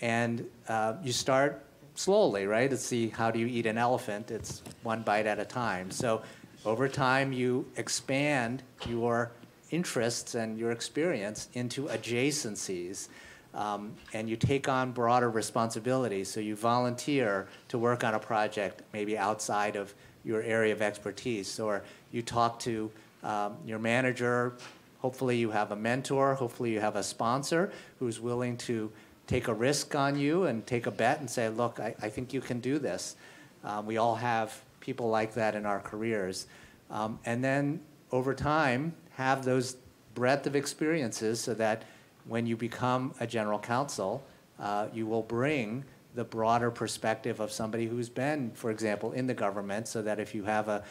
And 0.00 0.48
uh, 0.66 0.94
you 1.02 1.12
start 1.12 1.62
slowly, 1.94 2.46
right? 2.46 2.70
To 2.70 2.78
see 2.78 3.08
how 3.08 3.30
do 3.30 3.38
you 3.38 3.46
eat 3.46 3.66
an 3.66 3.76
elephant? 3.76 4.30
It's 4.30 4.62
one 4.82 5.02
bite 5.02 5.26
at 5.26 5.38
a 5.38 5.44
time. 5.44 5.90
So 5.90 6.22
over 6.64 6.88
time, 6.88 7.34
you 7.34 7.66
expand 7.76 8.62
your 8.88 9.32
interests 9.70 10.34
and 10.34 10.58
your 10.58 10.70
experience 10.70 11.50
into 11.52 11.88
adjacencies. 11.88 13.08
Um, 13.52 13.92
and 14.14 14.30
you 14.30 14.36
take 14.36 14.66
on 14.66 14.92
broader 14.92 15.28
responsibilities. 15.28 16.30
So 16.30 16.40
you 16.40 16.56
volunteer 16.56 17.48
to 17.68 17.76
work 17.78 18.02
on 18.02 18.14
a 18.14 18.18
project 18.18 18.80
maybe 18.94 19.18
outside 19.18 19.76
of 19.76 19.94
your 20.24 20.42
area 20.42 20.72
of 20.72 20.82
expertise, 20.82 21.58
or 21.58 21.82
you 22.12 22.22
talk 22.22 22.58
to 22.60 22.90
um, 23.22 23.56
your 23.66 23.78
manager. 23.78 24.54
Hopefully, 25.00 25.36
you 25.36 25.50
have 25.50 25.72
a 25.72 25.76
mentor. 25.76 26.34
Hopefully, 26.34 26.72
you 26.72 26.80
have 26.80 26.96
a 26.96 27.02
sponsor 27.02 27.72
who's 27.98 28.20
willing 28.20 28.56
to 28.58 28.90
take 29.26 29.48
a 29.48 29.54
risk 29.54 29.94
on 29.94 30.18
you 30.18 30.44
and 30.44 30.66
take 30.66 30.86
a 30.86 30.90
bet 30.90 31.20
and 31.20 31.30
say, 31.30 31.48
"Look, 31.48 31.80
I, 31.80 31.94
I 32.02 32.08
think 32.08 32.32
you 32.32 32.40
can 32.40 32.60
do 32.60 32.78
this." 32.78 33.16
Um, 33.64 33.86
we 33.86 33.96
all 33.96 34.16
have 34.16 34.60
people 34.80 35.08
like 35.08 35.34
that 35.34 35.54
in 35.54 35.66
our 35.66 35.80
careers, 35.80 36.46
um, 36.90 37.18
and 37.24 37.42
then 37.42 37.80
over 38.12 38.34
time, 38.34 38.94
have 39.12 39.44
those 39.44 39.76
breadth 40.14 40.46
of 40.46 40.56
experiences 40.56 41.40
so 41.40 41.54
that 41.54 41.84
when 42.26 42.46
you 42.46 42.56
become 42.56 43.14
a 43.20 43.26
general 43.26 43.58
counsel, 43.58 44.22
uh, 44.58 44.86
you 44.92 45.06
will 45.06 45.22
bring 45.22 45.84
the 46.14 46.24
broader 46.24 46.70
perspective 46.70 47.40
of 47.40 47.52
somebody 47.52 47.86
who's 47.86 48.08
been, 48.08 48.50
for 48.52 48.70
example, 48.70 49.12
in 49.12 49.26
the 49.26 49.34
government, 49.34 49.88
so 49.88 50.02
that 50.02 50.18
if 50.18 50.34
you 50.34 50.44
have 50.44 50.68
a, 50.68 50.82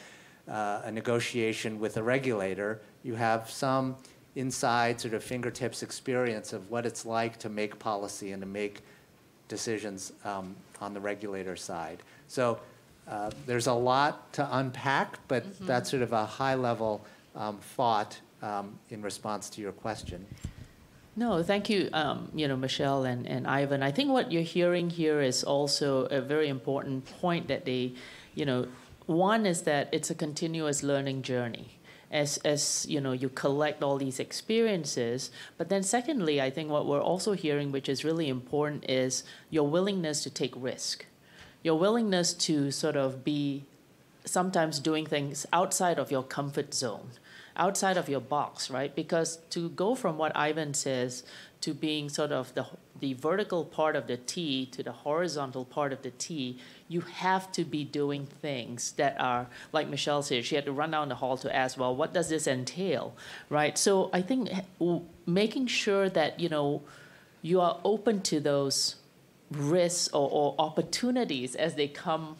uh, 0.47 0.81
a 0.85 0.91
negotiation 0.91 1.79
with 1.79 1.97
a 1.97 2.03
regulator, 2.03 2.81
you 3.03 3.15
have 3.15 3.49
some 3.49 3.95
inside 4.35 5.01
sort 5.01 5.13
of 5.13 5.23
fingertips 5.23 5.83
experience 5.83 6.53
of 6.53 6.69
what 6.71 6.85
it's 6.85 7.05
like 7.05 7.37
to 7.37 7.49
make 7.49 7.77
policy 7.79 8.31
and 8.31 8.41
to 8.41 8.47
make 8.47 8.81
decisions 9.47 10.13
um, 10.23 10.55
on 10.79 10.93
the 10.93 10.99
regulator 10.99 11.55
side. 11.55 12.01
So 12.27 12.59
uh, 13.07 13.31
there's 13.45 13.67
a 13.67 13.73
lot 13.73 14.31
to 14.33 14.57
unpack, 14.57 15.19
but 15.27 15.43
mm-hmm. 15.43 15.65
that's 15.65 15.89
sort 15.89 16.03
of 16.03 16.13
a 16.13 16.25
high 16.25 16.55
level 16.55 17.05
um, 17.35 17.57
thought 17.57 18.19
um, 18.41 18.77
in 18.89 19.01
response 19.01 19.49
to 19.49 19.61
your 19.61 19.71
question. 19.71 20.25
No, 21.19 21.43
thank 21.43 21.69
you, 21.69 21.89
um, 21.91 22.31
you 22.33 22.47
know, 22.47 22.55
Michelle 22.55 23.03
and, 23.03 23.27
and 23.27 23.45
Ivan. 23.45 23.83
I 23.83 23.91
think 23.91 24.09
what 24.09 24.31
you're 24.31 24.41
hearing 24.41 24.89
here 24.89 25.19
is 25.19 25.43
also 25.43 26.05
a 26.05 26.21
very 26.21 26.47
important 26.47 27.03
point 27.19 27.49
that 27.49 27.65
they, 27.65 27.91
you 28.35 28.45
know, 28.45 28.69
one 29.05 29.45
is 29.45 29.63
that 29.63 29.89
it's 29.91 30.09
a 30.09 30.15
continuous 30.15 30.81
learning 30.81 31.23
journey 31.23 31.77
as 32.09 32.37
as 32.37 32.85
you 32.87 33.01
know 33.01 33.11
you 33.11 33.27
collect 33.27 33.83
all 33.83 33.97
these 33.97 34.17
experiences. 34.17 35.29
But 35.57 35.67
then 35.67 35.83
secondly 35.83 36.41
i 36.41 36.49
think 36.49 36.69
what 36.69 36.85
we're 36.85 37.01
also 37.01 37.33
hearing 37.33 37.73
which 37.73 37.89
is 37.89 38.05
really 38.05 38.29
important 38.29 38.89
is 38.89 39.25
your 39.49 39.67
willingness 39.67 40.23
to 40.23 40.29
take 40.29 40.53
risk. 40.55 41.05
Your 41.63 41.77
willingness 41.77 42.33
to 42.47 42.71
sort 42.71 42.95
of 42.95 43.25
be 43.25 43.65
sometimes 44.23 44.79
doing 44.79 45.05
things 45.05 45.45
outside 45.51 45.99
of 45.99 46.11
your 46.11 46.23
comfort 46.23 46.73
zone 46.73 47.09
outside 47.59 47.97
of 47.97 48.09
your 48.09 48.21
box, 48.21 48.71
right? 48.71 48.95
Because 48.95 49.37
to 49.51 49.69
go 49.69 49.93
from 49.93 50.17
what 50.17 50.35
Ivan 50.35 50.73
says 50.73 51.23
to 51.61 51.73
being 51.73 52.09
sort 52.09 52.31
of 52.31 52.53
the 52.55 52.65
the 52.99 53.13
vertical 53.13 53.63
part 53.63 53.95
of 53.95 54.07
the 54.07 54.17
T 54.17 54.65
to 54.67 54.83
the 54.83 54.91
horizontal 54.91 55.63
part 55.63 55.93
of 55.93 56.01
the 56.01 56.11
T, 56.11 56.57
you 56.87 57.01
have 57.01 57.51
to 57.53 57.63
be 57.63 57.83
doing 57.83 58.25
things 58.25 58.93
that 58.93 59.15
are 59.19 59.47
like 59.71 59.87
Michelle 59.89 60.21
said. 60.21 60.45
She 60.45 60.55
had 60.55 60.65
to 60.65 60.71
run 60.71 60.91
down 60.91 61.09
the 61.09 61.15
hall 61.15 61.37
to 61.37 61.55
ask, 61.55 61.77
well, 61.77 61.95
what 61.95 62.13
does 62.13 62.29
this 62.29 62.47
entail, 62.47 63.13
right? 63.49 63.77
So 63.77 64.09
I 64.13 64.21
think 64.21 64.49
making 65.25 65.67
sure 65.67 66.09
that 66.09 66.39
you 66.39 66.49
know 66.49 66.81
you 67.41 67.61
are 67.61 67.79
open 67.83 68.21
to 68.21 68.39
those 68.39 68.95
risks 69.51 70.09
or, 70.09 70.29
or 70.31 70.55
opportunities 70.59 71.55
as 71.55 71.75
they 71.75 71.87
come 71.87 72.37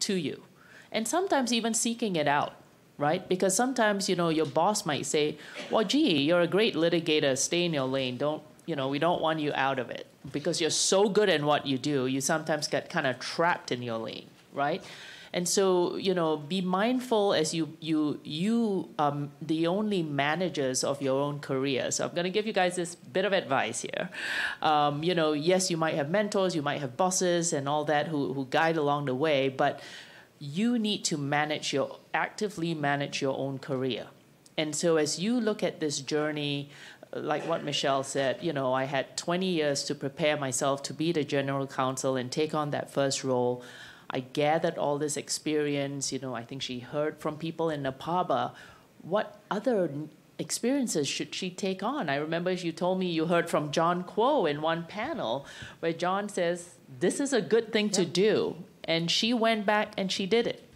to 0.00 0.14
you, 0.14 0.42
and 0.92 1.06
sometimes 1.06 1.52
even 1.52 1.74
seeking 1.74 2.16
it 2.16 2.28
out 2.28 2.54
right? 3.02 3.28
Because 3.28 3.56
sometimes, 3.56 4.08
you 4.08 4.14
know, 4.14 4.28
your 4.28 4.46
boss 4.46 4.86
might 4.86 5.06
say, 5.06 5.36
well, 5.72 5.82
gee, 5.82 6.22
you're 6.22 6.40
a 6.40 6.46
great 6.46 6.76
litigator, 6.76 7.36
stay 7.36 7.64
in 7.64 7.74
your 7.74 7.88
lane. 7.88 8.16
Don't, 8.16 8.44
you 8.64 8.76
know, 8.76 8.86
we 8.86 9.00
don't 9.00 9.20
want 9.20 9.40
you 9.40 9.52
out 9.54 9.80
of 9.80 9.90
it. 9.90 10.06
Because 10.30 10.60
you're 10.60 10.70
so 10.70 11.08
good 11.08 11.28
at 11.28 11.42
what 11.42 11.66
you 11.66 11.78
do, 11.78 12.06
you 12.06 12.20
sometimes 12.20 12.68
get 12.68 12.88
kind 12.88 13.08
of 13.08 13.18
trapped 13.18 13.72
in 13.72 13.82
your 13.82 13.98
lane, 13.98 14.28
right? 14.52 14.84
And 15.32 15.48
so, 15.48 15.96
you 15.96 16.14
know, 16.14 16.36
be 16.36 16.60
mindful 16.60 17.32
as 17.32 17.54
you 17.54 17.76
you 17.80 18.20
you 18.22 18.90
um 18.98 19.32
the 19.40 19.66
only 19.66 20.02
managers 20.02 20.84
of 20.84 21.00
your 21.00 21.18
own 21.22 21.40
career. 21.40 21.90
So 21.90 22.04
I'm 22.04 22.14
going 22.14 22.24
to 22.24 22.36
give 22.38 22.46
you 22.46 22.52
guys 22.52 22.76
this 22.76 22.94
bit 22.94 23.24
of 23.24 23.32
advice 23.32 23.80
here. 23.80 24.10
Um, 24.60 25.02
you 25.02 25.14
know, 25.14 25.32
yes, 25.32 25.70
you 25.70 25.78
might 25.78 25.94
have 25.94 26.10
mentors, 26.10 26.54
you 26.54 26.60
might 26.60 26.82
have 26.82 26.98
bosses, 26.98 27.52
and 27.54 27.66
all 27.66 27.84
that 27.86 28.08
who 28.08 28.34
who 28.34 28.46
guide 28.50 28.76
along 28.76 29.06
the 29.06 29.14
way, 29.14 29.48
but 29.48 29.80
you 30.38 30.78
need 30.78 31.02
to 31.10 31.16
manage 31.16 31.72
your 31.72 31.98
actively 32.14 32.74
manage 32.74 33.20
your 33.20 33.36
own 33.38 33.58
career. 33.58 34.06
And 34.56 34.74
so 34.76 34.96
as 34.96 35.18
you 35.18 35.40
look 35.40 35.62
at 35.62 35.80
this 35.80 36.00
journey, 36.00 36.70
like 37.14 37.46
what 37.46 37.64
Michelle 37.64 38.02
said, 38.02 38.38
you 38.42 38.52
know, 38.52 38.72
I 38.72 38.84
had 38.84 39.16
20 39.16 39.46
years 39.46 39.82
to 39.84 39.94
prepare 39.94 40.36
myself 40.36 40.82
to 40.84 40.94
be 40.94 41.12
the 41.12 41.24
general 41.24 41.66
counsel 41.66 42.16
and 42.16 42.30
take 42.30 42.54
on 42.54 42.70
that 42.70 42.90
first 42.90 43.24
role. 43.24 43.62
I 44.10 44.20
gathered 44.20 44.78
all 44.78 44.98
this 44.98 45.16
experience, 45.16 46.12
you 46.12 46.18
know, 46.18 46.34
I 46.34 46.44
think 46.44 46.62
she 46.62 46.80
heard 46.80 47.18
from 47.18 47.36
people 47.36 47.70
in 47.70 47.82
NAPABA. 47.82 48.52
What 49.02 49.40
other 49.50 49.90
experiences 50.38 51.08
should 51.08 51.34
she 51.34 51.50
take 51.50 51.82
on? 51.82 52.08
I 52.08 52.16
remember 52.16 52.52
you 52.52 52.72
told 52.72 52.98
me 52.98 53.06
you 53.06 53.26
heard 53.26 53.48
from 53.48 53.70
John 53.70 54.04
Kuo 54.04 54.48
in 54.50 54.60
one 54.60 54.84
panel 54.84 55.46
where 55.80 55.92
John 55.92 56.28
says, 56.28 56.76
This 57.00 57.20
is 57.20 57.32
a 57.32 57.40
good 57.40 57.72
thing 57.72 57.90
to 57.90 58.04
do. 58.04 58.56
And 58.84 59.10
she 59.10 59.32
went 59.32 59.64
back 59.64 59.94
and 59.96 60.10
she 60.10 60.26
did 60.26 60.46
it. 60.46 60.68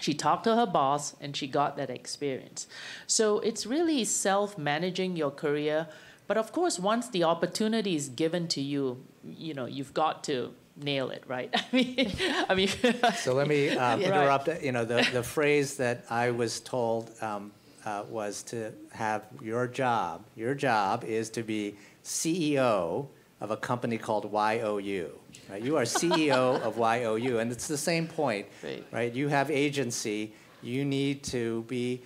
She 0.00 0.14
talked 0.14 0.44
to 0.44 0.56
her 0.56 0.66
boss 0.66 1.14
and 1.20 1.36
she 1.36 1.46
got 1.46 1.76
that 1.76 1.90
experience. 1.90 2.66
So 3.06 3.40
it's 3.40 3.66
really 3.66 4.04
self 4.04 4.58
managing 4.58 5.16
your 5.16 5.30
career. 5.30 5.88
But 6.26 6.36
of 6.36 6.52
course, 6.52 6.78
once 6.78 7.08
the 7.08 7.24
opportunity 7.24 7.94
is 7.94 8.08
given 8.08 8.48
to 8.48 8.60
you, 8.60 9.04
you 9.24 9.54
know, 9.54 9.66
you've 9.66 9.94
got 9.94 10.24
to 10.24 10.52
nail 10.76 11.10
it, 11.10 11.22
right? 11.26 11.50
I 11.72 11.76
mean, 11.76 12.12
I 12.48 12.54
mean. 12.54 12.68
so 13.16 13.34
let 13.34 13.48
me 13.48 13.70
um, 13.70 14.02
interrupt. 14.02 14.48
Right. 14.48 14.62
You 14.62 14.72
know, 14.72 14.84
the, 14.84 15.06
the 15.12 15.22
phrase 15.22 15.76
that 15.76 16.04
I 16.10 16.30
was 16.30 16.60
told 16.60 17.10
um, 17.22 17.52
uh, 17.84 18.04
was 18.08 18.42
to 18.44 18.72
have 18.92 19.26
your 19.40 19.66
job. 19.66 20.24
Your 20.34 20.54
job 20.54 21.04
is 21.04 21.30
to 21.30 21.42
be 21.42 21.76
CEO 22.04 23.08
of 23.40 23.50
a 23.50 23.56
company 23.56 23.98
called 23.98 24.24
YOU. 24.32 25.12
Right? 25.48 25.62
You 25.62 25.76
are 25.76 25.82
CEO 25.82 26.60
of 26.60 26.76
YOU, 27.22 27.38
and 27.38 27.52
it's 27.52 27.68
the 27.68 27.76
same 27.76 28.06
point, 28.06 28.46
right. 28.62 28.84
right? 28.92 29.12
You 29.12 29.28
have 29.28 29.50
agency. 29.50 30.32
You 30.62 30.84
need 30.84 31.22
to 31.24 31.62
be 31.62 32.02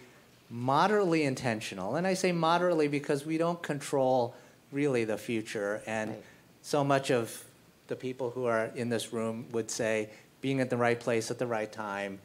moderately 0.51 1.25
intentional, 1.25 1.97
and 1.97 2.07
I 2.07 2.15
say 2.15 2.33
moderately 2.33 2.89
because 2.89 3.25
we 3.25 3.39
don't 3.39 3.63
control 3.63 4.35
really 4.73 5.05
the 5.05 5.17
future, 5.17 5.83
and 5.87 6.11
right. 6.11 6.23
so 6.63 6.85
much 6.85 7.11
of 7.11 7.45
the 7.87 7.97
people 7.97 8.31
who 8.31 8.47
are 8.47 8.67
in 8.75 8.89
this 8.89 9.13
room 9.13 9.47
would 9.53 9.71
say 9.71 10.11
being 10.41 10.61
at 10.61 10.71
the 10.71 10.77
right 10.77 10.99
place 10.99 11.31
at 11.31 11.39
the 11.39 11.47
right 11.47 11.71
time 11.71 12.19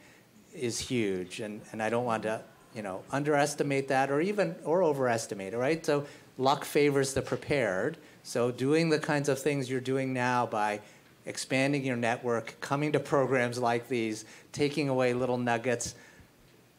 is 0.54 0.80
huge, 0.80 1.40
and, 1.40 1.62
and 1.72 1.82
I 1.82 1.90
don't 1.90 2.06
want 2.06 2.24
to 2.24 2.42
you 2.76 2.82
know 2.82 3.04
underestimate 3.12 3.88
that 3.88 4.12
or 4.12 4.22
even 4.22 4.56
or 4.64 4.84
overestimate 4.84 5.54
it, 5.54 5.58
right? 5.58 5.86
So 5.86 6.06
luck 6.38 6.66
favors 6.66 7.14
the 7.14 7.22
prepared. 7.22 7.98
So 8.24 8.52
doing 8.52 8.90
the 8.90 9.00
kinds 9.00 9.30
of 9.30 9.40
things 9.40 9.70
you're 9.70 9.80
doing 9.80 10.14
now 10.14 10.46
by 10.46 10.82
expanding 11.26 11.84
your 11.84 11.96
network, 11.96 12.60
coming 12.62 12.92
to 12.92 13.00
programs 13.00 13.58
like 13.58 13.88
these, 13.88 14.26
taking 14.52 14.90
away 14.90 15.14
little 15.14 15.38
nuggets, 15.38 15.96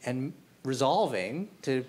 and 0.05 0.32
resolving 0.64 1.49
to 1.62 1.84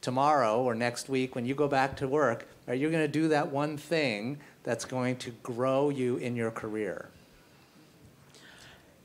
tomorrow 0.00 0.62
or 0.62 0.74
next 0.74 1.08
week 1.08 1.34
when 1.34 1.44
you 1.44 1.54
go 1.54 1.68
back 1.68 1.96
to 1.96 2.08
work, 2.08 2.48
are 2.66 2.74
you 2.74 2.90
going 2.90 3.02
to 3.02 3.08
do 3.08 3.28
that 3.28 3.50
one 3.50 3.76
thing 3.76 4.38
that's 4.62 4.84
going 4.84 5.16
to 5.16 5.30
grow 5.42 5.90
you 5.90 6.16
in 6.16 6.36
your 6.36 6.50
career? 6.50 7.08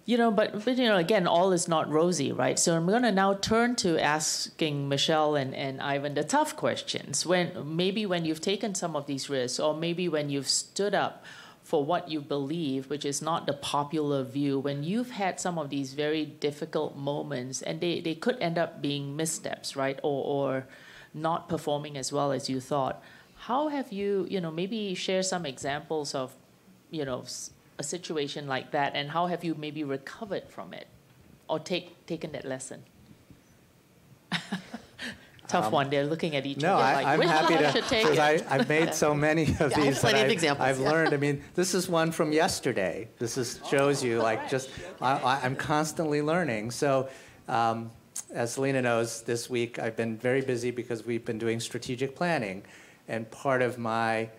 You 0.06 0.20
know, 0.20 0.30
but, 0.30 0.64
but 0.64 0.78
you 0.78 0.88
know, 0.88 0.98
again, 0.98 1.26
all 1.26 1.52
is 1.52 1.68
not 1.68 1.90
rosy, 1.90 2.32
right? 2.32 2.60
So 2.60 2.76
I'm 2.76 2.86
going 2.86 3.02
to 3.02 3.12
now 3.12 3.34
turn 3.34 3.76
to 3.78 4.00
asking 4.00 4.88
Michelle 4.88 5.36
and, 5.36 5.56
and 5.56 5.82
Ivan 5.82 6.14
the 6.14 6.24
tough 6.24 6.56
questions. 6.56 7.26
When 7.26 7.76
maybe 7.76 8.06
when 8.06 8.24
you've 8.24 8.42
taken 8.42 8.76
some 8.76 8.96
of 8.96 9.08
these 9.08 9.32
risks, 9.32 9.60
or 9.60 9.74
maybe 9.74 10.08
when 10.08 10.30
you've 10.30 10.48
stood 10.48 10.94
up 10.94 11.26
for 11.76 11.84
what 11.84 12.10
you 12.10 12.22
believe, 12.22 12.90
which 12.90 13.04
is 13.04 13.22
not 13.22 13.46
the 13.46 13.52
popular 13.52 14.24
view, 14.24 14.58
when 14.58 14.82
you've 14.82 15.12
had 15.12 15.42
some 15.42 15.60
of 15.60 15.70
these 15.70 15.94
very 15.94 16.24
difficult 16.26 16.96
moments, 16.96 17.62
and 17.62 17.82
they, 17.82 18.00
they 18.00 18.16
could 18.16 18.38
end 18.40 18.58
up 18.58 18.82
being 18.82 19.14
missteps, 19.18 19.76
right? 19.76 20.00
Or 20.02 20.24
or 20.24 20.68
not 21.14 21.50
performing 21.50 21.98
as 21.98 22.14
well 22.14 22.32
as 22.32 22.50
you 22.50 22.62
thought. 22.62 23.04
How 23.36 23.68
have 23.68 23.92
you, 23.92 24.26
you 24.30 24.40
know, 24.40 24.52
maybe 24.52 24.96
share 24.96 25.22
some 25.22 25.46
examples 25.46 26.16
of, 26.16 26.34
you 26.92 27.04
know, 27.04 27.26
a 27.78 27.84
situation 27.84 28.48
like 28.48 28.72
that, 28.72 28.96
and 28.96 29.10
how 29.10 29.28
have 29.28 29.44
you 29.44 29.54
maybe 29.54 29.84
recovered 29.84 30.48
from 30.48 30.74
it, 30.74 30.88
or 31.50 31.60
take 31.60 32.06
taken 32.06 32.32
that 32.32 32.46
lesson? 32.46 32.84
Tough 35.48 35.66
um, 35.66 35.72
one. 35.72 35.90
They're 35.90 36.06
looking 36.06 36.36
at 36.36 36.46
each 36.46 36.58
no, 36.58 36.76
other 36.76 36.84
I, 36.84 36.94
like, 36.96 37.06
I'm 37.06 37.22
happy 37.28 37.56
to, 37.56 37.84
because 37.90 38.20
I've 38.20 38.68
made 38.68 38.94
so 38.94 39.14
many 39.14 39.44
of 39.44 39.60
yeah, 39.72 39.82
these 39.82 40.00
plenty 40.00 40.22
of 40.22 40.30
I, 40.30 40.32
examples, 40.32 40.68
I've 40.68 40.80
yeah. 40.80 40.92
learned. 40.92 41.14
I 41.14 41.18
mean, 41.18 41.44
this 41.54 41.74
is 41.74 41.88
one 41.88 42.12
from 42.12 42.32
yesterday. 42.32 43.08
This 43.20 43.38
is, 43.38 43.60
shows 43.70 44.04
you 44.04 44.22
like 44.22 44.50
just, 44.50 44.70
I, 45.02 45.40
I'm 45.44 45.56
constantly 45.56 46.22
learning. 46.22 46.72
So, 46.72 47.10
um, 47.48 47.92
as 48.34 48.54
Selena 48.54 48.82
knows, 48.82 49.22
this 49.22 49.50
week 49.50 49.80
I've 49.80 49.96
been 49.96 50.18
very 50.18 50.42
busy 50.42 50.72
because 50.72 51.06
we've 51.06 51.26
been 51.26 51.38
doing 51.38 51.60
strategic 51.60 52.16
planning. 52.16 52.64
And 53.08 53.30
part 53.30 53.62
of 53.62 53.78
my 53.78 54.30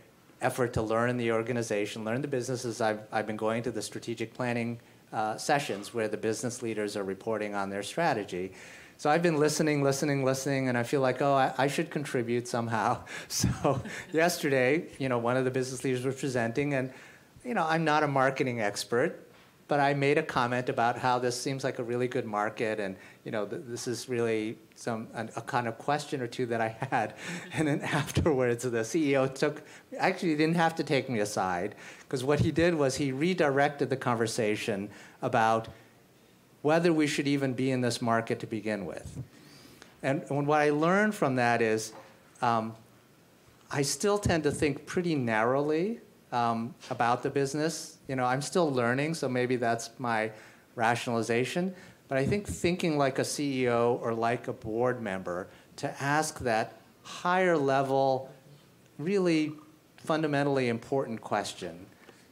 effort 0.43 0.73
to 0.75 0.83
learn 0.83 1.17
the 1.17 1.33
organization, 1.33 2.05
learn 2.05 2.21
the 2.21 2.29
businesses, 2.29 2.81
I've, 2.81 3.01
I've 3.13 3.27
been 3.27 3.37
going 3.37 3.63
to 3.63 3.71
the 3.71 3.83
strategic 3.83 4.35
planning 4.35 4.81
uh, 5.13 5.37
sessions 5.37 5.95
where 5.95 6.09
the 6.09 6.17
business 6.17 6.63
leaders 6.63 6.97
are 6.97 7.05
reporting 7.05 7.55
on 7.55 7.71
their 7.71 7.83
strategy. 7.83 8.53
So 8.99 9.11
I've 9.11 9.23
been 9.23 9.39
listening, 9.39 9.83
listening, 9.83 10.25
listening, 10.25 10.71
and 10.71 10.79
I 10.79 10.83
feel 10.83 11.03
like, 11.03 11.21
oh, 11.21 11.35
I, 11.35 11.53
I, 11.59 11.67
should 11.67 11.91
contribute 11.91 12.49
somehow. 12.49 13.05
So 13.29 13.83
yesterday, 14.11 14.87
you 14.99 15.11
know, 15.11 15.19
one 15.19 15.37
of 15.37 15.45
the 15.45 15.51
business 15.51 15.85
leaders 15.85 16.05
was 16.05 16.19
presenting, 16.19 16.73
and, 16.73 16.91
you 17.45 17.53
know, 17.53 17.67
I'm 17.69 17.85
not 17.85 18.03
a 18.03 18.09
marketing 18.09 18.63
expert, 18.63 19.29
but 19.69 19.81
I 19.81 19.93
made 19.93 20.17
a 20.17 20.23
comment 20.23 20.71
about 20.71 20.97
how 20.99 21.19
this 21.19 21.39
seems 21.39 21.63
like 21.63 21.79
a 21.79 21.85
really 21.85 22.09
good 22.09 22.25
market, 22.25 22.81
and, 22.81 22.97
you 23.25 23.33
know, 23.33 23.45
th- 23.45 23.63
this 23.67 23.87
is 23.87 24.09
really 24.09 24.57
some 24.77 25.09
a, 25.13 25.29
a, 25.37 25.43
kind 25.43 25.69
of 25.69 25.77
question 25.77 26.23
or 26.23 26.27
two 26.27 26.47
that 26.47 26.63
I 26.63 26.69
had. 26.91 27.15
And 27.53 27.69
then 27.69 27.83
afterwards, 27.83 28.63
the 28.65 28.79
CEO 28.79 29.33
took, 29.33 29.63
actually 29.99 30.31
he 30.31 30.37
didn't 30.37 30.57
have 30.57 30.75
to 30.77 30.85
take 30.85 31.11
me 31.11 31.19
aside, 31.19 31.75
because 32.01 32.25
what 32.25 32.41
he 32.41 32.51
did 32.51 32.75
was 32.75 32.97
he 32.97 33.13
redirected 33.13 33.91
the 33.91 33.97
conversation 33.97 34.89
about 35.21 35.69
whether 36.63 36.93
we 36.93 37.07
should 37.07 37.29
even 37.29 37.53
be 37.53 37.71
in 37.71 37.81
this 37.81 38.03
market 38.03 38.41
to 38.41 38.47
begin 38.47 38.87
with. 38.87 39.19
And, 40.03 40.23
and 40.29 40.47
what 40.47 40.61
I 40.61 40.71
learned 40.71 41.15
from 41.15 41.37
that 41.37 41.63
is 41.63 41.93
um, 42.43 42.75
I 43.71 43.83
still 43.83 44.19
tend 44.19 44.45
to 44.45 44.51
think 44.51 44.87
pretty 44.87 45.15
narrowly 45.15 46.01
um, 46.33 46.75
about 46.91 47.23
the 47.23 47.31
business. 47.31 47.99
You 48.09 48.17
know, 48.17 48.25
I'm 48.25 48.43
still 48.43 48.71
learning, 48.71 49.15
so 49.15 49.29
maybe 49.29 49.57
that's 49.57 49.91
my 49.99 50.31
rationalization. 50.75 51.75
But 52.09 52.19
I 52.19 52.27
think 52.27 52.47
thinking 52.47 52.99
like 52.99 53.19
a 53.19 53.23
CEO 53.23 54.01
or 54.01 54.15
like 54.15 54.49
a 54.49 54.53
board 54.53 55.03
member 55.03 55.49
to 55.77 56.03
ask 56.03 56.39
that 56.41 56.75
higher 57.03 57.57
level, 57.57 58.31
really 58.99 59.53
fundamentally 59.97 60.69
important 60.69 61.21
question, 61.21 61.87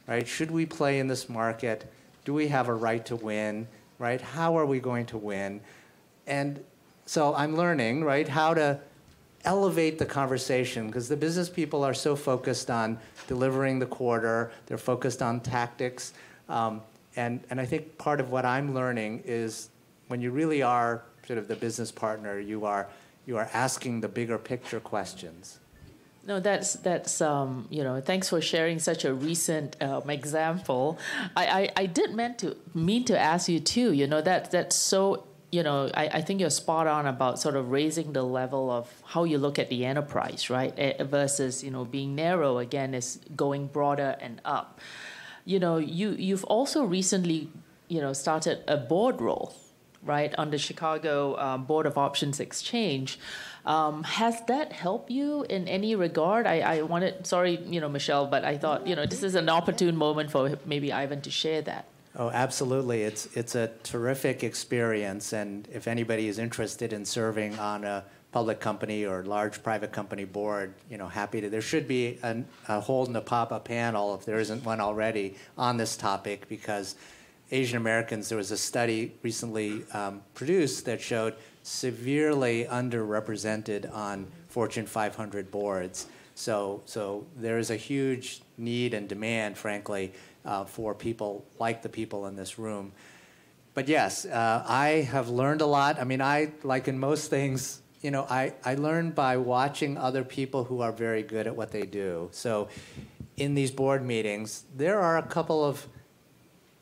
right? 0.07 0.27
Should 0.27 0.51
we 0.51 0.65
play 0.65 0.99
in 0.99 1.07
this 1.07 1.27
market? 1.27 1.91
Do 2.23 2.33
we 2.33 2.47
have 2.47 2.69
a 2.69 2.73
right 2.73 3.05
to 3.07 3.15
win? 3.15 3.67
Right? 3.99 4.21
How 4.21 4.57
are 4.57 4.65
we 4.65 4.79
going 4.79 5.05
to 5.07 5.17
win? 5.17 5.61
And 6.27 6.63
so 7.05 7.35
I'm 7.35 7.55
learning, 7.55 8.03
right, 8.03 8.27
how 8.27 8.53
to 8.53 8.79
elevate 9.43 9.99
the 9.99 10.05
conversation 10.05 10.87
because 10.87 11.07
the 11.07 11.15
business 11.15 11.49
people 11.49 11.83
are 11.83 11.93
so 11.93 12.15
focused 12.15 12.71
on 12.71 12.97
delivering 13.27 13.79
the 13.79 13.85
quarter, 13.85 14.51
they're 14.65 14.77
focused 14.77 15.21
on 15.21 15.39
tactics. 15.39 16.13
Um, 16.49 16.81
and, 17.15 17.41
and 17.49 17.61
I 17.61 17.65
think 17.65 17.97
part 17.97 18.19
of 18.19 18.31
what 18.31 18.45
I'm 18.45 18.73
learning 18.73 19.23
is 19.25 19.69
when 20.07 20.21
you 20.21 20.31
really 20.31 20.61
are 20.61 21.03
sort 21.25 21.39
of 21.39 21.47
the 21.47 21.55
business 21.55 21.91
partner, 21.91 22.39
you 22.39 22.65
are, 22.65 22.87
you 23.25 23.37
are 23.37 23.49
asking 23.53 24.01
the 24.01 24.07
bigger 24.07 24.37
picture 24.37 24.79
questions. 24.79 25.59
No, 26.27 26.39
that's 26.39 26.73
that's 26.73 27.21
um, 27.21 27.67
you 27.69 27.83
know. 27.83 28.01
Thanks 28.01 28.29
for 28.29 28.41
sharing 28.41 28.79
such 28.79 29.05
a 29.05 29.13
recent 29.13 29.79
um, 29.81 30.09
example. 30.09 30.97
I, 31.35 31.45
I, 31.45 31.69
I 31.77 31.85
did 31.85 32.15
meant 32.15 32.39
to 32.39 32.57
mean 32.73 33.05
to 33.05 33.19
ask 33.19 33.47
you 33.47 33.59
too. 33.59 33.91
You 33.93 34.07
know 34.07 34.21
that 34.21 34.49
that's 34.49 34.75
so 34.75 35.27
you 35.51 35.61
know 35.61 35.91
I, 35.93 36.07
I 36.07 36.21
think 36.21 36.41
you're 36.41 36.49
spot 36.49 36.87
on 36.87 37.05
about 37.05 37.39
sort 37.39 37.55
of 37.55 37.69
raising 37.69 38.13
the 38.13 38.23
level 38.23 38.71
of 38.71 38.91
how 39.05 39.23
you 39.23 39.37
look 39.37 39.59
at 39.59 39.69
the 39.69 39.85
enterprise, 39.85 40.49
right? 40.49 40.75
Versus 40.99 41.63
you 41.63 41.69
know 41.69 41.85
being 41.85 42.15
narrow 42.15 42.57
again 42.57 42.95
is 42.95 43.19
going 43.35 43.67
broader 43.67 44.17
and 44.19 44.41
up. 44.43 44.79
You 45.45 45.59
know 45.59 45.77
you 45.77 46.11
you've 46.17 46.43
also 46.45 46.83
recently 46.83 47.49
you 47.87 48.01
know 48.01 48.13
started 48.13 48.63
a 48.67 48.77
board 48.77 49.21
role, 49.21 49.53
right, 50.01 50.33
on 50.39 50.49
the 50.49 50.57
Chicago 50.57 51.37
um, 51.37 51.65
Board 51.65 51.85
of 51.85 51.99
Options 51.99 52.39
Exchange. 52.39 53.19
Um, 53.65 54.03
has 54.03 54.41
that 54.45 54.71
helped 54.71 55.09
you 55.09 55.43
in 55.49 55.67
any 55.67 55.95
regard? 55.95 56.45
I, 56.45 56.59
I 56.59 56.81
wanted, 56.83 57.25
sorry, 57.25 57.57
you 57.57 57.81
know, 57.81 57.89
Michelle, 57.89 58.27
but 58.27 58.45
I 58.45 58.57
thought, 58.57 58.85
you 58.85 58.95
know, 58.95 59.05
this 59.05 59.23
is 59.23 59.33
an 59.35 59.49
opportune 59.49 59.95
moment 59.97 60.29
for 60.29 60.57
maybe 60.65 60.93
Ivan 60.93 61.21
to 61.21 61.31
share 61.31 61.63
that. 61.63 61.85
Oh, 62.15 62.29
absolutely. 62.29 63.01
It's, 63.01 63.25
it's 63.35 63.55
a 63.55 63.71
terrific 63.83 64.43
experience. 64.43 65.33
And 65.33 65.67
if 65.73 65.87
anybody 65.87 66.27
is 66.27 66.37
interested 66.37 66.93
in 66.93 67.05
serving 67.05 67.57
on 67.57 67.83
a 67.83 68.03
public 68.31 68.59
company 68.59 69.05
or 69.05 69.23
large 69.23 69.63
private 69.63 69.91
company 69.91 70.25
board, 70.25 70.73
you 70.89 70.97
know, 70.97 71.07
happy 71.07 71.41
to. 71.41 71.49
There 71.49 71.61
should 71.61 71.87
be 71.87 72.19
an, 72.21 72.45
a 72.67 72.81
NAPABA 72.81 73.63
panel, 73.63 74.13
if 74.13 74.25
there 74.25 74.39
isn't 74.39 74.63
one 74.63 74.79
already, 74.81 75.35
on 75.57 75.77
this 75.77 75.95
topic 75.97 76.47
because 76.49 76.95
Asian 77.51 77.77
Americans, 77.77 78.27
there 78.29 78.37
was 78.37 78.51
a 78.51 78.57
study 78.57 79.13
recently 79.23 79.85
um, 79.93 80.21
produced 80.33 80.85
that 80.85 80.99
showed 81.01 81.35
severely 81.65 82.65
underrepresented 82.65 83.91
on 83.91 84.27
Fortune 84.49 84.85
500 84.85 85.49
boards. 85.49 86.05
So, 86.35 86.83
so 86.85 87.25
there 87.35 87.57
is 87.57 87.71
a 87.71 87.75
huge 87.75 88.41
need 88.55 88.93
and 88.93 89.09
demand, 89.09 89.57
frankly, 89.57 90.13
uh, 90.45 90.65
for 90.65 90.93
people 90.93 91.43
like 91.57 91.81
the 91.81 91.89
people 91.89 92.27
in 92.27 92.35
this 92.35 92.59
room. 92.59 92.91
But 93.73 93.87
yes, 93.87 94.25
uh, 94.25 94.63
I 94.67 95.07
have 95.09 95.29
learned 95.29 95.61
a 95.61 95.65
lot. 95.65 95.99
I 95.99 96.03
mean, 96.03 96.21
I, 96.21 96.51
like 96.61 96.87
in 96.87 96.99
most 96.99 97.31
things, 97.31 97.81
you 98.01 98.11
know, 98.11 98.27
I, 98.29 98.53
I 98.63 98.75
learn 98.75 99.09
by 99.09 99.37
watching 99.37 99.97
other 99.97 100.23
people 100.23 100.65
who 100.65 100.81
are 100.81 100.91
very 100.91 101.23
good 101.23 101.47
at 101.47 101.55
what 101.55 101.71
they 101.71 101.81
do. 101.81 102.29
So 102.31 102.69
in 103.37 103.55
these 103.55 103.71
board 103.71 104.05
meetings, 104.05 104.65
there 104.75 104.99
are 105.01 105.17
a 105.17 105.23
couple 105.23 105.65
of 105.65 105.87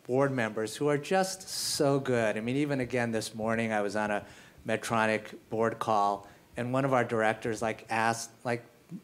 board 0.05 0.33
members 0.33 0.75
who 0.75 0.89
are 0.89 0.97
just 0.97 1.47
so 1.47 2.01
good. 2.01 2.35
I 2.35 2.41
mean, 2.41 2.57
even 2.57 2.81
again 2.81 3.13
this 3.13 3.33
morning, 3.33 3.71
I 3.71 3.79
was 3.79 3.95
on 3.95 4.11
a 4.11 4.25
Medtronic 4.67 5.35
board 5.49 5.79
call, 5.79 6.27
and 6.57 6.71
one 6.71 6.85
of 6.85 6.93
our 6.93 7.03
directors 7.03 7.61
like 7.61 7.85
asked 7.89 8.31
like 8.43 8.63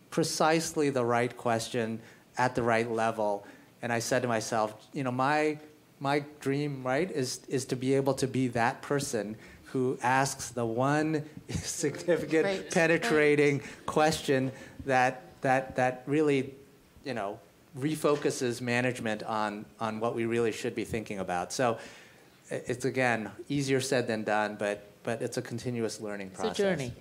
precisely 0.10 0.90
the 0.90 1.04
right 1.04 1.36
question 1.36 2.00
at 2.38 2.56
the 2.56 2.64
right 2.64 2.90
level, 2.90 3.46
and 3.82 3.92
I 3.92 4.00
said 4.00 4.22
to 4.22 4.28
myself, 4.28 4.74
you 4.94 5.04
know, 5.04 5.12
my 5.12 5.58
my 6.00 6.24
dream, 6.40 6.84
right, 6.84 7.10
is 7.12 7.42
is 7.48 7.66
to 7.66 7.76
be 7.76 7.94
able 7.94 8.14
to 8.16 8.28
be 8.28 8.48
that 8.50 8.82
person 8.82 9.36
who 9.66 9.98
asks 10.02 10.50
the 10.50 10.66
one 10.66 11.24
significant, 11.50 12.46
right. 12.46 12.72
penetrating 12.72 13.60
right. 13.60 13.86
question 13.86 14.52
that 14.86 15.22
that 15.42 15.76
that 15.76 16.04
really, 16.06 16.54
you 17.04 17.14
know, 17.14 17.40
refocuses 17.78 18.62
management 18.62 19.24
on 19.24 19.66
on 19.80 20.00
what 20.00 20.16
we 20.16 20.26
really 20.26 20.52
should 20.52 20.76
be 20.76 20.86
thinking 20.86 21.20
about. 21.20 21.54
So 21.54 21.78
it's 22.50 22.86
again 22.86 23.30
easier 23.48 23.82
said 23.82 24.08
than 24.08 24.24
done, 24.24 24.56
but 24.58 24.89
but 25.04 25.22
it's 25.22 25.38
a 25.38 25.42
continuous 25.42 26.02
learning 26.02 26.32
process. 26.32 26.52
It's 26.52 26.60
a 26.60 26.64
journey. 26.64 26.94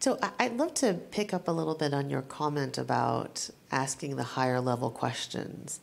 So 0.00 0.18
I'd 0.38 0.56
love 0.56 0.74
to 0.74 0.94
pick 0.94 1.34
up 1.34 1.46
a 1.46 1.50
little 1.50 1.74
bit 1.74 1.92
on 1.92 2.08
your 2.08 2.22
comment 2.22 2.78
about 2.78 3.50
asking 3.70 4.16
the 4.16 4.22
higher 4.22 4.60
level 4.60 4.90
questions, 4.90 5.80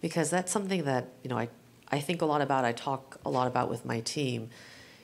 because 0.00 0.28
that's 0.30 0.50
something 0.50 0.84
that 0.84 1.08
you 1.22 1.30
know 1.30 1.38
I 1.38 1.48
I 1.90 2.00
think 2.00 2.20
a 2.22 2.26
lot 2.26 2.40
about. 2.40 2.64
I 2.64 2.72
talk 2.72 3.18
a 3.24 3.30
lot 3.30 3.46
about 3.46 3.70
with 3.70 3.84
my 3.84 4.00
team. 4.00 4.50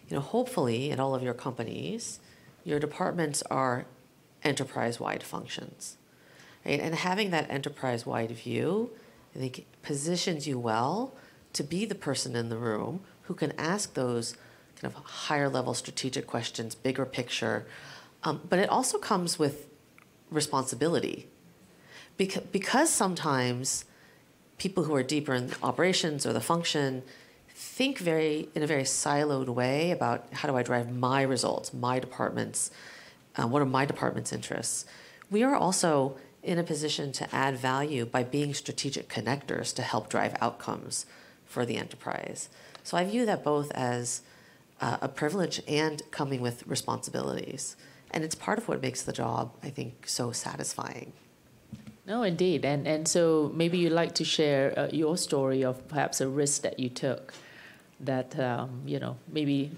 You 0.09 0.17
know, 0.17 0.21
hopefully, 0.21 0.91
in 0.91 1.01
all 1.01 1.15
of 1.15 1.23
your 1.23 1.33
companies, 1.33 2.21
your 2.65 2.79
departments 2.79 3.43
are 3.51 3.87
enterprise-wide 4.43 5.23
functions, 5.23 5.97
right? 6.67 6.79
And 6.79 6.95
having 6.95 7.31
that 7.31 7.51
enterprise-wide 7.51 8.33
view, 8.33 8.91
I 9.35 9.39
think, 9.39 9.65
positions 9.83 10.47
you 10.47 10.59
well 10.59 11.15
to 11.55 11.62
be 11.62 11.87
the 11.87 11.95
person 11.95 12.37
in 12.37 12.51
the 12.51 12.59
room 12.59 13.01
who 13.23 13.35
can 13.35 13.53
ask 13.59 13.95
those 13.95 14.37
kind 14.85 14.95
of 14.95 15.03
higher 15.05 15.49
level 15.49 15.72
strategic 15.72 16.26
questions, 16.26 16.74
bigger 16.74 17.07
picture. 17.07 17.66
Um, 18.22 18.41
but 18.49 18.59
it 18.59 18.68
also 18.68 18.99
comes 18.99 19.39
with 19.39 19.66
responsibility. 20.30 21.28
Because, 22.16 22.43
because 22.53 22.91
sometimes 22.91 23.87
people 24.59 24.85
who 24.85 24.95
are 24.95 25.03
deeper 25.03 25.35
in 25.35 25.53
operations 25.62 26.26
or 26.26 26.32
the 26.32 26.41
function 26.41 27.03
think 27.49 27.99
very 27.99 28.49
in 28.55 28.62
a 28.62 28.66
very 28.66 28.82
siloed 28.82 29.49
way 29.49 29.91
about 29.91 30.26
how 30.32 30.49
do 30.49 30.57
I 30.57 30.62
drive 30.62 30.95
my 30.95 31.22
results, 31.22 31.72
my 31.72 31.99
department's, 31.99 32.70
uh, 33.37 33.47
what 33.47 33.62
are 33.62 33.66
my 33.66 33.85
department's 33.85 34.32
interests. 34.32 34.85
We 35.30 35.43
are 35.43 35.55
also 35.55 36.16
in 36.43 36.59
a 36.59 36.62
position 36.62 37.11
to 37.12 37.35
add 37.35 37.57
value 37.57 38.05
by 38.05 38.22
being 38.22 38.53
strategic 38.53 39.09
connectors 39.09 39.74
to 39.76 39.82
help 39.82 40.11
drive 40.11 40.37
outcomes 40.41 41.07
for 41.47 41.64
the 41.64 41.76
enterprise. 41.76 42.51
So 42.82 42.99
I 42.99 43.05
view 43.05 43.24
that 43.24 43.43
both 43.43 43.70
as 43.72 44.20
uh, 44.81 44.99
a 45.01 45.09
privilege 45.09 45.62
and 45.68 46.03
coming 46.11 46.41
with 46.41 46.66
responsibilities. 46.66 47.77
And 48.11 48.22
it's 48.25 48.35
part 48.35 48.59
of 48.59 48.68
what 48.68 48.81
makes 48.81 49.03
the 49.03 49.12
job, 49.12 49.53
I 49.62 49.70
think, 49.70 50.07
so 50.07 50.33
satisfying. 50.33 51.12
No, 52.07 52.22
indeed, 52.22 52.64
and 52.66 52.87
and 52.87 53.09
so 53.09 53.51
maybe 53.55 53.79
you'd 53.79 53.93
like 53.93 54.14
to 54.16 54.25
share 54.25 54.79
uh, 54.79 54.89
your 54.93 55.16
story 55.16 55.64
of 55.64 55.89
perhaps 55.89 56.20
a 56.20 56.29
risk 56.29 56.61
that 56.62 56.79
you 56.79 56.91
took 56.91 57.33
that 58.01 58.39
um, 58.39 58.83
you 58.85 58.99
know 58.99 59.16
maybe 59.33 59.70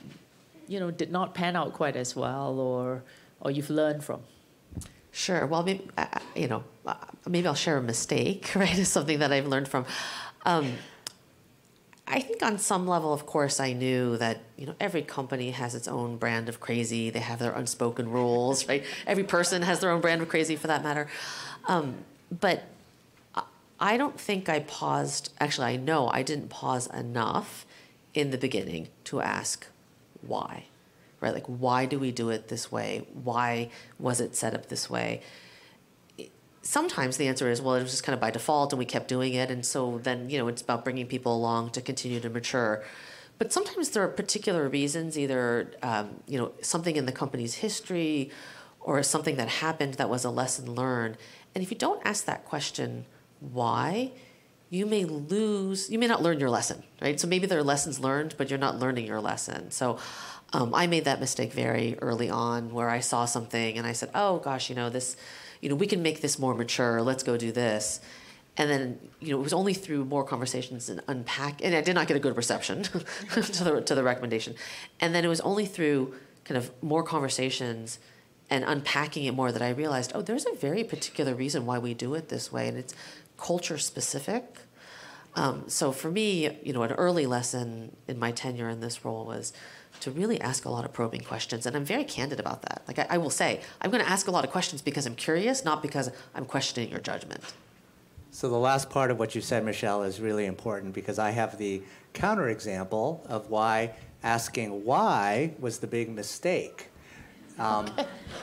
you 0.67 0.81
know 0.81 0.91
did 0.91 1.13
not 1.13 1.35
pan 1.35 1.55
out 1.55 1.73
quite 1.73 1.95
as 1.95 2.17
well, 2.17 2.59
or 2.59 3.05
or 3.41 3.53
you've 3.53 3.71
learned 3.71 4.03
from. 4.03 4.23
Sure. 5.13 5.47
Well, 5.47 5.63
maybe, 5.63 5.89
uh, 5.97 6.07
you 6.35 6.47
know, 6.47 6.63
uh, 6.85 6.95
maybe 7.27 7.47
I'll 7.49 7.55
share 7.55 7.79
a 7.79 7.83
mistake, 7.83 8.53
right? 8.57 8.77
Is 8.77 8.89
something 8.89 9.21
that 9.21 9.33
I've 9.33 9.47
learned 9.47 9.69
from. 9.69 9.87
Um, 10.45 10.75
I 12.09 12.21
think 12.21 12.43
on 12.43 12.59
some 12.59 12.87
level, 12.87 13.13
of 13.13 13.27
course, 13.27 13.59
I 13.59 13.73
knew 13.73 14.17
that 14.19 14.41
you 14.57 14.67
know 14.67 14.75
every 14.79 15.03
company 15.03 15.51
has 15.51 15.75
its 15.75 15.89
own 15.89 16.17
brand 16.19 16.49
of 16.49 16.61
crazy. 16.61 17.11
They 17.11 17.21
have 17.21 17.39
their 17.39 17.53
unspoken 17.53 18.11
rules, 18.11 18.69
right? 18.69 18.85
Every 19.07 19.25
person 19.25 19.63
has 19.63 19.81
their 19.81 19.91
own 19.91 20.01
brand 20.01 20.23
of 20.23 20.29
crazy, 20.29 20.57
for 20.57 20.69
that 20.69 20.85
matter. 20.85 21.09
Um, 21.67 21.97
but 22.31 22.65
I 23.81 23.97
don't 23.97 24.19
think 24.19 24.49
I 24.49 24.61
paused. 24.61 25.33
Actually, 25.41 25.67
I 25.67 25.77
know 25.77 26.09
I 26.09 26.23
didn't 26.23 26.49
pause 26.49 26.87
enough 26.89 27.67
in 28.15 28.31
the 28.31 28.39
beginning 28.39 28.89
to 29.05 29.21
ask 29.21 29.67
why 30.23 30.65
right? 31.21 31.35
Like, 31.35 31.47
why 31.47 31.87
do 31.87 31.99
we 31.99 32.13
do 32.13 32.31
it 32.31 32.49
this 32.49 32.71
way? 32.71 33.07
Why 33.13 33.71
was 33.99 34.21
it 34.21 34.37
set 34.37 34.55
up 34.55 34.67
this 34.67 34.91
way? 34.91 35.23
Sometimes 36.67 37.17
the 37.17 37.29
answer 37.29 37.49
is, 37.49 37.63
well, 37.63 37.77
it 37.77 37.83
was 37.83 37.93
just 37.93 38.03
kind 38.03 38.13
of 38.13 38.21
by 38.21 38.33
default 38.33 38.73
and 38.73 38.79
we 38.79 38.85
kept 38.85 39.07
doing 39.07 39.35
it. 39.35 39.53
And 39.53 39.65
so 39.65 40.01
then, 40.03 40.29
you 40.29 40.37
know, 40.37 40.49
it's 40.49 40.63
about 40.63 40.83
bringing 40.83 41.07
people 41.07 41.35
along 41.35 41.71
to 41.71 41.81
continue 41.81 42.19
to 42.19 42.29
mature. 42.29 42.83
But 43.39 43.53
sometimes 43.53 43.91
there 43.91 44.03
are 44.03 44.09
particular 44.09 44.69
reasons, 44.69 45.17
either, 45.17 45.73
um, 45.83 46.23
you 46.27 46.39
know, 46.39 46.51
something 46.63 46.97
in 46.97 47.07
the 47.07 47.13
company's 47.13 47.55
history 47.55 48.33
or 48.81 49.03
something 49.05 49.37
that 49.37 49.49
happened 49.49 49.95
that 49.95 50.11
was 50.11 50.25
a 50.25 50.31
lesson 50.31 50.75
learned. 50.75 51.19
And 51.55 51.63
if 51.63 51.71
you 51.71 51.77
don't 51.77 52.05
ask 52.05 52.25
that 52.25 52.45
question, 52.45 53.07
why, 53.39 54.11
you 54.69 54.87
may 54.87 55.05
lose, 55.05 55.89
you 55.89 56.01
may 56.01 56.09
not 56.09 56.21
learn 56.21 56.41
your 56.41 56.51
lesson, 56.51 56.83
right? 57.01 57.21
So 57.21 57.29
maybe 57.29 57.47
there 57.47 57.61
are 57.61 57.63
lessons 57.63 58.01
learned, 58.01 58.35
but 58.37 58.51
you're 58.51 58.59
not 58.59 58.81
learning 58.81 59.07
your 59.07 59.21
lesson. 59.21 59.71
So 59.71 59.99
um, 60.53 60.75
I 60.75 60.89
made 60.89 61.05
that 61.05 61.21
mistake 61.21 61.53
very 61.53 61.97
early 62.01 62.29
on 62.29 62.73
where 62.73 62.91
I 62.91 62.99
saw 63.01 63.25
something 63.25 63.79
and 63.79 63.87
I 63.87 63.93
said, 63.93 64.11
oh 64.17 64.39
gosh, 64.39 64.69
you 64.69 64.75
know, 64.75 64.91
this, 64.91 65.17
you 65.67 65.71
know, 65.71 65.75
we 65.75 65.89
can 65.89 66.01
make 66.01 66.21
this 66.21 66.39
more 66.39 66.55
mature. 66.55 67.03
Let's 67.03 67.25
go 67.25 67.37
do 67.37 67.51
this. 67.51 67.99
And 68.57 68.71
then, 68.71 69.01
you 69.19 69.33
know, 69.33 69.41
it 69.41 69.43
was 69.43 69.53
only 69.53 69.75
through 69.75 70.05
more 70.05 70.23
conversations 70.23 70.89
and 70.89 71.03
unpack, 71.09 71.61
and 71.61 71.75
I 71.75 71.81
did 71.81 71.97
not 71.97 72.07
get 72.07 72.17
a 72.17 72.21
good 72.21 72.37
reception 72.37 72.83
to, 72.85 73.65
the, 73.65 73.83
to 73.85 73.97
the 73.97 74.05
recommendation. 74.05 74.55
And 75.01 75.13
then 75.13 75.25
it 75.25 75.29
was 75.29 75.41
only 75.41 75.67
through 75.67 76.15
kind 76.45 76.57
of 76.57 76.71
more 76.85 77.03
conversations 77.03 77.99
and 78.49 78.63
unpacking 78.63 79.25
it 79.25 79.35
more 79.35 79.51
that 79.51 79.61
I 79.61 79.71
realized, 79.71 80.13
oh, 80.15 80.23
there's 80.23 80.47
a 80.47 80.55
very 80.55 80.85
particular 80.85 81.35
reason 81.35 81.67
why 81.67 81.79
we 81.79 81.95
do 81.95 82.15
it 82.15 82.29
this 82.29 82.53
way, 82.53 82.69
and 82.69 82.79
it's 82.79 82.95
culture 83.37 83.77
specific. 83.77 84.45
Um, 85.35 85.65
so 85.67 85.91
for 85.91 86.13
me, 86.13 86.61
you 86.63 86.75
know, 86.75 86.85
an 86.85 86.93
early 86.93 87.27
lesson 87.27 87.97
in 88.07 88.21
my 88.21 88.31
tenure 88.31 88.69
in 88.69 88.79
this 88.79 89.05
role 89.05 89.25
was 89.25 89.53
to 90.01 90.11
really 90.11 90.41
ask 90.41 90.65
a 90.65 90.71
lot 90.71 90.85
of 90.85 90.93
probing 90.93 91.23
questions. 91.23 91.67
And 91.67 91.77
I'm 91.77 91.85
very 91.85 92.05
candid 92.05 92.41
about 92.41 92.63
that. 92.63 92.83
Like 92.87 92.99
I, 92.99 93.07
I 93.11 93.19
will 93.19 93.31
say, 93.31 93.61
I'm 93.81 93.91
going 93.91 94.03
to 94.03 94.09
ask 94.09 94.29
a 94.29 94.31
lot 94.31 94.45
of 94.45 94.51
questions 94.51 94.83
because 94.83 95.07
I'm 95.07 95.15
curious, 95.15 95.65
not 95.65 95.83
because 95.83 96.11
I'm 96.35 96.45
questioning 96.45 96.91
your 96.91 97.01
judgment. 97.01 97.43
So 98.31 98.51
the 98.51 98.59
last 98.59 98.91
part 98.91 99.11
of 99.11 99.19
what 99.19 99.35
you 99.35 99.41
said, 99.41 99.65
Michelle, 99.65 100.03
is 100.03 100.21
really 100.21 100.45
important 100.47 100.93
because 100.93 101.19
I 101.19 101.31
have 101.31 101.57
the 101.57 101.83
counterexample 102.13 103.25
of 103.27 103.49
why 103.49 103.93
asking 104.23 104.85
why 104.85 105.53
was 105.59 105.79
the 105.79 105.87
big 105.87 106.11
mistake. 106.11 106.91
Um, 107.59 107.91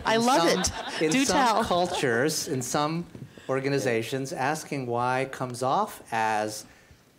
I 0.05 0.17
love 0.17 0.49
some, 0.49 0.59
it. 0.59 1.01
In 1.03 1.11
Do 1.11 1.25
some 1.25 1.35
tell. 1.35 1.63
cultures, 1.63 2.47
in 2.47 2.61
some 2.61 3.05
organizations, 3.47 4.33
asking 4.33 4.87
why 4.87 5.27
comes 5.31 5.61
off 5.61 6.01
as 6.11 6.65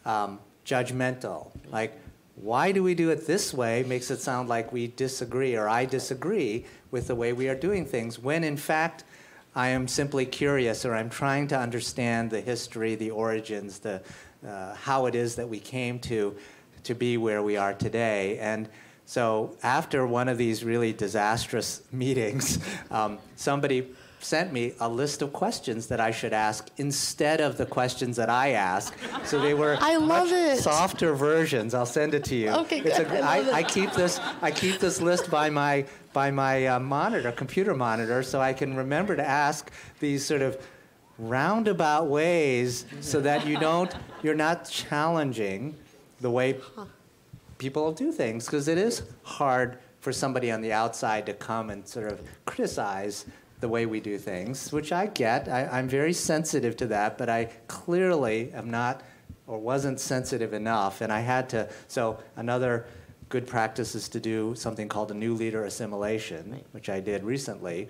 um, 0.04 0.40
judgmental. 0.66 1.50
Like, 1.70 1.96
why 2.36 2.72
do 2.72 2.82
we 2.82 2.94
do 2.94 3.10
it 3.10 3.26
this 3.26 3.54
way 3.54 3.84
makes 3.84 4.10
it 4.10 4.20
sound 4.20 4.48
like 4.48 4.72
we 4.72 4.88
disagree 4.88 5.56
or 5.56 5.68
I 5.68 5.84
disagree 5.84 6.64
with 6.90 7.06
the 7.06 7.14
way 7.14 7.32
we 7.32 7.48
are 7.48 7.54
doing 7.54 7.86
things, 7.86 8.18
when 8.18 8.44
in 8.44 8.56
fact, 8.56 9.04
I 9.56 9.68
am 9.68 9.86
simply 9.86 10.26
curious 10.26 10.84
or 10.84 10.94
I'm 10.94 11.10
trying 11.10 11.46
to 11.48 11.58
understand 11.58 12.30
the 12.30 12.40
history, 12.40 12.96
the 12.96 13.12
origins, 13.12 13.78
the, 13.78 14.02
uh, 14.46 14.74
how 14.74 15.06
it 15.06 15.14
is 15.14 15.36
that 15.36 15.48
we 15.48 15.60
came 15.60 16.00
to, 16.00 16.36
to 16.82 16.94
be 16.94 17.16
where 17.16 17.42
we 17.42 17.56
are 17.56 17.72
today. 17.72 18.38
And 18.38 18.68
so 19.06 19.56
after 19.62 20.06
one 20.06 20.28
of 20.28 20.38
these 20.38 20.64
really 20.64 20.92
disastrous 20.92 21.82
meetings, 21.92 22.58
um, 22.90 23.18
somebody 23.36 23.94
sent 24.24 24.52
me 24.52 24.72
a 24.80 24.88
list 24.88 25.20
of 25.22 25.32
questions 25.32 25.86
that 25.88 26.00
I 26.00 26.10
should 26.10 26.32
ask 26.32 26.70
instead 26.78 27.40
of 27.40 27.58
the 27.58 27.66
questions 27.66 28.16
that 28.16 28.30
I 28.30 28.52
ask. 28.52 28.94
So 29.24 29.38
they 29.38 29.54
were 29.54 29.76
I 29.80 29.96
love 29.96 30.32
it. 30.32 30.58
softer 30.58 31.14
versions. 31.14 31.74
I'll 31.74 31.84
send 31.84 32.14
it 32.14 32.24
to 32.24 32.34
you. 32.34 32.50
Okay, 32.50 32.80
good. 32.80 32.92
A, 32.92 33.20
I, 33.20 33.36
I, 33.36 33.52
I 33.56 33.62
keep 33.62 33.92
this. 33.92 34.18
I 34.40 34.50
keep 34.50 34.80
this 34.80 35.00
list 35.00 35.30
by 35.30 35.50
my 35.50 35.84
by 36.12 36.30
my 36.30 36.66
uh, 36.66 36.80
monitor, 36.80 37.32
computer 37.32 37.74
monitor, 37.74 38.22
so 38.22 38.40
I 38.40 38.52
can 38.54 38.74
remember 38.76 39.14
to 39.16 39.26
ask 39.26 39.70
these 40.00 40.24
sort 40.24 40.42
of 40.42 40.56
roundabout 41.18 42.06
ways, 42.08 42.86
so 43.00 43.20
that 43.20 43.46
you 43.46 43.58
don't 43.58 43.94
you're 44.22 44.34
not 44.34 44.68
challenging 44.68 45.76
the 46.20 46.30
way 46.30 46.58
people 47.58 47.92
do 47.92 48.10
things, 48.10 48.46
because 48.46 48.68
it 48.68 48.78
is 48.78 49.02
hard 49.22 49.78
for 50.00 50.12
somebody 50.12 50.50
on 50.50 50.60
the 50.60 50.72
outside 50.72 51.26
to 51.26 51.34
come 51.34 51.70
and 51.70 51.86
sort 51.86 52.10
of 52.10 52.20
criticize 52.46 53.26
the 53.64 53.68
way 53.70 53.86
we 53.86 53.98
do 53.98 54.18
things, 54.18 54.70
which 54.74 54.92
I 54.92 55.06
get. 55.06 55.48
I, 55.48 55.78
am 55.78 55.88
very 55.88 56.12
sensitive 56.12 56.76
to 56.76 56.86
that, 56.88 57.16
but 57.16 57.30
I 57.30 57.46
clearly 57.66 58.52
am 58.52 58.70
not 58.70 59.00
or 59.46 59.58
wasn't 59.58 60.00
sensitive 60.00 60.52
enough. 60.52 61.00
And 61.00 61.10
I 61.10 61.20
had 61.20 61.48
to, 61.48 61.70
so 61.88 62.18
another 62.36 62.84
good 63.30 63.46
practice 63.46 63.94
is 63.94 64.10
to 64.10 64.20
do 64.20 64.54
something 64.54 64.86
called 64.86 65.12
a 65.12 65.14
new 65.14 65.32
leader 65.32 65.64
assimilation, 65.64 66.60
which 66.72 66.90
I 66.90 67.00
did 67.00 67.24
recently. 67.24 67.88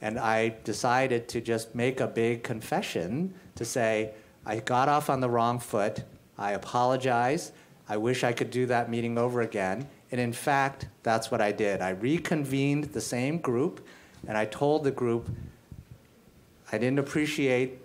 And 0.00 0.18
I 0.18 0.54
decided 0.64 1.28
to 1.28 1.42
just 1.42 1.74
make 1.74 2.00
a 2.00 2.06
big 2.06 2.42
confession 2.42 3.34
to 3.56 3.66
say, 3.66 4.14
I 4.46 4.60
got 4.60 4.88
off 4.88 5.10
on 5.10 5.20
the 5.20 5.28
wrong 5.28 5.58
foot. 5.58 6.02
I 6.38 6.52
apologize. 6.52 7.52
I 7.90 7.98
wish 7.98 8.24
I 8.24 8.32
could 8.32 8.50
do 8.50 8.64
that 8.68 8.88
meeting 8.88 9.18
over 9.18 9.42
again. 9.42 9.86
And 10.10 10.18
in 10.18 10.32
fact, 10.32 10.88
that's 11.02 11.30
what 11.30 11.42
I 11.42 11.52
did. 11.52 11.82
I 11.82 11.90
reconvened 11.90 12.84
the 12.94 13.02
same 13.02 13.36
group 13.36 13.86
and 14.26 14.36
I 14.36 14.44
told 14.44 14.84
the 14.84 14.90
group 14.90 15.28
I 16.72 16.78
didn't 16.78 16.98
appreciate 16.98 17.78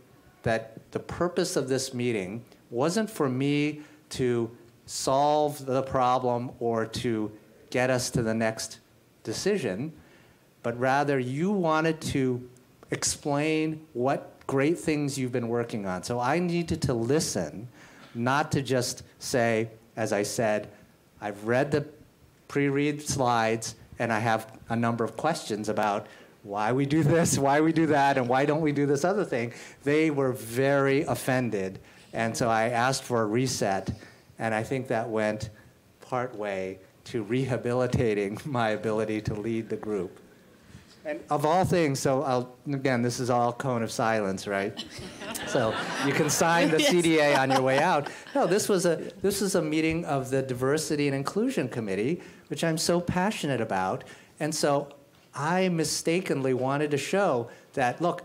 that 0.44 0.92
the 0.92 1.00
purpose 1.00 1.56
of 1.56 1.68
this 1.68 1.94
meeting 1.94 2.46
wasn't 2.70 3.10
for 3.10 3.28
me 3.28 3.82
to 4.10 4.50
solve 4.86 5.66
the 5.66 5.82
problem 5.82 6.52
or 6.60 6.86
to 6.86 7.32
get 7.72 7.90
us 7.90 8.10
to 8.12 8.22
the 8.22 8.34
next 8.34 8.80
decision, 9.24 9.92
but 10.62 10.80
rather 10.80 11.18
you 11.18 11.52
wanted 11.52 12.00
to 12.00 12.48
explain 12.92 13.86
what 13.94 14.32
great 14.48 14.78
things 14.78 15.18
you've 15.18 15.32
been 15.32 15.48
working 15.48 15.88
on. 15.88 16.04
So 16.04 16.20
I 16.20 16.38
needed 16.38 16.82
to 16.84 16.94
listen, 16.94 17.68
not 18.14 18.52
to 18.52 18.62
just 18.62 19.04
say, 19.18 19.70
as 19.96 20.14
I 20.14 20.22
said, 20.22 20.70
I've 21.20 21.46
read 21.46 21.72
the 21.72 21.86
pre 22.48 22.70
read 22.70 23.02
slides 23.02 23.76
and 23.98 24.14
I 24.14 24.20
have 24.20 24.52
a 24.70 24.76
number 24.76 25.04
of 25.04 25.18
questions 25.18 25.70
about 25.70 26.06
why 26.46 26.72
we 26.72 26.86
do 26.86 27.02
this, 27.02 27.40
why 27.40 27.60
we 27.60 27.74
do 27.74 27.88
that, 27.88 28.18
and 28.18 28.30
why 28.30 28.46
don't 28.46 28.62
we 28.62 28.72
do 28.72 28.86
this 28.86 29.04
other 29.04 29.26
thing, 29.26 29.52
they 29.84 30.12
were 30.12 30.32
very 30.32 31.02
offended. 31.02 31.80
And 32.14 32.38
so 32.38 32.48
I 32.50 32.70
asked 32.70 33.04
for 33.04 33.24
a 33.24 33.26
reset, 33.26 33.92
and 34.38 34.54
I 34.54 34.62
think 34.62 34.88
that 34.88 35.10
went 35.10 35.50
part 36.02 36.36
way 36.36 36.78
to 37.06 37.24
rehabilitating 37.24 38.40
my 38.46 38.70
ability 38.70 39.22
to 39.22 39.34
lead 39.34 39.70
the 39.70 39.76
group. 39.76 40.20
And 41.04 41.20
of 41.30 41.46
all 41.46 41.66
things, 41.66 42.00
so 42.00 42.24
I'll, 42.24 42.56
again, 42.72 43.02
this 43.04 43.20
is 43.20 43.30
all 43.30 43.54
cone 43.54 43.84
of 43.84 43.92
silence, 43.92 44.48
right? 44.48 44.86
so 45.48 45.76
you 46.06 46.14
can 46.14 46.32
sign 46.32 46.70
the 46.70 46.80
yes. 46.80 46.92
CDA 46.92 47.38
on 47.38 47.52
your 47.52 47.62
way 47.62 47.80
out. 47.80 48.10
No, 48.34 48.48
this 48.48 48.68
was 48.68 48.88
a 48.88 49.12
this 49.22 49.42
was 49.42 49.54
a 49.54 49.62
meeting 49.62 50.04
of 50.06 50.32
the 50.32 50.42
Diversity 50.42 51.08
and 51.08 51.16
Inclusion 51.16 51.70
Committee, 51.70 52.22
which 52.48 52.64
I'm 52.64 52.80
so 52.80 53.00
passionate 53.00 53.62
about. 53.62 54.04
And 54.40 54.54
so 54.54 54.95
I 55.36 55.70
mistakenly 55.70 56.54
wanted 56.54 56.92
to 56.92 56.98
show 56.98 57.50
that, 57.74 58.02
look, 58.02 58.24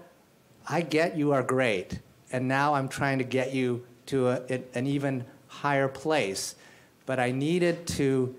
I 0.68 0.82
get 0.82 1.16
you 1.16 1.32
are 1.32 1.42
great, 1.42 1.98
and 2.30 2.46
now 2.46 2.74
I'm 2.74 2.88
trying 2.88 3.18
to 3.18 3.24
get 3.24 3.52
you 3.52 3.84
to 4.06 4.28
a, 4.28 4.62
an 4.74 4.86
even 4.86 5.24
higher 5.48 5.88
place. 5.88 6.54
But 7.06 7.18
I 7.18 7.32
needed 7.32 7.86
to 7.88 8.34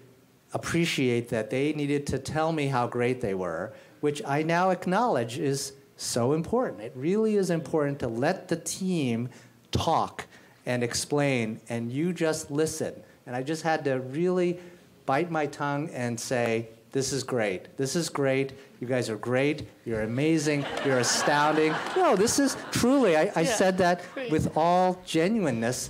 appreciate 0.53 1.29
that 1.29 1.49
they 1.49 1.73
needed 1.73 2.07
to 2.07 2.19
tell 2.19 2.51
me 2.53 2.67
how 2.67 2.87
great 2.87 3.19
they 3.19 3.33
were, 3.33 3.73
which 3.99 4.21
I 4.25 4.43
now 4.43 4.69
acknowledge 4.69 5.37
is 5.37 5.73
so 5.97 6.33
important. 6.33 6.81
It 6.81 6.93
really 6.95 7.35
is 7.35 7.49
important 7.49 7.99
to 7.99 8.07
let 8.07 8.47
the 8.47 8.55
team 8.55 9.29
talk 9.71 10.25
and 10.65 10.83
explain, 10.83 11.59
and 11.69 11.91
you 11.91 12.13
just 12.13 12.49
listen. 12.49 12.93
And 13.25 13.35
I 13.35 13.43
just 13.43 13.63
had 13.63 13.83
to 13.85 13.99
really 13.99 14.59
bite 15.05 15.29
my 15.29 15.47
tongue 15.47 15.89
and 15.89 16.19
say, 16.19 16.69
this 16.91 17.13
is 17.13 17.23
great. 17.23 17.77
This 17.77 17.95
is 17.95 18.09
great. 18.09 18.53
You 18.79 18.87
guys 18.87 19.09
are 19.09 19.17
great. 19.17 19.67
You're 19.85 20.01
amazing. 20.01 20.65
You're 20.85 20.99
astounding. 20.99 21.73
No, 21.95 22.15
this 22.15 22.37
is 22.37 22.57
truly, 22.71 23.15
I, 23.15 23.31
I 23.35 23.41
yeah. 23.41 23.53
said 23.55 23.77
that 23.77 24.03
with 24.29 24.55
all 24.57 25.01
genuineness. 25.05 25.89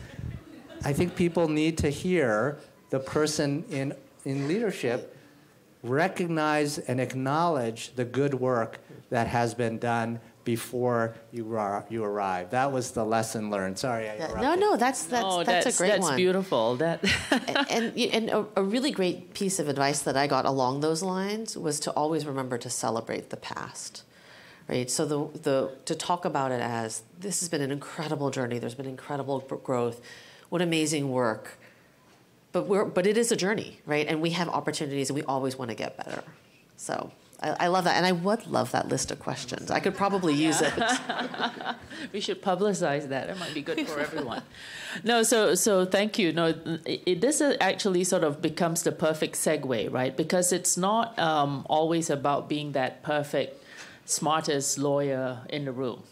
I 0.84 0.93
think 0.93 1.16
people 1.16 1.47
need 1.47 1.78
to 1.80 1.89
hear 1.89 2.60
the 2.89 2.99
person 2.99 3.64
in, 3.70 3.93
in 4.26 4.47
leadership 4.47 5.16
recognize 5.84 6.78
and 6.78 6.99
acknowledge 6.99 7.95
the 7.95 8.06
good 8.06 8.36
work 8.36 8.80
that 9.10 9.28
has 9.28 9.54
been 9.54 9.80
done 9.80 10.20
before 10.52 11.16
you, 11.32 11.56
ar- 11.56 11.86
you 11.88 12.04
arrive. 12.04 12.49
That 12.49 12.74
was 12.74 12.91
the 12.91 13.06
lesson 13.06 13.49
learned. 13.49 13.80
Sorry, 13.80 14.10
I 14.10 14.16
interrupted. 14.16 14.41
No, 14.41 14.56
no, 14.56 14.76
that's 14.76 15.04
that's 15.06 15.24
no, 15.24 15.43
that's, 15.45 15.64
that's, 15.64 15.78
a 15.78 15.80
great 15.80 15.88
that's 15.91 16.02
one. 16.02 16.12
That's 16.12 16.18
beautiful. 16.18 16.76
That 16.76 16.99
and 17.70 17.97
and, 17.97 17.97
and 17.97 18.30
a, 18.30 18.45
a, 18.58 18.64
really 18.64 18.91
great 18.91 19.34
piece 19.34 19.60
of 19.60 19.70
advice 19.70 20.02
that 20.02 20.18
I 20.18 20.28
got 20.28 20.43
along 20.43 20.82
those 20.82 21.02
lines 21.02 21.58
was 21.58 21.80
to 21.82 21.91
always 21.91 22.26
remember 22.26 22.58
to 22.58 22.70
celebrate 22.70 23.30
the 23.30 23.38
past. 23.38 24.04
Right? 24.68 24.91
So 24.91 25.06
the 25.06 25.39
the 25.39 25.72
to 25.86 25.95
talk 25.95 26.26
about 26.26 26.52
it 26.52 26.62
as 26.62 27.04
this 27.18 27.39
has 27.39 27.47
been 27.47 27.62
an 27.62 27.72
incredible 27.72 28.30
journey. 28.30 28.60
There's 28.60 28.76
been 28.76 28.86
incredible 28.97 29.39
growth. 29.39 30.02
What 30.49 30.62
amazing 30.62 31.12
work. 31.12 31.58
But 32.52 32.68
we're 32.68 32.84
but 32.84 33.08
it 33.08 33.18
is 33.18 33.32
a 33.32 33.38
journey, 33.38 33.80
right? 33.86 34.06
And 34.06 34.22
we 34.22 34.32
have 34.32 34.49
opportunities 34.49 35.10
and 35.10 35.16
we 35.16 35.24
always 35.24 35.58
want 35.58 35.72
to 35.72 35.78
get 35.78 35.95
better. 35.95 36.26
So 36.76 37.14
I, 37.42 37.56
I, 37.62 37.68
love 37.68 37.86
that, 37.86 37.96
and 37.96 38.06
I 38.06 38.12
would 38.12 38.46
love 38.48 38.72
that 38.72 38.88
list 38.88 39.12
of 39.12 39.20
questions. 39.20 39.72
I 39.72 39.80
could 39.80 39.96
probably 39.96 40.34
use 40.34 40.62
it. 40.62 40.74
we 42.14 42.20
should 42.20 42.42
publicize 42.42 43.10
that. 43.10 43.30
It 43.30 43.39
might 43.39 43.54
be 43.54 43.62
good 43.62 43.88
for 43.88 44.00
everyone. 44.00 44.44
no, 45.04 45.24
so 45.24 45.56
so 45.56 45.86
thank 45.86 46.20
you. 46.20 46.32
No, 46.34 46.54
it, 46.86 47.22
this 47.22 47.42
actually 47.60 48.04
sort 48.04 48.24
of 48.24 48.42
becomes 48.42 48.84
the 48.84 48.92
perfect 48.92 49.36
segue, 49.36 49.92
right? 49.92 50.16
Because 50.16 50.54
it's 50.54 50.78
not 50.78 51.18
um, 51.18 51.66
always 51.70 52.10
about 52.10 52.48
being 52.48 52.74
that 52.74 53.02
perfect, 53.02 53.64
smartest 54.06 54.78
lawyer 54.78 55.39
in 55.50 55.66
the 55.66 55.72
room. 55.72 56.04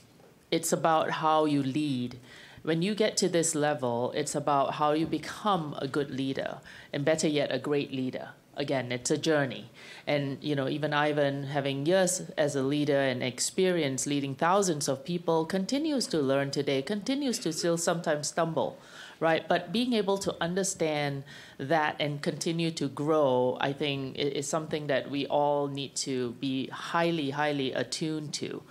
It's 0.49 0.73
about 0.73 1.11
how 1.11 1.45
you 1.45 1.61
lead. 1.61 2.17
When 2.63 2.81
you 2.81 2.93
get 2.95 3.15
to 3.17 3.29
this 3.29 3.55
level, 3.55 4.11
it's 4.15 4.35
about 4.35 4.75
how 4.75 4.91
you 4.91 5.05
become 5.05 5.75
a 5.77 5.87
good 5.87 6.09
leader, 6.09 6.57
and 6.91 7.05
better 7.05 7.27
yet, 7.27 7.51
a 7.51 7.59
great 7.59 7.91
leader 7.91 8.29
again, 8.59 8.91
it's 8.91 9.09
a 9.09 9.17
journey. 9.17 9.71
And 10.05 10.37
you 10.41 10.55
know, 10.55 10.67
even 10.67 10.93
Ivan, 10.93 11.43
having 11.43 11.85
years 11.85 12.21
as 12.37 12.55
a 12.55 12.61
leader 12.61 12.99
and 12.99 13.23
experience 13.23 14.05
leading 14.05 14.35
thousands 14.35 14.87
of 14.87 15.05
people, 15.05 15.45
continues 15.45 16.05
to 16.07 16.19
learn 16.19 16.51
today, 16.51 16.81
continues 16.81 17.39
to 17.39 17.53
still 17.53 17.77
sometimes 17.77 18.27
stumble, 18.27 18.77
right? 19.19 19.47
But 19.47 19.71
being 19.71 19.93
able 19.93 20.17
to 20.19 20.35
understand 20.41 21.23
that 21.57 21.95
and 21.99 22.21
continue 22.21 22.71
to 22.71 22.87
grow, 22.87 23.57
I 23.61 23.73
think, 23.73 24.17
is 24.17 24.47
something 24.47 24.87
that 24.87 25.09
we 25.09 25.25
all 25.27 25.67
need 25.67 25.95
to 26.07 26.31
be 26.33 26.67
highly, 26.67 27.31
highly 27.31 27.71
attuned 27.73 28.33
to. 28.35 28.61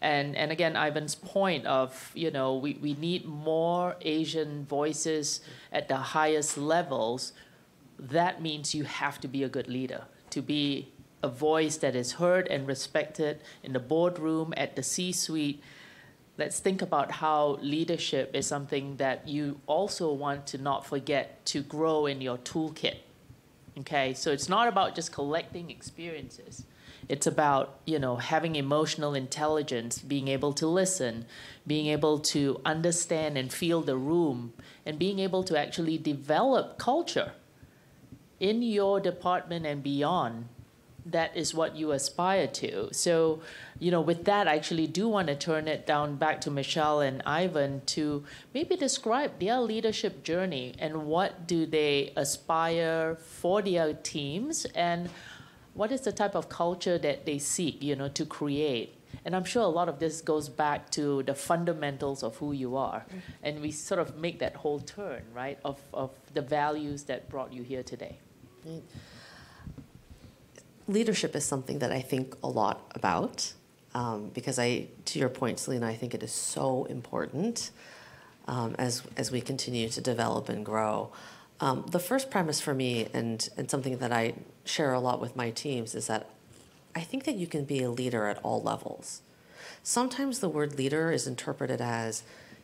And, 0.00 0.36
and 0.36 0.52
again, 0.52 0.76
Ivan's 0.76 1.14
point 1.14 1.64
of, 1.64 2.12
you 2.14 2.30
know, 2.30 2.56
we, 2.56 2.74
we 2.74 2.92
need 2.92 3.24
more 3.24 3.96
Asian 4.02 4.66
voices 4.66 5.40
at 5.72 5.88
the 5.88 5.96
highest 5.96 6.58
levels 6.58 7.32
that 7.98 8.42
means 8.42 8.74
you 8.74 8.84
have 8.84 9.20
to 9.20 9.28
be 9.28 9.42
a 9.42 9.48
good 9.48 9.68
leader, 9.68 10.04
to 10.30 10.42
be 10.42 10.92
a 11.22 11.28
voice 11.28 11.78
that 11.78 11.96
is 11.96 12.12
heard 12.12 12.46
and 12.48 12.66
respected 12.66 13.40
in 13.62 13.72
the 13.72 13.80
boardroom, 13.80 14.52
at 14.56 14.76
the 14.76 14.82
C 14.82 15.12
suite. 15.12 15.62
Let's 16.36 16.58
think 16.58 16.82
about 16.82 17.12
how 17.12 17.58
leadership 17.62 18.34
is 18.34 18.46
something 18.46 18.96
that 18.96 19.26
you 19.26 19.60
also 19.66 20.12
want 20.12 20.46
to 20.48 20.58
not 20.58 20.84
forget 20.84 21.44
to 21.46 21.62
grow 21.62 22.06
in 22.06 22.20
your 22.20 22.38
toolkit. 22.38 22.96
Okay, 23.78 24.14
so 24.14 24.30
it's 24.30 24.48
not 24.48 24.68
about 24.68 24.94
just 24.94 25.12
collecting 25.12 25.70
experiences. 25.70 26.64
It's 27.08 27.26
about, 27.26 27.80
you 27.84 27.98
know, 27.98 28.16
having 28.16 28.56
emotional 28.56 29.14
intelligence, 29.14 29.98
being 29.98 30.28
able 30.28 30.52
to 30.54 30.66
listen, 30.66 31.26
being 31.66 31.86
able 31.86 32.18
to 32.20 32.60
understand 32.64 33.36
and 33.36 33.52
feel 33.52 33.80
the 33.82 33.96
room, 33.96 34.52
and 34.86 34.98
being 34.98 35.18
able 35.18 35.42
to 35.44 35.58
actually 35.58 35.98
develop 35.98 36.78
culture 36.78 37.32
in 38.40 38.62
your 38.62 39.00
department 39.00 39.66
and 39.66 39.82
beyond 39.82 40.48
that 41.06 41.36
is 41.36 41.54
what 41.54 41.76
you 41.76 41.92
aspire 41.92 42.46
to. 42.46 42.88
So, 42.92 43.40
you 43.78 43.90
know, 43.90 44.00
with 44.00 44.24
that, 44.24 44.48
I 44.48 44.56
actually 44.56 44.86
do 44.86 45.08
want 45.08 45.28
to 45.28 45.34
turn 45.34 45.68
it 45.68 45.86
down 45.86 46.16
back 46.16 46.40
to 46.42 46.50
Michelle 46.50 47.00
and 47.00 47.22
Ivan 47.26 47.82
to 47.86 48.24
maybe 48.54 48.76
describe 48.76 49.38
their 49.38 49.60
leadership 49.60 50.22
journey 50.22 50.74
and 50.78 51.06
what 51.06 51.46
do 51.46 51.66
they 51.66 52.12
aspire 52.16 53.16
for 53.16 53.60
their 53.60 53.92
teams 53.92 54.64
and 54.74 55.10
what 55.74 55.92
is 55.92 56.02
the 56.02 56.12
type 56.12 56.34
of 56.34 56.48
culture 56.48 56.96
that 56.98 57.26
they 57.26 57.38
seek, 57.38 57.82
you 57.82 57.96
know, 57.96 58.08
to 58.08 58.24
create. 58.24 58.96
And 59.24 59.34
I'm 59.34 59.44
sure 59.44 59.62
a 59.62 59.66
lot 59.66 59.88
of 59.88 59.98
this 59.98 60.20
goes 60.20 60.48
back 60.48 60.90
to 60.90 61.22
the 61.22 61.34
fundamentals 61.34 62.22
of 62.22 62.36
who 62.36 62.52
you 62.52 62.76
are. 62.76 63.00
Mm-hmm. 63.00 63.18
And 63.42 63.60
we 63.60 63.70
sort 63.70 64.00
of 64.00 64.16
make 64.16 64.38
that 64.40 64.56
whole 64.56 64.80
turn, 64.80 65.22
right, 65.34 65.58
of, 65.64 65.80
of 65.92 66.10
the 66.34 66.42
values 66.42 67.04
that 67.04 67.28
brought 67.30 67.52
you 67.52 67.62
here 67.62 67.82
today. 67.82 68.18
Leadership 70.86 71.34
is 71.34 71.44
something 71.44 71.78
that 71.78 71.90
I 71.90 72.00
think 72.00 72.36
a 72.42 72.48
lot 72.48 72.92
about 72.94 73.54
um, 73.94 74.30
because 74.34 74.58
I, 74.58 74.88
to 75.06 75.18
your 75.18 75.28
point, 75.28 75.58
Selena, 75.58 75.86
I 75.86 75.94
think 75.94 76.14
it 76.14 76.22
is 76.22 76.32
so 76.32 76.84
important 76.84 77.70
um, 78.46 78.74
as 78.78 79.02
as 79.16 79.30
we 79.30 79.40
continue 79.40 79.88
to 79.88 80.00
develop 80.00 80.48
and 80.48 80.64
grow. 80.64 81.12
Um, 81.60 81.86
the 81.90 82.00
first 82.00 82.30
premise 82.30 82.60
for 82.60 82.74
me, 82.74 83.08
and 83.14 83.48
and 83.56 83.70
something 83.70 83.98
that 83.98 84.12
I 84.12 84.34
share 84.64 84.92
a 84.92 85.00
lot 85.00 85.20
with 85.20 85.36
my 85.36 85.50
teams, 85.50 85.94
is 85.94 86.08
that 86.08 86.28
I 86.94 87.00
think 87.00 87.24
that 87.24 87.34
you 87.34 87.46
can 87.46 87.64
be 87.64 87.82
a 87.82 87.90
leader 87.90 88.26
at 88.26 88.38
all 88.42 88.62
levels. 88.62 89.22
Sometimes 89.82 90.38
the 90.38 90.48
word 90.48 90.78
leader 90.78 91.10
is 91.12 91.26
interpreted 91.26 91.80
as 91.80 92.22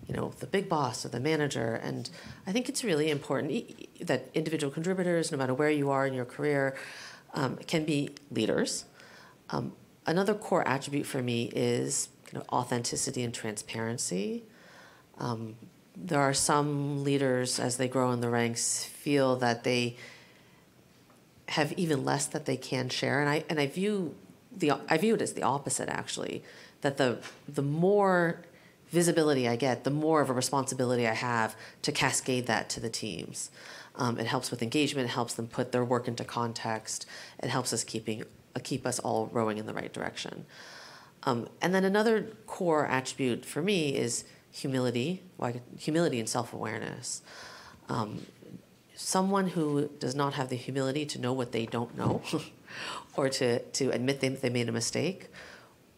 you 0.08 0.14
know, 0.14 0.32
the 0.40 0.46
big 0.46 0.68
boss 0.68 1.04
or 1.04 1.08
the 1.08 1.20
manager. 1.20 1.74
And 1.74 2.08
I 2.46 2.52
think 2.52 2.68
it's 2.68 2.82
really 2.82 3.10
important 3.10 4.06
that 4.06 4.28
individual 4.34 4.72
contributors, 4.72 5.30
no 5.30 5.38
matter 5.38 5.54
where 5.54 5.70
you 5.70 5.90
are 5.90 6.06
in 6.06 6.14
your 6.14 6.24
career, 6.24 6.76
um, 7.34 7.56
can 7.58 7.84
be 7.84 8.10
leaders. 8.30 8.86
Um, 9.50 9.72
another 10.06 10.34
core 10.34 10.66
attribute 10.66 11.06
for 11.06 11.22
me 11.22 11.50
is 11.54 12.08
authenticity 12.50 13.22
and 13.22 13.34
transparency. 13.34 14.44
Um, 15.18 15.56
there 15.96 16.20
are 16.20 16.34
some 16.34 17.04
leaders, 17.04 17.60
as 17.60 17.76
they 17.76 17.88
grow 17.88 18.10
in 18.12 18.20
the 18.20 18.30
ranks, 18.30 18.84
feel 18.84 19.36
that 19.36 19.64
they 19.64 19.96
have 21.50 21.72
even 21.72 22.04
less 22.04 22.26
that 22.26 22.46
they 22.46 22.56
can 22.56 22.88
share, 22.88 23.20
and 23.20 23.28
I 23.28 23.44
and 23.48 23.58
I 23.58 23.66
view 23.66 24.14
the 24.56 24.72
I 24.88 24.98
view 24.98 25.14
it 25.14 25.22
as 25.22 25.32
the 25.32 25.42
opposite 25.42 25.88
actually. 25.88 26.42
That 26.82 26.96
the 26.96 27.18
the 27.48 27.62
more 27.62 28.42
visibility 28.90 29.48
I 29.48 29.56
get, 29.56 29.84
the 29.84 29.90
more 29.90 30.20
of 30.20 30.30
a 30.30 30.32
responsibility 30.32 31.06
I 31.06 31.14
have 31.14 31.56
to 31.82 31.92
cascade 31.92 32.46
that 32.46 32.68
to 32.70 32.80
the 32.80 32.88
teams. 32.88 33.50
Um, 33.96 34.18
it 34.18 34.26
helps 34.26 34.50
with 34.50 34.62
engagement. 34.62 35.08
It 35.08 35.12
helps 35.12 35.34
them 35.34 35.48
put 35.48 35.72
their 35.72 35.84
work 35.84 36.08
into 36.08 36.24
context. 36.24 37.06
It 37.42 37.50
helps 37.50 37.72
us 37.72 37.82
keeping 37.82 38.22
uh, 38.54 38.60
keep 38.62 38.86
us 38.86 39.00
all 39.00 39.28
rowing 39.32 39.58
in 39.58 39.66
the 39.66 39.74
right 39.74 39.92
direction. 39.92 40.46
Um, 41.24 41.48
and 41.60 41.74
then 41.74 41.84
another 41.84 42.28
core 42.46 42.86
attribute 42.86 43.44
for 43.44 43.60
me 43.60 43.96
is 43.96 44.24
humility, 44.52 45.22
like 45.36 45.62
humility 45.78 46.20
and 46.20 46.28
self 46.28 46.52
awareness. 46.52 47.22
Um, 47.88 48.26
someone 49.00 49.48
who 49.48 49.88
does 49.98 50.14
not 50.14 50.34
have 50.34 50.48
the 50.50 50.56
humility 50.56 51.06
to 51.06 51.18
know 51.18 51.32
what 51.32 51.52
they 51.52 51.66
don't 51.66 51.96
know, 51.96 52.22
or 53.16 53.28
to 53.28 53.58
to 53.58 53.90
admit 53.90 54.20
they, 54.20 54.28
they 54.28 54.50
made 54.50 54.68
a 54.68 54.72
mistake, 54.72 55.28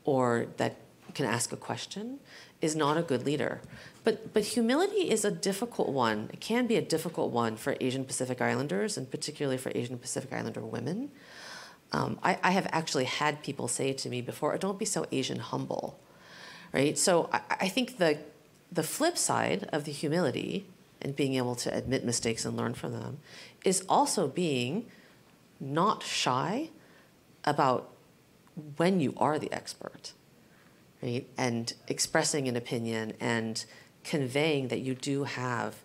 or 0.05 0.47
that 0.57 0.77
can 1.15 1.27
ask 1.27 1.53
a 1.53 1.57
question 1.57 2.19
is 2.61 2.77
not 2.77 2.97
a 2.97 3.03
good 3.03 3.27
leader. 3.27 3.61
But, 4.05 4.33
but 4.33 4.45
humility 4.45 5.11
is 5.11 5.25
a 5.25 5.31
difficult 5.31 5.89
one. 5.89 6.31
It 6.33 6.41
can 6.41 6.67
be 6.67 6.77
a 6.77 6.83
difficult 6.83 7.33
one 7.33 7.57
for 7.57 7.77
Asian 7.81 8.05
Pacific 8.05 8.41
Islanders, 8.41 8.97
and 8.97 9.11
particularly 9.11 9.59
for 9.59 9.73
Asian 9.75 9.99
Pacific 9.99 10.33
Islander 10.33 10.61
women. 10.61 11.11
Um, 11.93 12.19
I, 12.23 12.39
I, 12.43 12.53
have 12.53 12.67
actually 12.73 13.05
had 13.05 13.43
people 13.43 13.69
say 13.69 13.93
to 13.93 14.09
me 14.09 14.23
before, 14.23 14.57
don't 14.57 14.79
be 14.79 14.87
so 14.87 15.05
Asian 15.13 15.41
humble, 15.41 15.99
right? 16.73 16.97
So 16.97 17.29
I, 17.33 17.41
I 17.61 17.69
think 17.69 17.99
the, 17.99 18.19
the 18.71 18.83
flip 18.83 19.19
side 19.19 19.69
of 19.75 19.85
the 19.85 19.93
humility 19.93 20.65
and 21.03 21.15
being 21.15 21.35
able 21.35 21.55
to 21.57 21.75
admit 21.75 22.05
mistakes 22.05 22.45
and 22.45 22.57
learn 22.57 22.75
from 22.75 22.93
them 22.93 23.19
is 23.65 23.85
also 23.89 24.27
being 24.27 24.87
not 25.61 26.03
shy 26.03 26.71
about 27.45 27.91
when 28.77 29.01
you 29.01 29.15
are 29.17 29.39
the 29.39 29.53
expert 29.53 30.13
right? 31.03 31.27
And 31.37 31.73
expressing 31.89 32.49
an 32.49 32.57
opinion 32.57 33.15
and 33.21 33.65
conveying 34.05 34.69
that 34.69 34.81
you 34.81 34.95
do 34.95 35.25
have, 35.25 35.77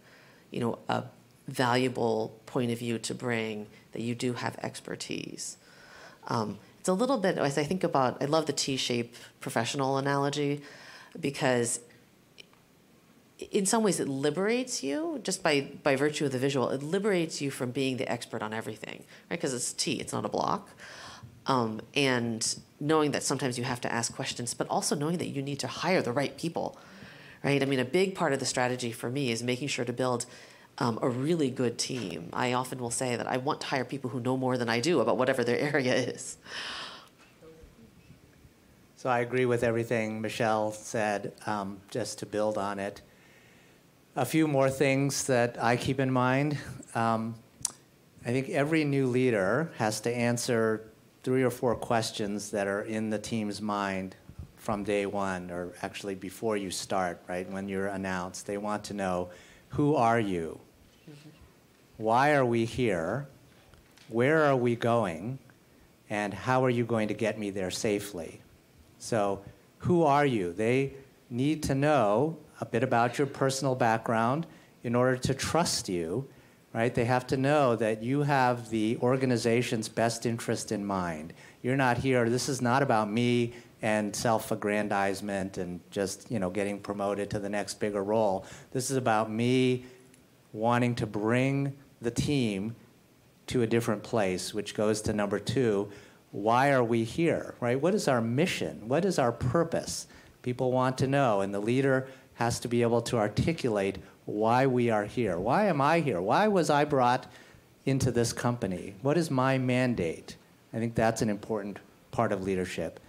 you 0.51 0.59
know, 0.59 0.79
a 0.87 1.05
valuable 1.47 2.39
point 2.45 2.71
of 2.71 2.79
view 2.79 2.99
to 2.99 3.13
bring, 3.13 3.67
that 3.93 4.01
you 4.01 4.15
do 4.15 4.33
have 4.33 4.57
expertise. 4.61 5.57
Um, 6.27 6.59
it's 6.79 6.89
a 6.89 6.93
little 6.93 7.17
bit, 7.17 7.37
as 7.37 7.57
I 7.57 7.63
think 7.63 7.83
about, 7.83 8.21
I 8.21 8.25
love 8.25 8.45
the 8.45 8.53
T 8.53 8.77
shaped 8.77 9.17
professional 9.39 9.97
analogy 9.97 10.61
because 11.19 11.79
in 13.39 13.65
some 13.65 13.83
ways 13.83 13.99
it 13.99 14.07
liberates 14.07 14.83
you 14.83 15.19
just 15.23 15.43
by 15.43 15.69
by 15.83 15.95
virtue 15.95 16.25
of 16.25 16.31
the 16.31 16.39
visual 16.39 16.69
it 16.69 16.81
liberates 16.81 17.41
you 17.41 17.51
from 17.51 17.71
being 17.71 17.97
the 17.97 18.11
expert 18.11 18.41
on 18.41 18.53
everything 18.53 19.03
right? 19.29 19.37
Because 19.37 19.53
it's 19.53 19.73
T 19.73 19.93
it's 19.93 20.13
not 20.13 20.25
a 20.25 20.29
block. 20.29 20.69
Um, 21.45 21.79
and 21.95 22.57
knowing 22.79 23.11
that 23.11 23.23
sometimes 23.23 23.57
you 23.57 23.63
have 23.63 23.79
to 23.81 23.91
ask 23.91 24.13
questions 24.13 24.53
but 24.53 24.67
also 24.69 24.95
knowing 24.95 25.17
that 25.19 25.27
you 25.27 25.41
need 25.41 25.59
to 25.59 25.67
hire 25.67 26.01
the 26.01 26.11
right 26.11 26.37
people 26.37 26.77
right? 27.43 27.61
I 27.61 27.65
mean 27.65 27.79
a 27.79 27.85
big 27.85 28.15
part 28.15 28.33
of 28.33 28.39
the 28.39 28.45
strategy 28.45 28.91
for 28.91 29.09
me 29.09 29.31
is 29.31 29.43
making 29.43 29.67
sure 29.67 29.85
to 29.85 29.93
build 29.93 30.25
um, 30.79 30.99
a 31.01 31.09
really 31.09 31.49
good 31.49 31.77
team. 31.77 32.29
I 32.33 32.53
often 32.53 32.79
will 32.79 32.91
say 32.91 33.15
that 33.15 33.27
i 33.27 33.37
want 33.37 33.61
to 33.61 33.67
hire 33.67 33.85
people 33.85 34.09
who 34.09 34.19
know 34.19 34.37
more 34.37 34.57
than 34.57 34.69
i 34.69 34.79
do 34.79 34.99
about 34.99 35.17
whatever 35.17 35.43
their 35.43 35.59
area 35.73 35.93
is. 35.93 36.37
So 38.95 39.09
i 39.09 39.19
agree 39.19 39.45
with 39.45 39.63
everything 39.63 40.21
michelle 40.21 40.71
said 40.71 41.33
um, 41.45 41.79
just 41.91 42.17
to 42.19 42.25
build 42.25 42.57
on 42.57 42.79
it 42.79 43.01
a 44.17 44.25
few 44.25 44.47
more 44.47 44.67
things 44.67 45.27
that 45.27 45.63
I 45.63 45.77
keep 45.77 45.99
in 45.99 46.09
mind. 46.09 46.57
Um, 46.95 47.35
I 48.25 48.31
think 48.31 48.49
every 48.49 48.83
new 48.83 49.05
leader 49.05 49.71
has 49.77 50.01
to 50.01 50.11
answer 50.11 50.89
three 51.21 51.43
or 51.43 51.51
four 51.51 51.75
questions 51.75 52.49
that 52.49 52.65
are 52.65 52.81
in 52.81 53.11
the 53.11 53.19
team's 53.19 53.61
mind 53.61 54.15
from 54.55 54.83
day 54.83 55.05
one, 55.05 55.51
or 55.51 55.71
actually 55.83 56.15
before 56.15 56.57
you 56.57 56.71
start, 56.71 57.21
right? 57.27 57.47
When 57.51 57.69
you're 57.69 57.89
announced, 57.89 58.47
they 58.47 58.57
want 58.57 58.83
to 58.85 58.95
know 58.95 59.29
who 59.69 59.95
are 59.95 60.19
you? 60.19 60.59
Why 61.97 62.33
are 62.33 62.45
we 62.45 62.65
here? 62.65 63.27
Where 64.07 64.45
are 64.45 64.55
we 64.55 64.75
going? 64.75 65.37
And 66.09 66.33
how 66.33 66.65
are 66.65 66.71
you 66.71 66.85
going 66.85 67.09
to 67.09 67.13
get 67.13 67.37
me 67.37 67.51
there 67.51 67.69
safely? 67.69 68.41
So, 68.97 69.43
who 69.79 70.01
are 70.01 70.25
you? 70.25 70.53
They 70.53 70.93
need 71.29 71.61
to 71.63 71.75
know 71.75 72.37
a 72.59 72.65
bit 72.65 72.83
about 72.83 73.17
your 73.17 73.27
personal 73.27 73.75
background 73.75 74.47
in 74.83 74.95
order 74.95 75.17
to 75.17 75.33
trust 75.33 75.89
you, 75.89 76.27
right? 76.73 76.93
They 76.93 77.05
have 77.05 77.27
to 77.27 77.37
know 77.37 77.75
that 77.75 78.03
you 78.03 78.21
have 78.23 78.69
the 78.69 78.97
organization's 79.01 79.89
best 79.89 80.25
interest 80.25 80.71
in 80.71 80.85
mind. 80.85 81.33
You're 81.61 81.75
not 81.75 81.97
here, 81.97 82.29
this 82.29 82.49
is 82.49 82.61
not 82.61 82.83
about 82.83 83.11
me 83.11 83.53
and 83.81 84.15
self-aggrandizement 84.15 85.57
and 85.57 85.79
just, 85.91 86.31
you 86.31 86.39
know, 86.39 86.49
getting 86.49 86.79
promoted 86.79 87.29
to 87.31 87.39
the 87.39 87.49
next 87.49 87.79
bigger 87.79 88.03
role. 88.03 88.45
This 88.71 88.89
is 88.89 88.97
about 88.97 89.31
me 89.31 89.85
wanting 90.51 90.95
to 90.95 91.05
bring 91.05 91.75
the 92.01 92.11
team 92.11 92.75
to 93.47 93.61
a 93.61 93.67
different 93.67 94.03
place, 94.03 94.53
which 94.53 94.73
goes 94.73 95.01
to 95.01 95.13
number 95.13 95.39
two. 95.39 95.89
Why 96.31 96.71
are 96.71 96.83
we 96.83 97.03
here, 97.03 97.55
right? 97.59 97.79
What 97.79 97.93
is 97.93 98.07
our 98.07 98.21
mission? 98.21 98.87
What 98.87 99.05
is 99.05 99.19
our 99.19 99.31
purpose? 99.31 100.07
People 100.41 100.71
want 100.71 100.97
to 100.99 101.07
know, 101.07 101.41
and 101.41 101.53
the 101.53 101.59
leader 101.59 102.07
has 102.37 102.59
to 102.61 102.67
be 102.67 102.81
able 102.81 103.01
to 103.01 103.17
articulate 103.17 103.97
why 104.25 104.65
we 104.65 104.89
are 104.89 105.05
here. 105.05 105.37
Why 105.37 105.65
am 105.65 105.81
I 105.81 105.99
here? 105.99 106.21
Why 106.21 106.47
was 106.47 106.69
I 106.69 106.85
brought 106.85 107.31
into 107.85 108.11
this 108.11 108.33
company? 108.33 108.95
What 109.01 109.17
is 109.17 109.29
my 109.31 109.57
mandate? 109.57 110.35
I 110.73 110.79
think 110.79 110.95
that's 110.95 111.21
an 111.21 111.29
important 111.29 111.79
part 112.11 112.31
of 112.31 112.43
leadership. 112.43 112.99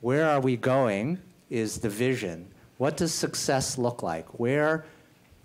Where 0.00 0.28
are 0.28 0.40
we 0.40 0.56
going 0.56 1.18
is 1.50 1.78
the 1.78 1.88
vision. 1.90 2.48
What 2.78 2.96
does 2.96 3.12
success 3.12 3.76
look 3.76 4.02
like? 4.02 4.26
Where 4.38 4.84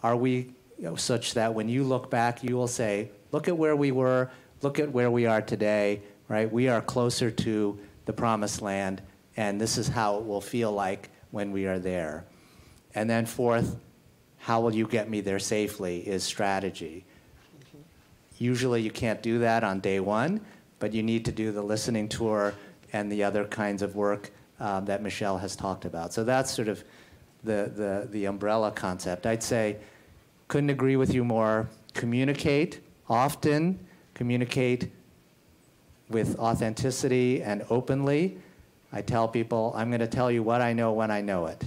are 0.03 0.15
we 0.15 0.53
you 0.77 0.85
know, 0.85 0.95
such 0.95 1.33
that 1.33 1.53
when 1.53 1.67
you 1.67 1.83
look 1.83 2.09
back, 2.09 2.43
you 2.43 2.55
will 2.55 2.67
say, 2.67 3.09
look 3.31 3.47
at 3.47 3.57
where 3.57 3.75
we 3.75 3.91
were, 3.91 4.29
look 4.61 4.79
at 4.79 4.91
where 4.91 5.09
we 5.09 5.25
are 5.25 5.41
today, 5.41 6.01
right? 6.27 6.51
We 6.51 6.67
are 6.69 6.81
closer 6.81 7.31
to 7.31 7.79
the 8.05 8.13
promised 8.13 8.61
land, 8.61 9.01
and 9.35 9.59
this 9.59 9.77
is 9.77 9.87
how 9.87 10.17
it 10.17 10.25
will 10.25 10.41
feel 10.41 10.71
like 10.71 11.09
when 11.31 11.51
we 11.51 11.65
are 11.65 11.79
there. 11.79 12.25
And 12.95 13.09
then 13.09 13.25
fourth, 13.25 13.77
how 14.37 14.61
will 14.61 14.73
you 14.73 14.87
get 14.87 15.09
me 15.09 15.21
there 15.21 15.39
safely 15.39 16.07
is 16.07 16.23
strategy. 16.23 17.03
Usually 18.37 18.81
you 18.81 18.91
can't 18.91 19.21
do 19.21 19.39
that 19.39 19.63
on 19.63 19.79
day 19.79 19.99
one, 19.99 20.39
but 20.79 20.93
you 20.93 21.03
need 21.03 21.25
to 21.25 21.31
do 21.31 21.51
the 21.51 21.61
listening 21.61 22.07
tour 22.07 22.53
and 22.93 23.11
the 23.11 23.23
other 23.23 23.45
kinds 23.45 23.81
of 23.81 23.95
work 23.95 24.31
um, 24.59 24.85
that 24.85 25.01
Michelle 25.01 25.37
has 25.37 25.55
talked 25.55 25.83
about. 25.83 26.13
So 26.13 26.23
that's 26.23 26.51
sort 26.51 26.67
of 26.67 26.83
the, 27.43 27.71
the, 27.75 28.07
the 28.11 28.25
umbrella 28.25 28.71
concept. 28.71 29.25
I'd 29.25 29.43
say, 29.43 29.77
couldn't 30.47 30.69
agree 30.69 30.95
with 30.95 31.13
you 31.13 31.23
more. 31.23 31.67
Communicate 31.93 32.81
often, 33.09 33.79
communicate 34.13 34.91
with 36.09 36.37
authenticity 36.37 37.41
and 37.41 37.65
openly. 37.69 38.37
I 38.93 39.01
tell 39.01 39.27
people, 39.27 39.73
I'm 39.75 39.89
going 39.89 40.01
to 40.01 40.07
tell 40.07 40.31
you 40.31 40.43
what 40.43 40.61
I 40.61 40.73
know 40.73 40.93
when 40.93 41.09
I 41.09 41.21
know 41.21 41.47
it 41.47 41.65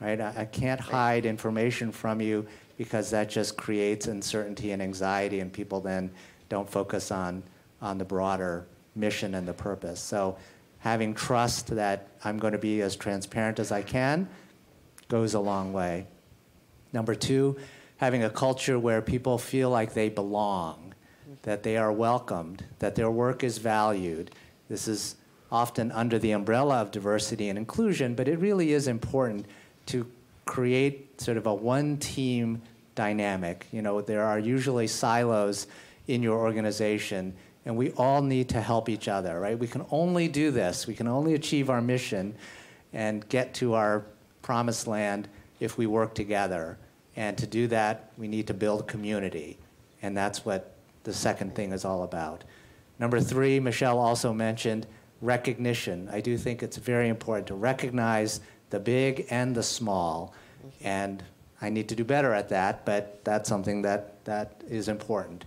right? 0.00 0.20
I, 0.20 0.32
I 0.38 0.44
can't 0.46 0.80
hide 0.80 1.26
information 1.26 1.92
from 1.92 2.20
you 2.20 2.46
because 2.76 3.10
that 3.10 3.28
just 3.28 3.56
creates 3.56 4.06
uncertainty 4.06 4.72
and 4.72 4.80
anxiety, 4.80 5.40
and 5.40 5.52
people 5.52 5.80
then 5.80 6.10
don't 6.48 6.68
focus 6.68 7.10
on, 7.10 7.42
on 7.82 7.98
the 7.98 8.04
broader 8.04 8.66
mission 8.94 9.34
and 9.34 9.46
the 9.46 9.52
purpose. 9.52 10.00
So 10.00 10.38
having 10.78 11.14
trust 11.14 11.68
that 11.68 12.08
I'm 12.24 12.38
going 12.38 12.52
to 12.52 12.58
be 12.58 12.80
as 12.80 12.96
transparent 12.96 13.58
as 13.58 13.70
I 13.70 13.82
can 13.82 14.28
goes 15.08 15.34
a 15.34 15.40
long 15.40 15.72
way. 15.72 16.06
Number 16.92 17.14
two, 17.14 17.58
having 17.98 18.24
a 18.24 18.30
culture 18.30 18.78
where 18.78 19.02
people 19.02 19.36
feel 19.36 19.68
like 19.68 19.92
they 19.92 20.08
belong, 20.08 20.94
that 21.42 21.62
they 21.62 21.76
are 21.76 21.92
welcomed, 21.92 22.64
that 22.78 22.94
their 22.94 23.10
work 23.10 23.44
is 23.44 23.58
valued. 23.58 24.30
This 24.68 24.88
is 24.88 25.16
often 25.52 25.92
under 25.92 26.18
the 26.18 26.30
umbrella 26.30 26.76
of 26.80 26.90
diversity 26.90 27.48
and 27.48 27.58
inclusion, 27.58 28.14
but 28.14 28.26
it 28.26 28.38
really 28.38 28.72
is 28.72 28.88
important 28.88 29.46
to 29.86 30.06
create 30.44 31.20
sort 31.20 31.36
of 31.36 31.46
a 31.46 31.54
one 31.54 31.96
team 31.96 32.62
dynamic. 32.94 33.66
You 33.72 33.82
know, 33.82 34.00
there 34.00 34.24
are 34.24 34.38
usually 34.38 34.86
silos 34.86 35.66
in 36.06 36.22
your 36.22 36.38
organization, 36.38 37.34
and 37.64 37.76
we 37.76 37.92
all 37.92 38.22
need 38.22 38.48
to 38.50 38.60
help 38.60 38.88
each 38.88 39.08
other, 39.08 39.38
right? 39.40 39.58
We 39.58 39.68
can 39.68 39.86
only 39.90 40.28
do 40.28 40.50
this, 40.50 40.86
we 40.86 40.94
can 40.94 41.06
only 41.06 41.34
achieve 41.34 41.70
our 41.70 41.80
mission 41.80 42.34
and 42.92 43.26
get 43.28 43.54
to 43.54 43.74
our 43.74 44.04
promised 44.42 44.86
land 44.86 45.28
if 45.60 45.78
we 45.78 45.86
work 45.86 46.14
together. 46.14 46.78
And 47.16 47.36
to 47.38 47.46
do 47.46 47.66
that, 47.68 48.10
we 48.16 48.28
need 48.28 48.46
to 48.48 48.54
build 48.54 48.88
community. 48.88 49.58
And 50.02 50.16
that's 50.16 50.44
what 50.44 50.74
the 51.04 51.12
second 51.12 51.54
thing 51.54 51.72
is 51.72 51.84
all 51.84 52.02
about. 52.02 52.44
Number 52.98 53.20
three, 53.20 53.60
Michelle 53.60 53.98
also 53.98 54.32
mentioned 54.32 54.86
recognition. 55.20 56.08
I 56.10 56.20
do 56.20 56.36
think 56.36 56.62
it's 56.62 56.76
very 56.76 57.08
important 57.08 57.46
to 57.48 57.54
recognize 57.54 58.40
the 58.70 58.80
big 58.80 59.26
and 59.30 59.54
the 59.54 59.62
small. 59.62 60.34
And 60.82 61.22
I 61.60 61.68
need 61.68 61.88
to 61.90 61.94
do 61.94 62.04
better 62.04 62.32
at 62.32 62.48
that, 62.48 62.84
but 62.86 63.24
that's 63.24 63.48
something 63.48 63.82
that, 63.82 64.24
that 64.24 64.62
is 64.68 64.88
important. 64.88 65.44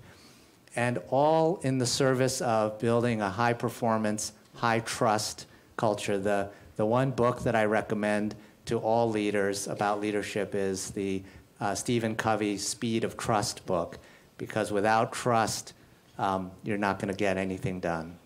And 0.75 0.99
all 1.09 1.59
in 1.63 1.77
the 1.77 1.85
service 1.85 2.41
of 2.41 2.79
building 2.79 3.21
a 3.21 3.29
high 3.29 3.53
performance, 3.53 4.33
high 4.55 4.79
trust 4.79 5.47
culture. 5.77 6.17
The, 6.17 6.49
the 6.75 6.85
one 6.85 7.11
book 7.11 7.43
that 7.43 7.55
I 7.55 7.65
recommend 7.65 8.35
to 8.65 8.77
all 8.77 9.09
leaders 9.09 9.67
about 9.67 9.99
leadership 9.99 10.55
is 10.55 10.91
the 10.91 11.23
uh, 11.59 11.75
Stephen 11.75 12.15
Covey 12.15 12.57
Speed 12.57 13.03
of 13.03 13.17
Trust 13.17 13.65
book, 13.65 13.99
because 14.37 14.71
without 14.71 15.13
trust, 15.13 15.73
um, 16.17 16.51
you're 16.63 16.77
not 16.77 16.99
going 16.99 17.13
to 17.13 17.17
get 17.17 17.37
anything 17.37 17.79
done. 17.79 18.17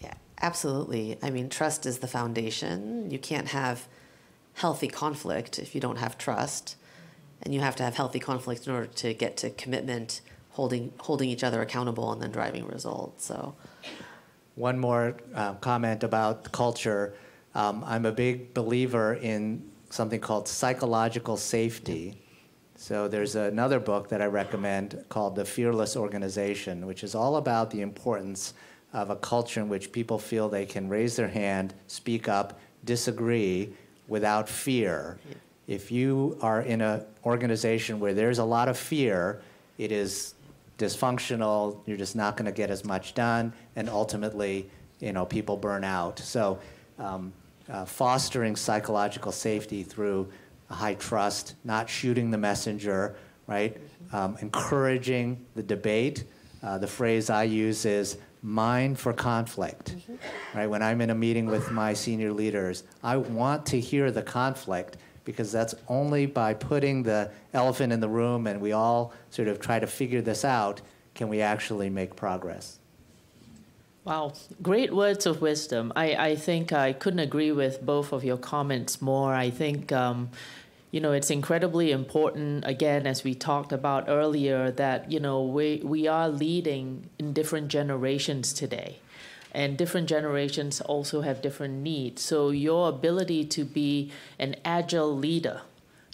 Yeah, 0.00 0.14
absolutely. 0.40 1.18
I 1.22 1.30
mean, 1.30 1.48
trust 1.48 1.86
is 1.86 1.98
the 1.98 2.08
foundation. 2.08 3.10
You 3.10 3.18
can't 3.18 3.48
have 3.48 3.86
healthy 4.56 4.88
conflict 4.88 5.58
if 5.58 5.74
you 5.74 5.80
don't 5.80 5.96
have 5.96 6.18
trust. 6.18 6.76
And 7.42 7.54
you 7.54 7.60
have 7.60 7.76
to 7.76 7.82
have 7.82 7.94
healthy 7.94 8.18
conflict 8.18 8.66
in 8.66 8.72
order 8.72 8.86
to 8.86 9.14
get 9.14 9.36
to 9.38 9.50
commitment, 9.50 10.22
holding, 10.50 10.92
holding 10.98 11.28
each 11.28 11.44
other 11.44 11.60
accountable, 11.60 12.10
and 12.12 12.20
then 12.20 12.32
driving 12.32 12.66
results. 12.66 13.26
So, 13.26 13.54
one 14.54 14.78
more 14.78 15.16
uh, 15.34 15.54
comment 15.54 16.02
about 16.02 16.50
culture. 16.50 17.14
Um, 17.54 17.84
I'm 17.86 18.06
a 18.06 18.12
big 18.12 18.54
believer 18.54 19.14
in 19.14 19.70
something 19.90 20.18
called 20.18 20.48
psychological 20.48 21.36
safety. 21.36 22.18
So 22.74 23.06
there's 23.06 23.36
another 23.36 23.78
book 23.78 24.08
that 24.08 24.22
I 24.22 24.26
recommend 24.26 25.04
called 25.10 25.36
The 25.36 25.44
Fearless 25.44 25.96
Organization, 25.96 26.86
which 26.86 27.04
is 27.04 27.14
all 27.14 27.36
about 27.36 27.70
the 27.70 27.82
importance 27.82 28.54
of 28.94 29.10
a 29.10 29.16
culture 29.16 29.60
in 29.60 29.68
which 29.68 29.92
people 29.92 30.18
feel 30.18 30.48
they 30.48 30.66
can 30.66 30.88
raise 30.88 31.16
their 31.16 31.28
hand, 31.28 31.74
speak 31.86 32.28
up, 32.28 32.58
disagree, 32.84 33.74
without 34.08 34.48
fear. 34.48 35.18
If 35.66 35.90
you 35.90 36.38
are 36.40 36.62
in 36.62 36.80
an 36.80 37.04
organization 37.24 37.98
where 37.98 38.14
there's 38.14 38.38
a 38.38 38.44
lot 38.44 38.68
of 38.68 38.78
fear, 38.78 39.42
it 39.78 39.90
is 39.90 40.34
dysfunctional. 40.78 41.78
You're 41.86 41.96
just 41.96 42.14
not 42.16 42.36
going 42.36 42.46
to 42.46 42.52
get 42.52 42.70
as 42.70 42.84
much 42.84 43.14
done, 43.14 43.52
and 43.74 43.88
ultimately, 43.88 44.70
you 45.00 45.12
know, 45.12 45.26
people 45.26 45.56
burn 45.56 45.84
out. 45.84 46.18
So, 46.18 46.58
um, 46.98 47.32
uh, 47.68 47.84
fostering 47.84 48.54
psychological 48.54 49.32
safety 49.32 49.82
through 49.82 50.28
high 50.70 50.94
trust, 50.94 51.54
not 51.64 51.88
shooting 51.88 52.30
the 52.30 52.38
messenger, 52.38 53.16
right? 53.46 53.76
Um, 54.12 54.36
encouraging 54.40 55.44
the 55.54 55.62
debate. 55.62 56.24
Uh, 56.62 56.78
the 56.78 56.86
phrase 56.86 57.30
I 57.30 57.44
use 57.44 57.84
is 57.84 58.18
mind 58.42 58.98
for 58.98 59.12
conflict. 59.12 59.96
Mm-hmm. 59.96 60.58
Right? 60.58 60.66
When 60.66 60.82
I'm 60.82 61.00
in 61.00 61.10
a 61.10 61.14
meeting 61.14 61.46
with 61.46 61.70
my 61.70 61.92
senior 61.92 62.32
leaders, 62.32 62.84
I 63.02 63.16
want 63.16 63.66
to 63.66 63.80
hear 63.80 64.10
the 64.10 64.22
conflict 64.22 64.96
because 65.24 65.50
that's 65.50 65.74
only 65.88 66.24
by 66.26 66.54
putting 66.54 67.02
the 67.02 67.30
elephant 67.52 67.92
in 67.92 68.00
the 68.00 68.08
room 68.08 68.46
and 68.46 68.60
we 68.60 68.72
all 68.72 69.12
sort 69.30 69.48
of 69.48 69.60
try 69.60 69.78
to 69.78 69.86
figure 69.86 70.22
this 70.22 70.44
out 70.44 70.80
can 71.14 71.28
we 71.28 71.40
actually 71.40 71.90
make 71.90 72.14
progress. 72.14 72.78
Wow, 74.04 74.34
great 74.62 74.94
words 74.94 75.26
of 75.26 75.40
wisdom. 75.42 75.92
I, 75.96 76.14
I 76.14 76.36
think 76.36 76.72
I 76.72 76.92
couldn't 76.92 77.18
agree 77.18 77.50
with 77.50 77.84
both 77.84 78.12
of 78.12 78.22
your 78.22 78.36
comments 78.36 79.02
more. 79.02 79.34
I 79.34 79.50
think, 79.50 79.90
um, 79.90 80.30
you 80.90 81.00
know, 81.00 81.12
it's 81.12 81.30
incredibly 81.30 81.90
important, 81.90 82.64
again, 82.66 83.06
as 83.06 83.24
we 83.24 83.34
talked 83.34 83.72
about 83.72 84.08
earlier, 84.08 84.70
that, 84.70 85.10
you 85.10 85.20
know, 85.20 85.42
we, 85.42 85.82
we 85.84 86.06
are 86.06 86.28
leading 86.28 87.10
in 87.18 87.32
different 87.32 87.68
generations 87.68 88.52
today. 88.52 88.98
And 89.52 89.76
different 89.76 90.08
generations 90.08 90.80
also 90.82 91.22
have 91.22 91.40
different 91.40 91.82
needs. 91.82 92.22
So 92.22 92.50
your 92.50 92.88
ability 92.88 93.46
to 93.46 93.64
be 93.64 94.12
an 94.38 94.56
agile 94.64 95.16
leader 95.16 95.62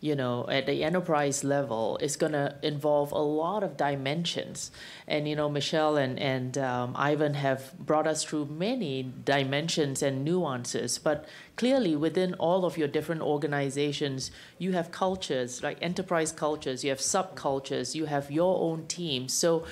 you 0.02 0.16
know, 0.16 0.44
at 0.48 0.66
the 0.66 0.82
enterprise 0.82 1.44
level, 1.44 1.96
is 2.02 2.16
going 2.16 2.32
to 2.32 2.56
involve 2.60 3.12
a 3.12 3.18
lot 3.18 3.62
of 3.62 3.76
dimensions. 3.76 4.72
And, 5.06 5.28
you 5.28 5.36
know, 5.36 5.48
Michelle 5.48 5.96
and, 5.96 6.18
and 6.18 6.58
um, 6.58 6.94
Ivan 6.96 7.34
have 7.34 7.72
brought 7.78 8.08
us 8.08 8.24
through 8.24 8.46
many 8.46 9.12
dimensions 9.24 10.02
and 10.02 10.24
nuances. 10.24 10.98
But 10.98 11.28
clearly, 11.54 11.94
within 11.94 12.34
all 12.34 12.64
of 12.64 12.76
your 12.76 12.88
different 12.88 13.22
organizations, 13.22 14.32
you 14.58 14.72
have 14.72 14.90
cultures, 14.90 15.62
like 15.62 15.78
enterprise 15.80 16.32
cultures, 16.32 16.82
you 16.82 16.90
have 16.90 16.98
subcultures, 16.98 17.94
you 17.94 18.06
have 18.06 18.28
your 18.28 18.60
own 18.60 18.88
team. 18.88 19.28
So, 19.28 19.64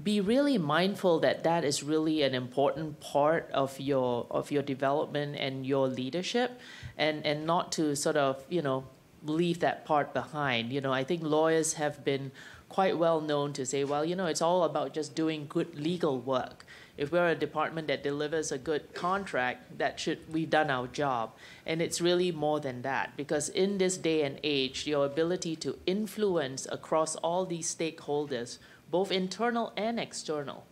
be 0.00 0.20
really 0.20 0.58
mindful 0.58 1.18
that 1.20 1.42
that 1.44 1.64
is 1.64 1.82
really 1.82 2.22
an 2.22 2.34
important 2.34 3.00
part 3.00 3.50
of 3.52 3.80
your 3.80 4.26
of 4.30 4.52
your 4.52 4.62
development 4.62 5.34
and 5.34 5.66
your 5.66 5.88
leadership 5.88 6.60
and 6.96 7.26
and 7.26 7.44
not 7.44 7.72
to 7.72 7.96
sort 7.96 8.16
of 8.16 8.44
you 8.48 8.62
know 8.62 8.84
leave 9.24 9.60
that 9.60 9.84
part 9.84 10.12
behind. 10.14 10.72
You 10.72 10.80
know, 10.80 10.92
I 10.92 11.04
think 11.04 11.22
lawyers 11.22 11.74
have 11.74 12.04
been 12.04 12.30
quite 12.68 12.98
well 12.98 13.20
known 13.20 13.52
to 13.54 13.64
say, 13.64 13.84
well, 13.84 14.04
you 14.04 14.14
know, 14.14 14.26
it's 14.26 14.42
all 14.42 14.64
about 14.64 14.94
just 14.94 15.14
doing 15.14 15.46
good 15.48 15.78
legal 15.78 16.20
work. 16.20 16.64
If 16.96 17.12
we're 17.12 17.28
a 17.28 17.34
department 17.34 17.86
that 17.88 18.02
delivers 18.02 18.50
a 18.50 18.58
good 18.58 18.92
contract, 18.92 19.78
that 19.78 20.00
should 20.00 20.32
we've 20.32 20.50
done 20.50 20.68
our 20.68 20.88
job. 20.88 21.32
And 21.64 21.80
it's 21.80 22.00
really 22.00 22.32
more 22.32 22.58
than 22.58 22.82
that 22.82 23.16
because 23.16 23.48
in 23.48 23.78
this 23.78 23.96
day 23.96 24.22
and 24.22 24.40
age, 24.42 24.86
your 24.86 25.06
ability 25.06 25.54
to 25.56 25.78
influence 25.86 26.66
across 26.70 27.14
all 27.16 27.46
these 27.46 27.72
stakeholders, 27.72 28.58
both 28.90 29.12
internal 29.12 29.72
and 29.76 30.00
external, 30.00 30.66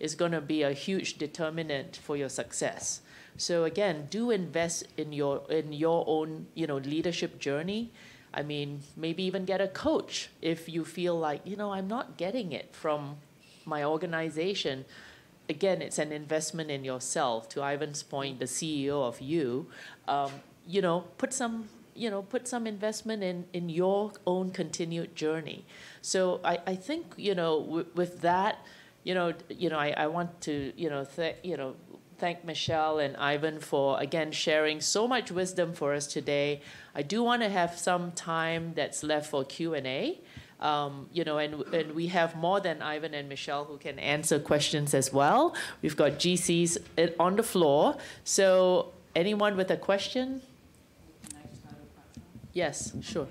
is 0.00 0.14
going 0.14 0.32
to 0.32 0.40
be 0.40 0.62
a 0.62 0.72
huge 0.72 1.18
determinant 1.18 1.96
for 1.96 2.16
your 2.16 2.28
success. 2.28 3.00
So 3.40 3.64
again, 3.64 4.06
do 4.10 4.30
invest 4.30 4.84
in 4.98 5.14
your 5.14 5.42
in 5.48 5.72
your 5.72 6.04
own 6.06 6.46
you 6.54 6.66
know 6.66 6.76
leadership 6.76 7.38
journey. 7.38 7.90
I 8.34 8.42
mean, 8.42 8.82
maybe 8.96 9.22
even 9.24 9.46
get 9.46 9.62
a 9.62 9.66
coach 9.66 10.28
if 10.42 10.68
you 10.68 10.84
feel 10.84 11.18
like 11.18 11.40
you 11.44 11.56
know 11.56 11.72
I'm 11.72 11.88
not 11.88 12.18
getting 12.18 12.52
it 12.52 12.76
from 12.76 13.16
my 13.64 13.82
organization. 13.82 14.84
Again, 15.48 15.80
it's 15.80 15.98
an 15.98 16.12
investment 16.12 16.70
in 16.70 16.84
yourself. 16.84 17.48
To 17.50 17.62
Ivan's 17.64 18.02
point, 18.02 18.40
the 18.40 18.44
CEO 18.44 19.02
of 19.02 19.22
you, 19.22 19.68
um, 20.06 20.30
you 20.66 20.82
know, 20.82 21.04
put 21.16 21.32
some 21.32 21.70
you 21.94 22.10
know 22.10 22.20
put 22.20 22.46
some 22.46 22.66
investment 22.66 23.22
in 23.22 23.46
in 23.54 23.70
your 23.70 24.12
own 24.26 24.50
continued 24.50 25.16
journey. 25.16 25.64
So 26.02 26.40
I, 26.44 26.58
I 26.66 26.74
think 26.76 27.14
you 27.16 27.34
know 27.34 27.58
w- 27.64 27.86
with 27.94 28.20
that 28.20 28.58
you 29.02 29.14
know, 29.14 29.32
you 29.48 29.70
know, 29.70 29.78
I, 29.78 29.94
I 29.96 30.06
want 30.08 30.40
to, 30.42 30.72
you 30.76 30.90
know, 30.90 31.04
th- 31.04 31.36
you 31.42 31.56
know, 31.56 31.74
thank 32.20 32.44
Michelle 32.44 32.98
and 32.98 33.16
Ivan 33.16 33.58
for 33.60 33.98
again 33.98 34.30
sharing 34.30 34.80
so 34.82 35.08
much 35.08 35.32
wisdom 35.32 35.72
for 35.72 35.94
us 35.94 36.06
today. 36.06 36.60
I 36.94 37.02
do 37.02 37.22
want 37.22 37.40
to 37.42 37.48
have 37.48 37.78
some 37.78 38.12
time 38.12 38.74
that's 38.76 39.02
left 39.02 39.30
for 39.30 39.42
Q 39.44 39.74
and 39.74 39.86
A. 39.86 40.20
Um, 40.60 41.08
you 41.10 41.24
know, 41.24 41.38
and, 41.38 41.54
and 41.72 41.94
we 41.94 42.08
have 42.08 42.36
more 42.36 42.60
than 42.60 42.82
Ivan 42.82 43.14
and 43.14 43.30
Michelle 43.30 43.64
who 43.64 43.78
can 43.78 43.98
answer 43.98 44.38
questions 44.38 44.92
as 44.92 45.10
well. 45.10 45.56
We've 45.80 45.96
got 45.96 46.12
GCs 46.18 46.76
on 47.18 47.36
the 47.36 47.42
floor. 47.42 47.96
So, 48.24 48.92
anyone 49.16 49.56
with 49.56 49.70
a 49.70 49.78
question? 49.78 50.42
Yes, 52.52 52.92
sure. 53.00 53.28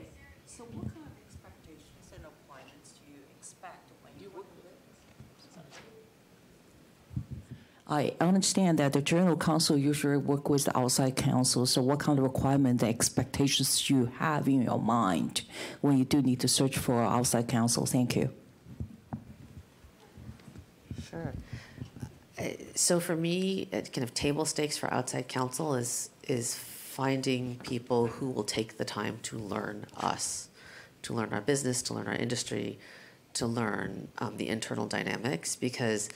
I 7.90 8.14
understand 8.22 8.78
that 8.78 8.94
the 8.94 9.02
general 9.02 9.36
counsel 9.36 9.76
usually 9.76 10.18
work 10.18 10.48
with 10.48 10.66
the 10.66 10.78
outside 10.78 11.16
counsel. 11.16 11.66
So, 11.66 11.82
what 11.82 12.00
kind 12.00 12.20
of 12.20 12.24
requirement, 12.24 12.84
expectations 12.84 13.90
you 13.90 14.12
have 14.20 14.48
in 14.48 14.62
your 14.62 14.80
mind 14.80 15.42
when 15.82 15.98
you 15.98 16.06
do 16.06 16.22
need 16.22 16.40
to 16.42 16.48
search 16.48 16.78
for 16.78 17.02
outside 17.02 17.48
counsel? 17.48 17.88
Thank 17.88 18.16
you. 18.16 18.32
Sure. 21.10 21.34
Uh, 22.38 22.44
so 22.76 23.00
for 23.00 23.16
me, 23.16 23.68
uh, 23.74 23.82
kind 23.82 24.04
of 24.04 24.14
table 24.14 24.46
stakes 24.46 24.78
for 24.78 24.94
outside 24.94 25.28
counsel 25.28 25.74
is 25.74 26.12
is 26.28 26.54
finding 26.54 27.56
people 27.64 28.06
who 28.06 28.30
will 28.30 28.44
take 28.44 28.78
the 28.78 28.86
time 28.86 29.18
to 29.24 29.38
learn 29.38 29.88
us, 29.98 30.50
to 31.02 31.14
learn 31.14 31.34
our 31.34 31.42
business, 31.42 31.82
to 31.82 31.96
learn 31.96 32.08
our 32.08 32.14
industry, 32.14 32.78
to 33.34 33.48
learn 33.48 34.10
um, 34.20 34.38
the 34.38 34.48
internal 34.48 34.86
dynamics, 34.86 35.56
because 35.56 36.10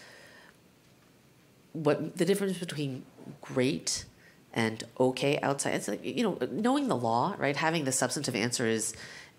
what 1.73 2.17
the 2.17 2.25
difference 2.25 2.57
between 2.57 3.03
great 3.41 4.05
and 4.53 4.83
okay 4.99 5.39
outside 5.41 5.73
it's 5.73 5.87
like 5.87 6.05
you 6.05 6.23
know 6.23 6.37
knowing 6.51 6.87
the 6.87 6.95
law 6.95 7.35
right? 7.37 7.55
Having 7.55 7.85
the 7.85 7.91
substantive 7.91 8.35
answer 8.35 8.65
is 8.67 8.93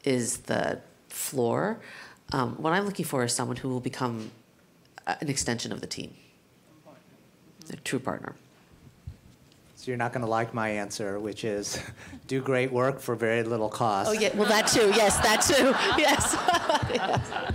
is 0.05 0.39
the 0.39 0.81
floor. 1.09 1.79
Um, 2.33 2.57
what 2.57 2.73
i'm 2.73 2.85
looking 2.85 3.05
for 3.05 3.23
is 3.25 3.33
someone 3.33 3.57
who 3.57 3.69
will 3.69 3.81
become 3.81 4.31
an 5.07 5.29
extension 5.29 5.73
of 5.73 5.81
the 5.81 5.87
team. 5.87 6.15
A 7.71 7.77
true 7.77 7.99
partner. 7.99 8.35
So 9.77 9.91
you're 9.91 9.99
not 9.99 10.13
going 10.13 10.25
to 10.25 10.31
like 10.31 10.53
my 10.55 10.69
answer 10.71 11.19
which 11.21 11.45
is 11.45 11.79
do 12.27 12.41
great 12.41 12.73
work 12.73 13.01
for 13.01 13.15
very 13.15 13.43
little 13.43 13.69
cost. 13.69 14.09
Oh 14.09 14.13
yeah. 14.13 14.35
Well 14.35 14.49
that 14.49 14.67
too. 14.67 14.91
Yes 14.97 15.19
that 15.19 15.43
too. 15.43 15.75
Yes, 15.99 16.35
yes. 16.95 17.55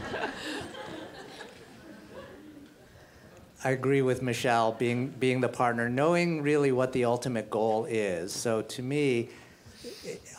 I 3.64 3.72
agree 3.72 4.01
with 4.01 4.22
Michelle, 4.22 4.72
being, 4.72 5.10
being 5.10 5.41
the 5.41 5.49
partner, 5.49 5.89
knowing 5.89 6.41
really 6.41 6.72
what 6.72 6.93
the 6.93 7.05
ultimate 7.05 7.49
goal 7.49 7.86
is. 7.86 8.32
So 8.32 8.62
to 8.62 8.82
me, 8.82 9.30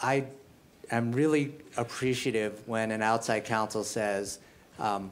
I 0.02 0.24
am 0.90 1.12
really 1.12 1.54
appreciative 1.76 2.66
when 2.66 2.90
an 2.90 3.02
outside 3.02 3.44
counsel 3.44 3.84
says, 3.84 4.38
um, 4.78 5.10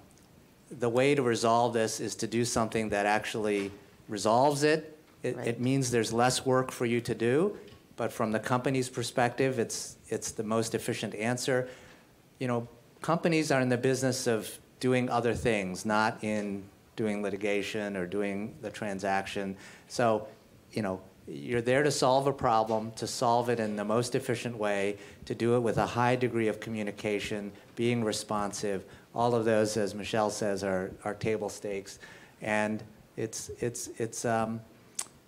the 0.70 0.88
way 0.88 1.14
to 1.14 1.22
resolve 1.22 1.74
this 1.74 2.00
is 2.00 2.14
to 2.16 2.26
do 2.26 2.44
something 2.44 2.88
that 2.90 3.04
actually 3.04 3.70
resolves 4.09 4.62
it. 4.62 4.98
It, 5.22 5.36
right. 5.36 5.46
it, 5.48 5.61
means 5.61 5.90
there's 5.90 6.12
less 6.12 6.46
work 6.46 6.70
for 6.70 6.86
you 6.86 7.00
to 7.02 7.14
do, 7.14 7.59
but 7.96 8.12
from 8.12 8.32
the 8.32 8.38
company's 8.38 8.88
perspective, 8.88 9.59
it's, 9.59 9.96
it's 10.09 10.30
the 10.30 10.44
most 10.44 10.74
efficient 10.74 11.14
answer. 11.14 11.68
You 12.38 12.48
know, 12.48 12.68
companies 13.02 13.50
are 13.50 13.61
in 13.61 13.68
the 13.68 13.76
business 13.76 14.26
of 14.26 14.59
doing 14.80 15.11
other 15.11 15.34
things, 15.34 15.84
not 15.84 16.22
in 16.22 16.62
doing 16.99 17.22
litigation 17.22 17.96
or 17.96 18.07
doing 18.07 18.57
the 18.61 18.68
transaction. 18.68 19.57
So, 19.86 20.26
you 20.72 20.82
know, 20.82 21.01
you're 21.28 21.62
there 21.62 21.84
to 21.84 21.92
solve 21.92 22.26
a 22.26 22.32
problem, 22.32 22.90
to 22.96 23.07
solve 23.07 23.49
it 23.49 23.61
in 23.61 23.76
the 23.76 23.84
most 23.84 24.16
efficient 24.16 24.57
way, 24.57 24.96
to 25.26 25.34
do 25.34 25.55
it 25.55 25.61
with 25.61 25.78
a 25.78 25.86
high 25.86 26.16
degree 26.16 26.49
of 26.49 26.59
communication, 26.59 27.53
being 27.76 28.03
responsive. 28.03 28.84
All 29.14 29.32
of 29.32 29.44
those, 29.44 29.76
as 29.76 29.94
Michelle 29.94 30.30
says, 30.30 30.64
are, 30.64 30.90
are 31.05 31.14
table 31.14 31.49
stakes. 31.49 32.01
And 32.42 32.82
it's, 33.16 33.49
it's, 33.61 33.90
it's, 33.99 34.24
um, 34.24 34.61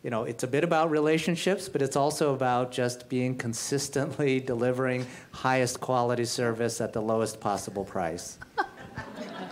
you 0.02 0.10
know, 0.10 0.24
it's 0.24 0.42
a 0.42 0.48
bit 0.48 0.64
about 0.64 0.90
relationships, 0.90 1.68
but 1.68 1.82
it's 1.82 1.96
also 1.96 2.34
about 2.34 2.72
just 2.72 3.08
being 3.08 3.36
consistently 3.36 4.40
delivering 4.52 5.06
highest 5.30 5.78
quality 5.78 6.24
service 6.24 6.80
at 6.80 6.92
the 6.92 7.00
lowest 7.00 7.38
possible 7.38 7.84
price. 7.84 8.38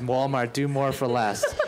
Walmart, 0.00 0.52
do 0.52 0.68
more 0.68 0.92
for 0.92 1.06
less. 1.06 1.44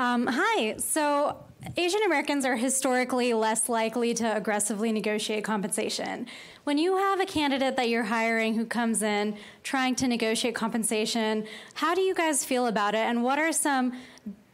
Um, 0.00 0.26
hi. 0.26 0.76
So 0.78 1.36
Asian 1.76 2.00
Americans 2.06 2.46
are 2.46 2.56
historically 2.56 3.34
less 3.34 3.68
likely 3.68 4.14
to 4.14 4.34
aggressively 4.34 4.92
negotiate 4.92 5.44
compensation. 5.44 6.26
When 6.70 6.78
you 6.78 6.98
have 6.98 7.18
a 7.18 7.26
candidate 7.26 7.74
that 7.74 7.88
you're 7.88 8.04
hiring 8.04 8.54
who 8.54 8.64
comes 8.64 9.02
in 9.02 9.36
trying 9.64 9.96
to 9.96 10.06
negotiate 10.06 10.54
compensation, 10.54 11.44
how 11.74 11.96
do 11.96 12.00
you 12.00 12.14
guys 12.14 12.44
feel 12.44 12.68
about 12.68 12.94
it? 12.94 12.98
And 12.98 13.24
what 13.24 13.40
are 13.40 13.50
some 13.50 13.98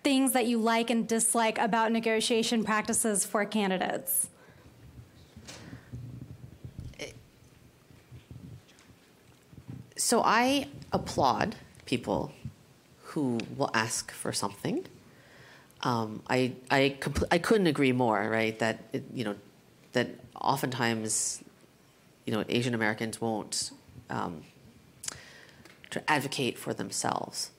things 0.03 0.33
that 0.33 0.47
you 0.47 0.57
like 0.57 0.89
and 0.89 1.07
dislike 1.07 1.59
about 1.59 1.93
negotiation 1.93 2.65
practices 2.65 3.27
for 3.27 3.45
candidates? 3.45 4.31
so 9.99 10.23
I 10.25 10.69
applaud 10.93 11.55
people 11.85 12.33
who 13.03 13.41
will 13.59 13.71
ask 13.75 14.11
for 14.11 14.33
something. 14.33 14.87
Um, 15.83 16.23
I 16.31 16.53
I 16.71 16.97
I 17.31 17.37
couldn't 17.37 17.67
agree 17.67 17.93
more. 17.93 18.27
Right, 18.31 18.59
that 18.59 18.85
it, 18.95 19.05
you 19.13 19.25
know 19.25 19.35
that 19.93 20.09
oftentimes 20.41 21.43
you 22.27 22.33
know 22.33 22.45
Asian 22.49 22.75
Americans 22.75 23.21
won't 23.21 23.71
um, 24.11 24.43
advocate 26.07 26.59
for 26.59 26.75
themselves, 26.75 27.51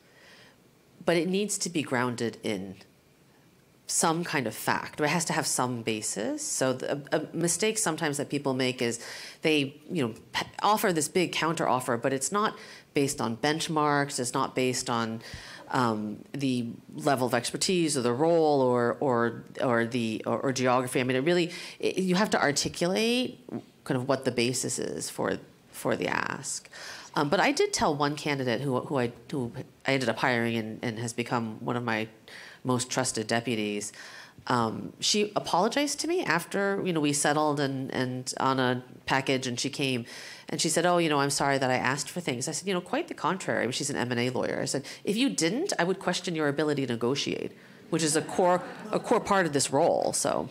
but 1.04 1.18
it 1.18 1.28
needs 1.28 1.58
to 1.58 1.70
be 1.70 1.82
grounded 1.82 2.38
in 2.44 2.76
some 3.88 4.26
kind 4.26 4.46
of 4.46 4.54
fact. 4.54 5.00
It 5.00 5.08
has 5.08 5.24
to 5.26 5.34
have 5.34 5.48
some 5.48 5.82
basis. 5.82 6.46
So 6.46 6.74
the, 6.74 7.02
a, 7.12 7.20
a 7.20 7.28
mistake 7.34 7.78
sometimes 7.78 8.18
that 8.18 8.30
people 8.30 8.54
make 8.54 8.82
is 8.82 9.04
they, 9.42 9.82
you 9.90 10.06
know, 10.06 10.14
offer 10.62 10.92
this 10.92 11.08
big 11.08 11.32
counter 11.32 11.68
offer, 11.68 11.96
but 11.96 12.12
it's 12.12 12.32
not 12.32 12.58
based 12.94 13.22
on 13.22 13.38
benchmarks. 13.38 14.20
It's 14.20 14.34
not 14.34 14.56
based 14.56 14.90
on 14.90 15.22
um, 15.70 16.24
the 16.34 16.68
level 16.96 17.28
of 17.28 17.34
expertise 17.34 17.98
or 17.98 18.02
the 18.02 18.14
role 18.14 18.62
or 18.62 18.98
or 19.00 19.44
or 19.62 19.86
the 19.86 20.22
or, 20.26 20.40
or 20.40 20.52
geography. 20.52 21.00
I 21.00 21.04
mean, 21.04 21.18
it 21.18 21.24
really 21.24 21.52
it, 21.80 21.98
you 21.98 22.16
have 22.16 22.30
to 22.32 22.42
articulate 22.42 23.40
kind 23.88 24.00
of 24.00 24.08
what 24.08 24.26
the 24.26 24.32
basis 24.32 24.78
is 24.78 25.10
for 25.10 25.40
for 25.72 25.96
the 25.96 26.08
ask. 26.08 26.70
Um, 27.16 27.30
but 27.30 27.40
I 27.40 27.52
did 27.52 27.72
tell 27.74 27.96
one 27.96 28.16
candidate 28.16 28.62
who 28.62 28.80
who 28.82 29.00
I 29.00 29.12
who 29.32 29.52
I 29.88 29.94
ended 29.94 30.10
up 30.10 30.18
hiring 30.18 30.56
and, 30.58 30.80
and 30.84 31.00
has 31.00 31.14
become 31.14 31.58
one 31.64 31.78
of 31.78 31.84
my 31.84 32.08
most 32.64 32.90
trusted 32.92 33.28
deputies. 33.28 33.94
Um, 34.48 34.94
she 35.00 35.32
apologized 35.36 36.00
to 36.02 36.08
me 36.08 36.24
after 36.24 36.82
you 36.86 36.94
know 36.94 37.00
we 37.00 37.14
settled 37.14 37.60
and 37.60 37.92
and 37.92 38.34
on 38.40 38.60
a 38.60 38.84
package, 39.06 39.48
and 39.48 39.60
she 39.60 39.70
came 39.70 40.06
and 40.50 40.62
she 40.62 40.70
said, 40.70 40.86
"Oh, 40.86 40.98
you 40.98 41.10
know, 41.10 41.20
I'm 41.20 41.30
sorry 41.30 41.58
that 41.58 41.72
I 41.72 41.80
asked 41.94 42.10
for 42.10 42.22
things." 42.22 42.48
I 42.48 42.52
said, 42.52 42.68
"You 42.68 42.74
know, 42.74 42.82
quite 42.82 43.08
the 43.08 43.14
contrary." 43.14 43.72
She's 43.72 43.90
an 43.90 43.96
M 43.96 44.12
and 44.12 44.20
A 44.20 44.30
lawyer. 44.30 44.60
I 44.62 44.66
said, 44.66 44.86
"If 45.04 45.16
you 45.16 45.30
didn't, 45.30 45.74
I 45.80 45.84
would 45.86 46.00
question 46.00 46.36
your 46.36 46.50
ability 46.50 46.86
to 46.88 46.94
negotiate, 46.94 47.52
which 47.90 48.04
is 48.04 48.16
a 48.16 48.22
core 48.22 48.62
a 48.92 49.00
core 49.00 49.22
part 49.22 49.46
of 49.46 49.54
this 49.54 49.72
role." 49.72 50.14
So. 50.14 50.50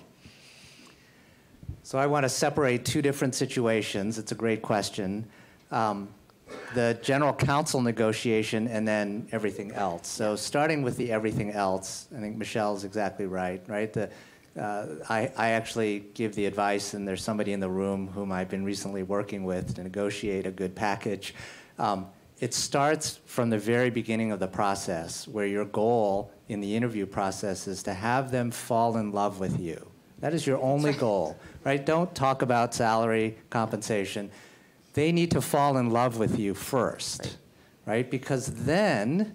So 1.86 1.98
I 1.98 2.06
want 2.08 2.24
to 2.24 2.28
separate 2.28 2.84
two 2.84 3.00
different 3.00 3.36
situations. 3.36 4.18
It's 4.18 4.32
a 4.32 4.34
great 4.34 4.60
question. 4.60 5.24
Um, 5.70 6.08
the 6.74 6.98
general 7.00 7.32
counsel 7.32 7.80
negotiation 7.80 8.66
and 8.66 8.88
then 8.88 9.28
everything 9.30 9.70
else. 9.70 10.08
So 10.08 10.34
starting 10.34 10.82
with 10.82 10.96
the 10.96 11.12
everything 11.12 11.52
else, 11.52 12.08
I 12.12 12.18
think 12.18 12.38
Michelle's 12.38 12.82
exactly 12.82 13.26
right, 13.26 13.62
right? 13.68 13.92
The, 13.92 14.10
uh, 14.60 14.86
I, 15.08 15.30
I 15.36 15.50
actually 15.50 16.00
give 16.12 16.34
the 16.34 16.46
advice, 16.46 16.94
and 16.94 17.06
there's 17.06 17.22
somebody 17.22 17.52
in 17.52 17.60
the 17.60 17.70
room 17.70 18.08
whom 18.08 18.32
I've 18.32 18.48
been 18.48 18.64
recently 18.64 19.04
working 19.04 19.44
with 19.44 19.76
to 19.76 19.84
negotiate 19.84 20.44
a 20.44 20.50
good 20.50 20.74
package. 20.74 21.36
Um, 21.78 22.08
it 22.40 22.52
starts 22.52 23.20
from 23.26 23.48
the 23.48 23.58
very 23.58 23.90
beginning 23.90 24.32
of 24.32 24.40
the 24.40 24.48
process, 24.48 25.28
where 25.28 25.46
your 25.46 25.64
goal 25.64 26.32
in 26.48 26.60
the 26.60 26.74
interview 26.74 27.06
process 27.06 27.68
is 27.68 27.84
to 27.84 27.94
have 27.94 28.32
them 28.32 28.50
fall 28.50 28.96
in 28.96 29.12
love 29.12 29.38
with 29.38 29.60
you. 29.60 29.88
That 30.20 30.34
is 30.34 30.46
your 30.46 30.60
only 30.62 30.92
goal, 30.92 31.38
right? 31.64 31.84
Don't 31.84 32.14
talk 32.14 32.42
about 32.42 32.74
salary, 32.74 33.36
compensation 33.50 34.30
they 34.96 35.12
need 35.12 35.30
to 35.30 35.42
fall 35.42 35.76
in 35.76 35.90
love 35.90 36.16
with 36.18 36.38
you 36.38 36.54
first, 36.54 37.20
right? 37.84 37.96
right? 37.96 38.10
Because 38.10 38.46
then 38.64 39.34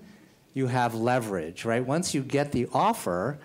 you 0.56 0.66
have 0.66 0.96
leverage, 0.96 1.66
right? 1.66 1.86
Once 1.86 2.16
you 2.16 2.24
get 2.24 2.52
the 2.52 2.68
offer, 2.74 3.38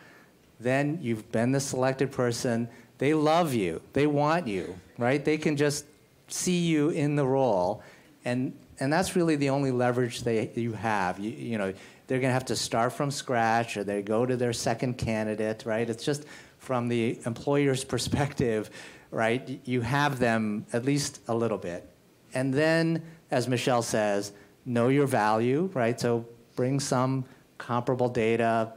then 0.58 0.98
you've 1.02 1.30
been 1.30 1.52
the 1.52 1.60
selected 1.60 2.10
person. 2.10 2.68
They 2.96 3.12
love 3.12 3.52
you. 3.52 3.82
They 3.92 4.06
want 4.06 4.48
you, 4.48 4.76
right? 4.96 5.22
They 5.22 5.36
can 5.36 5.58
just 5.58 5.84
see 6.28 6.60
you 6.66 6.88
in 6.88 7.16
the 7.16 7.26
role, 7.26 7.82
and 8.24 8.56
and 8.80 8.90
that's 8.90 9.14
really 9.14 9.36
the 9.36 9.50
only 9.50 9.70
leverage 9.70 10.22
they 10.22 10.50
you 10.54 10.72
have. 10.72 11.18
You, 11.18 11.30
you 11.32 11.58
know, 11.58 11.74
they're 12.06 12.18
going 12.18 12.30
to 12.30 12.34
have 12.34 12.46
to 12.46 12.56
start 12.56 12.94
from 12.94 13.10
scratch, 13.10 13.76
or 13.76 13.84
they 13.84 14.00
go 14.00 14.24
to 14.24 14.38
their 14.38 14.54
second 14.54 14.96
candidate, 14.96 15.64
right? 15.66 15.88
It's 15.88 16.04
just 16.04 16.24
from 16.66 16.88
the 16.88 17.18
employer's 17.24 17.84
perspective, 17.84 18.70
right? 19.12 19.60
You 19.64 19.82
have 19.82 20.18
them 20.18 20.66
at 20.72 20.84
least 20.84 21.20
a 21.28 21.34
little 21.34 21.58
bit, 21.58 21.88
and 22.34 22.52
then, 22.52 23.02
as 23.30 23.46
Michelle 23.46 23.82
says, 23.82 24.32
know 24.64 24.88
your 24.88 25.06
value, 25.06 25.70
right? 25.74 25.98
So 25.98 26.26
bring 26.56 26.80
some 26.80 27.24
comparable 27.56 28.08
data 28.08 28.72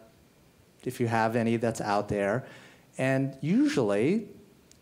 if 0.85 0.99
you 0.99 1.07
have 1.07 1.35
any 1.35 1.57
that's 1.57 1.81
out 1.81 2.07
there. 2.07 2.45
And 2.97 3.35
usually, 3.41 4.27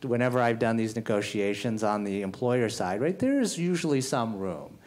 whenever 0.01 0.39
I've 0.41 0.59
done 0.59 0.75
these 0.75 0.95
negotiations 0.95 1.81
on 1.83 2.03
the 2.03 2.21
employer 2.21 2.69
side, 2.69 2.99
right, 2.99 3.17
there's 3.17 3.57
usually 3.57 4.01
some 4.01 4.37
room. 4.37 4.77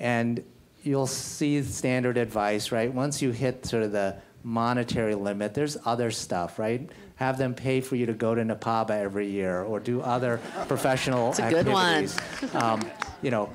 And 0.00 0.42
you'll 0.82 1.06
see 1.06 1.62
standard 1.62 2.16
advice, 2.16 2.72
right? 2.72 2.92
Once 2.92 3.22
you 3.22 3.30
hit 3.30 3.66
sort 3.66 3.82
of 3.82 3.92
the 3.92 4.16
monetary 4.42 5.14
limit, 5.14 5.54
there's 5.54 5.76
other 5.84 6.10
stuff, 6.10 6.58
right? 6.58 6.90
Have 7.22 7.38
them 7.38 7.54
pay 7.54 7.80
for 7.80 7.94
you 7.94 8.06
to 8.06 8.14
go 8.14 8.34
to 8.34 8.42
NAPABA 8.42 8.90
every 8.90 9.30
year 9.30 9.62
or 9.62 9.78
do 9.78 10.00
other 10.00 10.40
professional 10.66 11.30
it's 11.30 11.38
a 11.38 11.44
activities. 11.44 12.18
Good 12.40 12.52
one. 12.52 12.64
um, 12.64 12.90
you 13.22 13.30
know, 13.30 13.48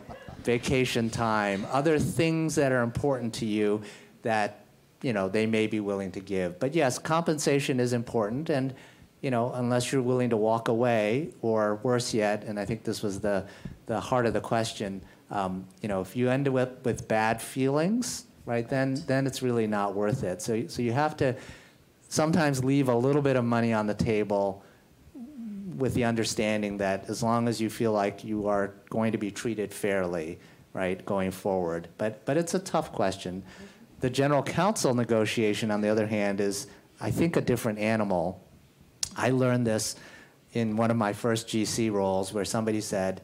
vacation 0.46 1.10
time, 1.10 1.68
other 1.70 2.00
things 2.00 2.56
that 2.56 2.72
are 2.72 2.82
important 2.82 3.34
to 3.34 3.46
you 3.46 3.82
that, 4.22 4.64
you 5.02 5.12
know, 5.12 5.28
they 5.28 5.46
may 5.46 5.68
be 5.68 5.82
willing 5.82 6.14
to 6.14 6.22
give. 6.22 6.58
But 6.62 6.76
yes, 6.76 6.98
compensation 6.98 7.82
is 7.82 7.92
important 7.92 8.50
and, 8.50 8.74
you 9.20 9.32
know, 9.32 9.52
unless 9.52 9.92
you're 9.92 10.02
willing 10.02 10.30
to 10.30 10.38
walk 10.38 10.70
away, 10.70 11.34
or 11.42 11.76
worse 11.84 12.14
yet, 12.14 12.46
and 12.46 12.58
I 12.58 12.64
think 12.64 12.86
this 12.86 13.04
was 13.04 13.20
the, 13.20 13.46
the 13.88 14.00
heart 14.00 14.26
of 14.26 14.34
the 14.34 14.40
question, 14.40 15.02
um, 15.30 15.68
you 15.82 15.90
know, 15.90 16.00
if 16.00 16.16
you 16.16 16.30
end 16.30 16.48
up 16.48 16.54
with, 16.54 16.70
with 16.86 17.08
bad 17.10 17.42
feelings, 17.42 18.28
right, 18.46 18.70
then, 18.70 18.94
then 19.08 19.28
it's 19.28 19.42
really 19.42 19.68
not 19.68 19.94
worth 19.94 20.24
it. 20.24 20.42
So, 20.42 20.68
so 20.68 20.82
you 20.82 20.94
have 20.94 21.18
to 21.18 21.36
sometimes 22.10 22.64
leave 22.64 22.90
a 22.90 22.96
little 22.96 23.22
bit 23.22 23.36
of 23.36 23.46
money 23.46 23.74
on 23.74 23.88
the 23.88 23.94
table 23.94 24.64
with 25.76 25.94
the 25.94 26.04
understanding 26.04 26.78
that 26.78 27.08
as 27.08 27.22
long 27.22 27.48
as 27.48 27.62
you 27.62 27.70
feel 27.70 27.92
like 27.92 28.24
you 28.24 28.48
are 28.48 28.74
going 28.90 29.12
to 29.12 29.18
be 29.18 29.30
treated 29.30 29.74
fairly, 29.74 30.40
right, 30.74 31.06
going 31.06 31.32
forward. 31.32 31.88
But, 31.98 32.26
but 32.26 32.36
it's 32.36 32.54
a 32.54 32.60
tough 32.60 32.92
question. 32.92 33.44
The 34.00 34.10
general 34.10 34.42
counsel 34.42 34.94
negotiation, 34.94 35.70
on 35.70 35.82
the 35.82 35.90
other 35.90 36.08
hand, 36.08 36.42
is, 36.42 36.68
I 37.00 37.12
think, 37.12 37.36
a 37.36 37.42
different 37.42 37.80
animal. 37.80 38.44
I 39.16 39.30
learned 39.30 39.68
this 39.68 39.96
in 40.54 40.78
one 40.78 40.90
of 40.90 40.98
my 40.98 41.14
first 41.14 41.48
GC 41.48 41.92
roles 41.92 42.34
where 42.34 42.46
somebody 42.46 42.82
said, 42.82 43.22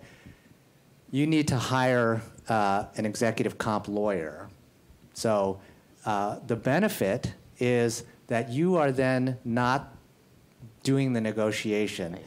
you 1.09 1.27
need 1.27 1.47
to 1.47 1.57
hire 1.57 2.21
uh, 2.49 2.85
an 2.95 3.05
executive 3.05 3.57
comp 3.57 3.87
lawyer. 3.87 4.49
So 5.13 5.59
uh, 6.05 6.39
the 6.45 6.55
benefit 6.55 7.33
is 7.59 8.03
that 8.27 8.49
you 8.49 8.75
are 8.77 8.91
then 8.91 9.37
not 9.43 9.95
doing 10.83 11.13
the 11.13 11.21
negotiation. 11.21 12.13
Right 12.13 12.23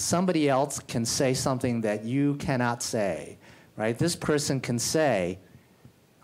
somebody 0.00 0.48
else 0.48 0.78
can 0.80 1.04
say 1.04 1.34
something 1.34 1.82
that 1.82 2.04
you 2.04 2.34
cannot 2.36 2.82
say, 2.82 3.38
right? 3.76 3.98
This 3.98 4.16
person 4.16 4.60
can 4.60 4.78
say, 4.78 5.38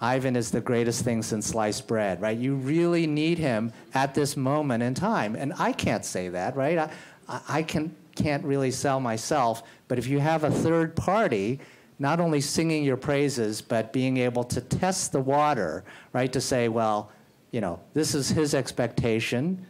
Ivan 0.00 0.36
is 0.36 0.50
the 0.50 0.60
greatest 0.60 1.04
thing 1.04 1.22
since 1.22 1.46
sliced 1.46 1.86
bread, 1.86 2.20
right? 2.20 2.36
You 2.36 2.54
really 2.54 3.06
need 3.06 3.38
him 3.38 3.72
at 3.94 4.14
this 4.14 4.36
moment 4.36 4.82
in 4.82 4.94
time. 4.94 5.34
And 5.34 5.54
I 5.58 5.72
can't 5.72 6.04
say 6.04 6.28
that, 6.28 6.54
right? 6.54 6.90
I, 7.28 7.40
I 7.48 7.62
can, 7.62 7.94
can't 8.14 8.44
really 8.44 8.70
sell 8.70 9.00
myself. 9.00 9.62
But 9.88 9.98
if 9.98 10.06
you 10.06 10.18
have 10.18 10.44
a 10.44 10.50
third 10.50 10.96
party, 10.96 11.60
not 11.98 12.20
only 12.20 12.42
singing 12.42 12.84
your 12.84 12.98
praises, 12.98 13.62
but 13.62 13.92
being 13.92 14.18
able 14.18 14.44
to 14.44 14.60
test 14.60 15.12
the 15.12 15.20
water, 15.20 15.82
right? 16.12 16.30
To 16.32 16.42
say, 16.42 16.68
well, 16.68 17.10
you 17.56 17.62
know, 17.62 17.80
this 17.94 18.14
is 18.14 18.28
his 18.28 18.54
expectation. 18.54 19.64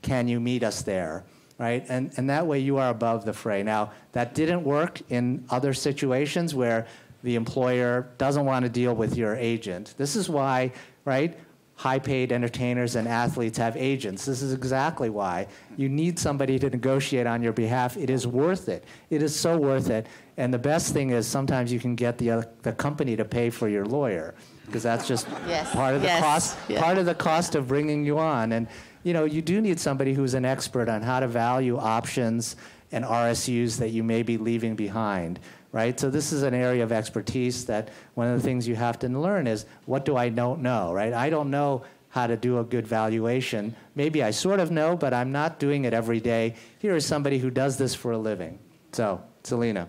Can 0.00 0.26
you 0.26 0.40
meet 0.40 0.64
us 0.64 0.80
there? 0.80 1.26
right? 1.58 1.84
And, 1.90 2.10
and 2.16 2.30
that 2.30 2.46
way 2.46 2.58
you 2.58 2.78
are 2.78 2.88
above 2.88 3.26
the 3.26 3.34
fray. 3.34 3.62
Now, 3.62 3.92
that 4.12 4.34
didn't 4.34 4.64
work 4.64 5.02
in 5.10 5.44
other 5.50 5.74
situations 5.74 6.54
where 6.54 6.86
the 7.22 7.34
employer 7.34 8.08
doesn't 8.16 8.46
want 8.46 8.64
to 8.64 8.70
deal 8.70 8.94
with 8.94 9.14
your 9.14 9.36
agent. 9.36 9.92
This 9.98 10.16
is 10.16 10.30
why, 10.30 10.72
right? 11.04 11.38
High 11.74 11.98
paid 11.98 12.32
entertainers 12.32 12.96
and 12.96 13.06
athletes 13.06 13.58
have 13.58 13.76
agents. 13.76 14.24
This 14.24 14.40
is 14.40 14.54
exactly 14.54 15.10
why. 15.10 15.48
You 15.76 15.90
need 15.90 16.18
somebody 16.18 16.58
to 16.58 16.70
negotiate 16.70 17.26
on 17.26 17.42
your 17.42 17.52
behalf. 17.52 17.98
It 17.98 18.08
is 18.08 18.26
worth 18.26 18.70
it. 18.70 18.84
It 19.10 19.22
is 19.22 19.38
so 19.38 19.58
worth 19.58 19.90
it. 19.90 20.06
And 20.38 20.54
the 20.54 20.58
best 20.58 20.94
thing 20.94 21.10
is 21.10 21.26
sometimes 21.26 21.70
you 21.70 21.78
can 21.78 21.94
get 21.94 22.16
the, 22.16 22.48
the 22.62 22.72
company 22.72 23.16
to 23.16 23.26
pay 23.26 23.50
for 23.50 23.68
your 23.68 23.84
lawyer 23.84 24.34
because 24.70 24.82
that's 24.82 25.06
just 25.06 25.26
yes. 25.46 25.70
part 25.72 25.94
of 25.94 26.00
the 26.00 26.06
yes. 26.06 26.22
cost 26.22 26.56
yeah. 26.68 26.80
part 26.80 26.96
of 26.96 27.06
the 27.06 27.14
cost 27.14 27.54
of 27.54 27.68
bringing 27.68 28.04
you 28.04 28.18
on. 28.18 28.52
And 28.52 28.68
you 29.02 29.12
know, 29.12 29.24
you 29.24 29.42
do 29.42 29.60
need 29.60 29.80
somebody 29.80 30.14
who's 30.14 30.34
an 30.34 30.44
expert 30.44 30.88
on 30.88 31.02
how 31.02 31.20
to 31.20 31.26
value 31.26 31.76
options 31.78 32.56
and 32.92 33.04
RSUs 33.04 33.78
that 33.78 33.90
you 33.90 34.02
may 34.02 34.22
be 34.22 34.36
leaving 34.36 34.76
behind, 34.76 35.40
right? 35.72 35.98
So 35.98 36.10
this 36.10 36.32
is 36.32 36.42
an 36.42 36.54
area 36.54 36.82
of 36.82 36.92
expertise 36.92 37.64
that 37.66 37.88
one 38.14 38.26
of 38.26 38.40
the 38.40 38.42
things 38.42 38.66
you 38.68 38.76
have 38.76 38.98
to 39.00 39.08
learn 39.08 39.46
is 39.46 39.66
what 39.86 40.04
do 40.04 40.16
I 40.16 40.28
don't 40.28 40.60
know, 40.60 40.92
right? 40.92 41.12
I 41.12 41.30
don't 41.30 41.50
know 41.50 41.82
how 42.10 42.26
to 42.26 42.36
do 42.36 42.58
a 42.58 42.64
good 42.64 42.86
valuation. 42.86 43.74
Maybe 43.94 44.22
I 44.22 44.32
sort 44.32 44.60
of 44.60 44.70
know, 44.70 44.96
but 44.96 45.14
I'm 45.14 45.30
not 45.32 45.58
doing 45.58 45.84
it 45.84 45.94
every 45.94 46.20
day. 46.20 46.56
Here 46.80 46.96
is 46.96 47.06
somebody 47.06 47.38
who 47.38 47.50
does 47.50 47.78
this 47.78 47.94
for 47.94 48.12
a 48.12 48.18
living. 48.18 48.58
So, 48.92 49.22
Selena. 49.44 49.88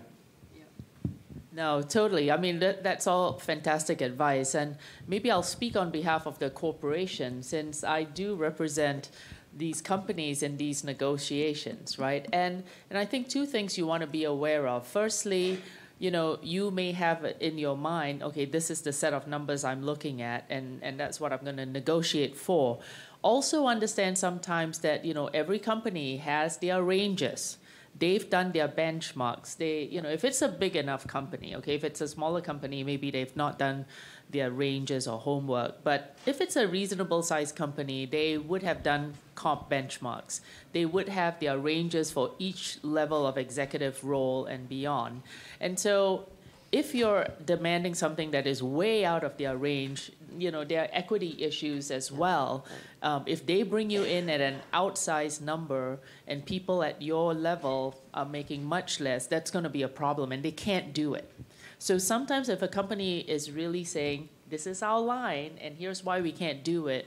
No, 1.54 1.82
totally. 1.82 2.30
I 2.30 2.38
mean, 2.38 2.60
that, 2.60 2.82
that's 2.82 3.06
all 3.06 3.38
fantastic 3.38 4.00
advice. 4.00 4.54
And 4.54 4.76
maybe 5.06 5.30
I'll 5.30 5.42
speak 5.42 5.76
on 5.76 5.90
behalf 5.90 6.26
of 6.26 6.38
the 6.38 6.48
corporation 6.48 7.42
since 7.42 7.84
I 7.84 8.04
do 8.04 8.34
represent 8.34 9.10
these 9.54 9.82
companies 9.82 10.42
in 10.42 10.56
these 10.56 10.82
negotiations, 10.82 11.98
right? 11.98 12.26
And, 12.32 12.64
and 12.88 12.98
I 12.98 13.04
think 13.04 13.28
two 13.28 13.44
things 13.44 13.76
you 13.76 13.86
want 13.86 14.00
to 14.00 14.06
be 14.06 14.24
aware 14.24 14.66
of. 14.66 14.86
Firstly, 14.86 15.60
you 15.98 16.10
know, 16.10 16.38
you 16.42 16.70
may 16.70 16.92
have 16.92 17.24
in 17.38 17.58
your 17.58 17.76
mind, 17.76 18.22
okay, 18.22 18.46
this 18.46 18.70
is 18.70 18.80
the 18.80 18.92
set 18.92 19.12
of 19.12 19.26
numbers 19.26 19.62
I'm 19.62 19.84
looking 19.84 20.22
at, 20.22 20.46
and, 20.48 20.82
and 20.82 20.98
that's 20.98 21.20
what 21.20 21.34
I'm 21.34 21.44
going 21.44 21.58
to 21.58 21.66
negotiate 21.66 22.34
for. 22.34 22.80
Also, 23.20 23.66
understand 23.66 24.16
sometimes 24.16 24.78
that, 24.78 25.04
you 25.04 25.12
know, 25.12 25.26
every 25.28 25.58
company 25.58 26.16
has 26.16 26.56
their 26.56 26.82
ranges 26.82 27.58
they've 27.98 28.28
done 28.28 28.52
their 28.52 28.68
benchmarks. 28.68 29.56
They, 29.56 29.82
you 29.84 30.00
know, 30.00 30.08
if 30.08 30.24
it's 30.24 30.42
a 30.42 30.48
big 30.48 30.76
enough 30.76 31.06
company, 31.06 31.54
okay, 31.56 31.74
if 31.74 31.84
it's 31.84 32.00
a 32.00 32.08
smaller 32.08 32.40
company, 32.40 32.82
maybe 32.82 33.10
they've 33.10 33.36
not 33.36 33.58
done 33.58 33.86
their 34.30 34.50
ranges 34.50 35.06
or 35.06 35.18
homework. 35.18 35.84
But 35.84 36.16
if 36.26 36.40
it's 36.40 36.56
a 36.56 36.66
reasonable 36.66 37.22
sized 37.22 37.54
company, 37.54 38.06
they 38.06 38.38
would 38.38 38.62
have 38.62 38.82
done 38.82 39.14
comp 39.34 39.70
benchmarks. 39.70 40.40
They 40.72 40.86
would 40.86 41.08
have 41.08 41.38
their 41.38 41.58
ranges 41.58 42.10
for 42.10 42.32
each 42.38 42.78
level 42.82 43.26
of 43.26 43.36
executive 43.36 44.02
role 44.02 44.46
and 44.46 44.68
beyond. 44.68 45.22
And 45.60 45.78
so 45.78 46.28
if 46.72 46.94
you're 46.94 47.26
demanding 47.44 47.94
something 47.94 48.30
that 48.30 48.46
is 48.46 48.62
way 48.62 49.04
out 49.04 49.24
of 49.24 49.36
their 49.36 49.58
range, 49.58 50.10
you 50.38 50.50
know, 50.50 50.64
there 50.64 50.80
are 50.80 50.88
equity 50.90 51.36
issues 51.38 51.90
as 51.90 52.10
well. 52.10 52.64
Um, 53.02 53.24
if 53.26 53.44
they 53.44 53.62
bring 53.62 53.90
you 53.90 54.04
in 54.04 54.30
at 54.30 54.40
an 54.40 54.60
outsized 54.72 55.42
number 55.42 56.00
and 56.26 56.44
people 56.44 56.82
at 56.82 57.02
your 57.02 57.34
level 57.34 58.00
are 58.14 58.24
making 58.24 58.64
much 58.64 59.00
less, 59.00 59.26
that's 59.26 59.50
going 59.50 59.64
to 59.64 59.68
be 59.68 59.82
a 59.82 59.88
problem 59.88 60.32
and 60.32 60.42
they 60.42 60.50
can't 60.50 60.94
do 60.94 61.12
it. 61.12 61.30
So 61.78 61.98
sometimes 61.98 62.48
if 62.48 62.62
a 62.62 62.68
company 62.68 63.20
is 63.20 63.50
really 63.50 63.84
saying, 63.84 64.30
this 64.48 64.66
is 64.66 64.82
our 64.82 65.00
line 65.00 65.58
and 65.60 65.76
here's 65.76 66.02
why 66.02 66.22
we 66.22 66.32
can't 66.32 66.64
do 66.64 66.88
it, 66.88 67.06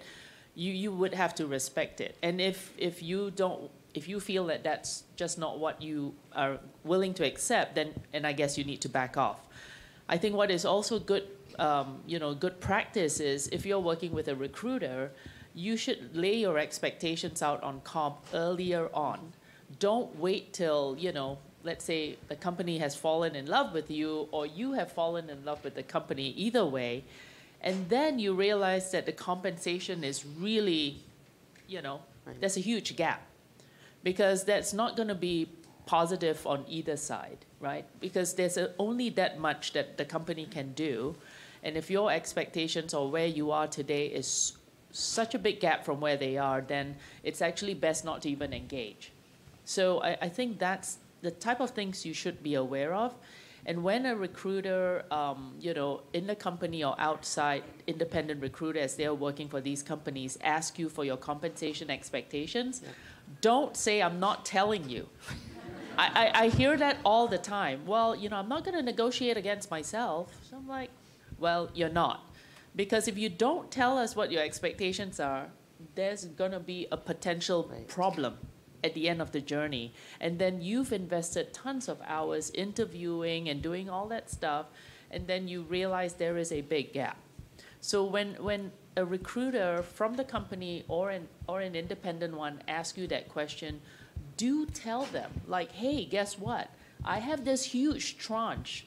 you, 0.54 0.72
you 0.72 0.92
would 0.92 1.16
have 1.16 1.34
to 1.36 1.48
respect 1.48 2.02
it. 2.02 2.16
And 2.22 2.40
if, 2.40 2.72
if 2.78 3.02
you 3.02 3.32
don't 3.32 3.72
if 3.96 4.10
you 4.10 4.20
feel 4.20 4.46
that 4.48 4.62
that's 4.62 5.04
just 5.16 5.40
not 5.40 5.58
what 5.58 5.82
you 5.82 6.14
are 6.34 6.60
willing 6.84 7.14
to 7.14 7.26
accept, 7.26 7.76
then 7.76 7.94
and 8.12 8.28
I 8.28 8.34
guess 8.34 8.58
you 8.58 8.66
need 8.66 8.82
to 8.82 8.90
back 8.90 9.16
off. 9.16 9.40
I 10.08 10.18
think 10.18 10.36
what 10.36 10.52
is 10.52 10.66
also 10.66 11.00
good, 11.00 11.28
um, 11.58 12.00
you 12.06 12.20
know, 12.20 12.34
good 12.34 12.60
practice 12.60 13.20
is 13.20 13.48
if 13.48 13.66
you're 13.66 13.80
working 13.80 14.12
with 14.12 14.28
a 14.28 14.36
recruiter, 14.36 15.12
you 15.54 15.78
should 15.78 16.16
lay 16.16 16.36
your 16.36 16.60
expectations 16.60 17.42
out 17.42 17.64
on 17.64 17.82
comp 17.82 18.18
earlier 18.34 18.90
on. 18.94 19.34
Don't 19.80 20.18
wait 20.20 20.54
till 20.54 20.96
you 21.00 21.12
know. 21.12 21.40
Let's 21.64 21.84
say 21.84 22.18
the 22.28 22.36
company 22.36 22.78
has 22.78 22.96
fallen 22.96 23.36
in 23.36 23.48
love 23.48 23.74
with 23.74 23.90
you, 23.90 24.28
or 24.32 24.46
you 24.46 24.74
have 24.74 24.92
fallen 24.92 25.32
in 25.32 25.44
love 25.44 25.64
with 25.64 25.74
the 25.74 25.82
company. 25.82 26.28
Either 26.38 26.64
way, 26.64 27.04
and 27.62 27.90
then 27.90 28.20
you 28.20 28.36
realize 28.36 28.92
that 28.92 29.08
the 29.08 29.12
compensation 29.12 30.04
is 30.04 30.24
really, 30.24 31.02
you 31.68 31.82
know, 31.82 32.02
right. 32.26 32.40
there's 32.40 32.58
a 32.58 32.62
huge 32.62 32.96
gap 32.96 33.24
because 34.04 34.46
that's 34.46 34.72
not 34.72 34.96
going 34.96 35.08
to 35.08 35.16
be 35.16 35.50
positive 35.86 36.46
on 36.46 36.66
either 36.68 36.98
side, 36.98 37.46
right? 37.60 37.86
Because 38.00 38.34
there's 38.34 38.58
a, 38.58 38.74
only 38.80 39.10
that 39.12 39.40
much 39.40 39.74
that 39.74 39.98
the 39.98 40.06
company 40.06 40.46
can 40.46 40.74
do. 40.74 41.16
And 41.64 41.78
if 41.78 41.90
your 41.90 42.12
expectations 42.12 42.94
or 42.94 43.10
where 43.10 43.28
you 43.28 43.52
are 43.52 43.68
today 43.68 44.08
is 44.08 44.54
such 44.92 45.36
a 45.36 45.40
big 45.40 45.60
gap 45.60 45.84
from 45.84 46.00
where 46.00 46.18
they 46.18 46.38
are, 46.38 46.62
then 46.62 46.96
it's 47.24 47.42
actually 47.42 47.74
best 47.74 48.06
not 48.06 48.22
to 48.22 48.30
even 48.30 48.54
engage. 48.54 49.12
So 49.66 50.02
I, 50.02 50.18
I 50.22 50.30
think 50.30 50.60
that's 50.60 50.98
the 51.22 51.32
type 51.32 51.60
of 51.60 51.72
things 51.72 52.06
you 52.06 52.14
should 52.14 52.42
be 52.44 52.56
aware 52.56 52.94
of. 52.94 53.14
And 53.66 53.84
when 53.84 54.06
a 54.06 54.16
recruiter, 54.16 55.06
um, 55.10 55.56
you 55.60 55.74
know, 55.74 56.02
in 56.14 56.28
the 56.28 56.36
company 56.36 56.84
or 56.84 56.96
outside, 57.00 57.64
independent 57.88 58.42
recruiters, 58.42 58.96
they're 58.96 59.14
working 59.14 59.50
for 59.50 59.60
these 59.60 59.82
companies, 59.82 60.38
ask 60.44 60.78
you 60.78 60.88
for 60.88 61.04
your 61.04 61.18
compensation 61.18 61.90
expectations, 61.90 62.82
yeah. 62.84 62.92
don't 63.42 63.76
say, 63.76 64.04
I'm 64.04 64.20
not 64.20 64.46
telling 64.46 64.88
you. 64.88 65.10
I, 65.98 66.32
I, 66.34 66.44
I 66.44 66.50
hear 66.50 66.78
that 66.78 66.98
all 67.04 67.28
the 67.28 67.38
time. 67.38 67.86
Well, 67.86 68.16
you 68.16 68.30
know, 68.30 68.38
I'm 68.38 68.50
not 68.50 68.64
going 68.64 68.78
to 68.78 68.84
negotiate 68.84 69.38
against 69.38 69.72
myself. 69.72 70.36
So 70.50 70.58
I'm 70.58 70.68
like, 70.68 70.90
well, 71.40 71.70
you're 71.74 71.90
not. 71.90 72.32
Because 72.76 73.08
if 73.08 73.18
you 73.18 73.30
don't 73.30 73.72
tell 73.72 73.98
us 73.98 74.16
what 74.16 74.32
your 74.32 74.44
expectations 74.44 75.20
are, 75.20 75.48
there's 75.96 76.26
going 76.26 76.52
to 76.52 76.60
be 76.60 76.88
a 76.92 76.98
potential 76.98 77.70
right. 77.72 77.88
problem 77.88 78.38
at 78.84 78.94
the 78.94 79.10
end 79.10 79.22
of 79.22 79.32
the 79.32 79.42
journey. 79.42 79.94
And 80.20 80.40
then 80.40 80.62
you've 80.62 80.94
invested 80.94 81.54
tons 81.54 81.88
of 81.88 82.02
hours 82.06 82.52
interviewing 82.54 83.50
and 83.50 83.62
doing 83.62 83.90
all 83.90 84.08
that 84.10 84.30
stuff, 84.30 84.68
and 85.10 85.28
then 85.28 85.48
you 85.48 85.64
realize 85.64 86.14
there 86.14 86.38
is 86.38 86.52
a 86.52 86.62
big 86.62 86.94
gap. 86.94 87.18
So 87.80 88.04
when, 88.04 88.34
when 88.36 88.72
a 88.98 89.06
recruiter 89.06 89.84
from 89.84 90.16
the 90.16 90.24
company 90.24 90.84
or 90.88 91.10
an, 91.12 91.28
or 91.48 91.62
an 91.62 91.76
independent 91.76 92.36
one 92.36 92.62
asks 92.68 92.98
you 92.98 93.08
that 93.08 93.30
question, 93.30 93.82
do 94.38 94.66
tell 94.66 95.04
them, 95.06 95.42
like, 95.48 95.72
hey, 95.72 96.06
guess 96.06 96.38
what? 96.38 96.70
I 97.04 97.20
have 97.20 97.46
this 97.46 97.66
huge 97.66 98.18
tranche 98.18 98.86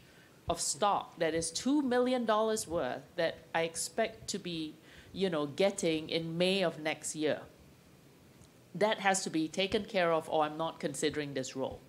of 0.48 0.60
stock 0.60 1.18
that 1.18 1.34
is 1.34 1.50
$2 1.52 1.84
million 1.84 2.26
worth 2.26 3.02
that 3.16 3.38
I 3.54 3.62
expect 3.62 4.28
to 4.28 4.38
be, 4.38 4.74
you 5.12 5.30
know, 5.30 5.46
getting 5.46 6.08
in 6.08 6.38
May 6.38 6.62
of 6.62 6.78
next 6.78 7.14
year. 7.14 7.40
That 8.74 9.00
has 9.00 9.24
to 9.24 9.30
be 9.30 9.48
taken 9.48 9.84
care 9.84 10.12
of 10.12 10.28
or 10.28 10.44
I'm 10.44 10.56
not 10.56 10.80
considering 10.80 11.34
this 11.34 11.54
role. 11.54 11.80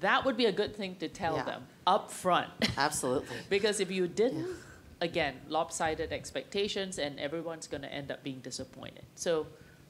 That 0.00 0.24
would 0.24 0.36
be 0.36 0.46
a 0.46 0.52
good 0.52 0.74
thing 0.74 0.96
to 0.96 1.08
tell 1.08 1.36
yeah. 1.36 1.44
them 1.44 1.66
up 1.86 2.10
front. 2.10 2.50
Absolutely. 2.76 3.36
because 3.50 3.80
if 3.80 3.90
you 3.90 4.08
didn't, 4.08 4.46
yeah. 4.46 4.54
again, 5.00 5.34
lopsided 5.48 6.12
expectations 6.12 6.98
and 6.98 7.18
everyone's 7.20 7.66
going 7.66 7.82
to 7.82 7.92
end 7.92 8.10
up 8.10 8.24
being 8.24 8.40
disappointed. 8.40 9.04
So 9.14 9.46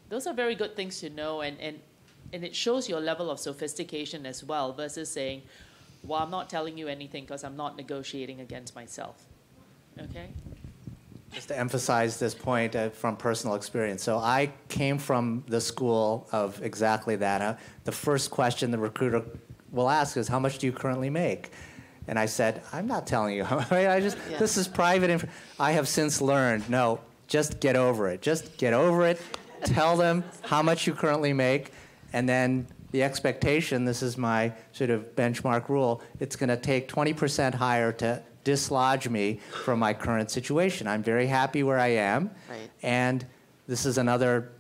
those 0.09 0.27
are 0.27 0.35
very 0.35 0.55
good 0.55 0.77
things 0.77 1.01
to 1.01 1.11
know 1.11 1.41
and, 1.41 1.59
and 1.61 1.81
and 2.33 2.45
it 2.45 2.55
shows 2.55 2.89
your 2.89 3.01
level 3.01 3.31
of 3.31 3.39
sophistication 3.39 4.27
as 4.27 4.43
well 4.43 4.73
versus 4.73 5.11
saying, 5.11 5.43
well, 6.03 6.23
I'm 6.23 6.31
not 6.31 6.51
telling 6.51 6.77
you 6.77 6.89
anything 6.89 7.25
because 7.25 7.45
I'm 7.45 7.57
not 7.57 7.77
negotiating 7.77 8.41
against 8.41 8.75
myself. 8.75 9.25
Okay? 10.01 10.29
Just 11.33 11.49
to 11.49 11.59
emphasize 11.59 12.19
this 12.19 12.35
point 12.35 12.77
uh, 12.77 12.91
from 12.91 13.17
personal 13.17 13.57
experience. 13.57 14.03
So 14.03 14.19
I 14.19 14.53
came 14.69 14.99
from 14.99 15.45
the 15.49 15.61
school 15.61 16.29
of 16.31 16.63
exactly 16.63 17.17
that. 17.17 17.41
Uh, 17.41 17.55
the 17.85 17.93
first 17.93 18.31
question 18.31 18.71
the 18.71 18.79
recruiter 18.79 19.23
will 19.73 19.91
ask 19.91 20.17
is, 20.17 20.29
how 20.29 20.39
much 20.39 20.59
do 20.59 20.67
you 20.67 20.73
currently 20.73 21.11
make? 21.11 21.51
And 22.07 22.19
I 22.19 22.27
said, 22.27 22.63
I'm 22.73 22.87
not 22.87 23.07
telling 23.07 23.35
you. 23.35 23.45
I 23.49 24.01
just, 24.01 24.19
yeah. 24.31 24.39
this 24.39 24.57
is 24.57 24.69
private. 24.69 25.11
Inf- 25.11 25.27
I 25.59 25.73
have 25.73 25.89
since 25.89 26.21
learned, 26.21 26.69
no, 26.69 27.01
just 27.27 27.61
get 27.61 27.77
over 27.77 28.09
it. 28.09 28.21
Just 28.21 28.57
get 28.59 28.75
over 28.75 29.07
it. 29.07 29.21
Tell 29.65 29.97
them 29.97 30.23
how 30.43 30.63
much 30.63 30.87
you 30.87 30.93
currently 30.93 31.33
make 31.33 31.73
and 32.15 32.29
then 32.29 32.69
the 32.93 33.03
expectation, 33.03 33.85
this 33.85 34.01
is 34.01 34.17
my 34.17 34.53
sort 34.71 34.89
of 34.89 35.17
benchmark 35.17 35.69
rule, 35.69 36.01
it's 36.21 36.37
going 36.37 36.49
to 36.49 36.57
take 36.57 36.89
20% 36.89 37.55
higher 37.55 37.91
to 37.91 38.23
dislodge 38.45 39.09
me 39.09 39.41
from 39.65 39.81
my 39.81 39.93
current 39.93 40.31
situation. 40.31 40.87
I'm 40.87 41.03
very 41.03 41.27
happy 41.27 41.65
where 41.65 41.79
I 41.79 41.89
am. 41.89 42.31
Right. 42.49 42.71
And 42.85 43.27
this 43.67 43.85
is 43.85 43.99
another 43.99 44.53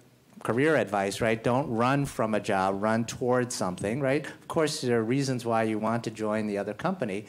career 0.43 0.74
advice, 0.74 1.20
right? 1.20 1.43
Don't 1.43 1.70
run 1.70 2.06
from 2.06 2.35
a 2.35 2.40
job, 2.40 2.82
run 2.82 3.05
towards 3.05 3.55
something, 3.55 4.01
right? 4.01 4.26
Of 4.26 4.48
course, 4.48 4.81
there 4.81 4.98
are 4.98 5.05
reasons 5.05 5.47
why 5.47 5.62
you 5.62 5.78
want 5.78 6.02
to 6.05 6.10
join 6.10 6.48
the 6.48 6.59
other 6.59 6.74
company, 6.74 7.26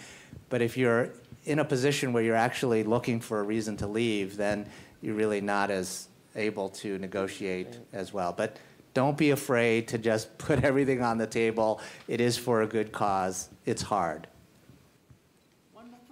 but 0.50 0.64
if 0.64 0.76
you're 0.76 1.12
in 1.46 1.60
a 1.60 1.66
position 1.66 2.14
where 2.14 2.24
you're 2.24 2.36
actually 2.36 2.84
looking 2.84 3.20
for 3.20 3.42
a 3.42 3.44
reason 3.44 3.78
to 3.78 3.86
leave, 3.86 4.38
then 4.38 4.68
you're 5.04 5.14
really 5.14 5.40
not 5.40 5.70
as 5.70 6.08
able 6.36 6.70
to 6.70 6.98
negotiate 6.98 7.78
as 7.94 8.12
well. 8.12 8.34
But 8.34 8.58
don't 8.96 9.18
be 9.18 9.30
afraid 9.30 9.88
to 9.90 10.00
just 10.00 10.36
put 10.40 10.64
everything 10.64 11.04
on 11.04 11.20
the 11.20 11.28
table. 11.28 11.80
It 12.08 12.20
is 12.20 12.36
for 12.36 12.64
a 12.64 12.68
good 12.68 12.92
cause. 12.92 13.50
It's 13.68 13.84
hard. 13.84 14.28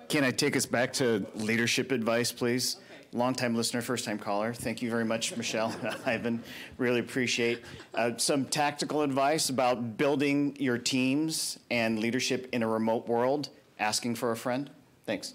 Can 0.10 0.24
I 0.24 0.30
take 0.30 0.56
us 0.56 0.68
back 0.68 0.94
to 0.94 1.26
leadership 1.34 1.92
advice, 1.92 2.32
please? 2.32 2.76
Okay. 2.76 3.18
Longtime 3.18 3.56
listener, 3.56 3.82
first 3.82 4.06
time 4.06 4.20
caller. 4.20 4.54
Thank 4.54 4.84
you 4.84 4.92
very 4.92 5.06
much, 5.06 5.36
Michelle, 5.36 5.74
Ivan. 6.06 6.44
Really 6.78 7.00
appreciate 7.00 7.64
uh, 7.96 8.12
some 8.18 8.46
tactical 8.46 9.02
advice 9.02 9.50
about 9.50 9.98
building 9.98 10.56
your 10.60 10.78
teams 10.78 11.58
and 11.72 11.98
leadership 11.98 12.48
in 12.52 12.62
a 12.62 12.68
remote 12.68 13.08
world. 13.08 13.50
Asking 13.80 14.14
for 14.14 14.32
a 14.32 14.38
friend. 14.38 14.70
Thanks. 15.06 15.34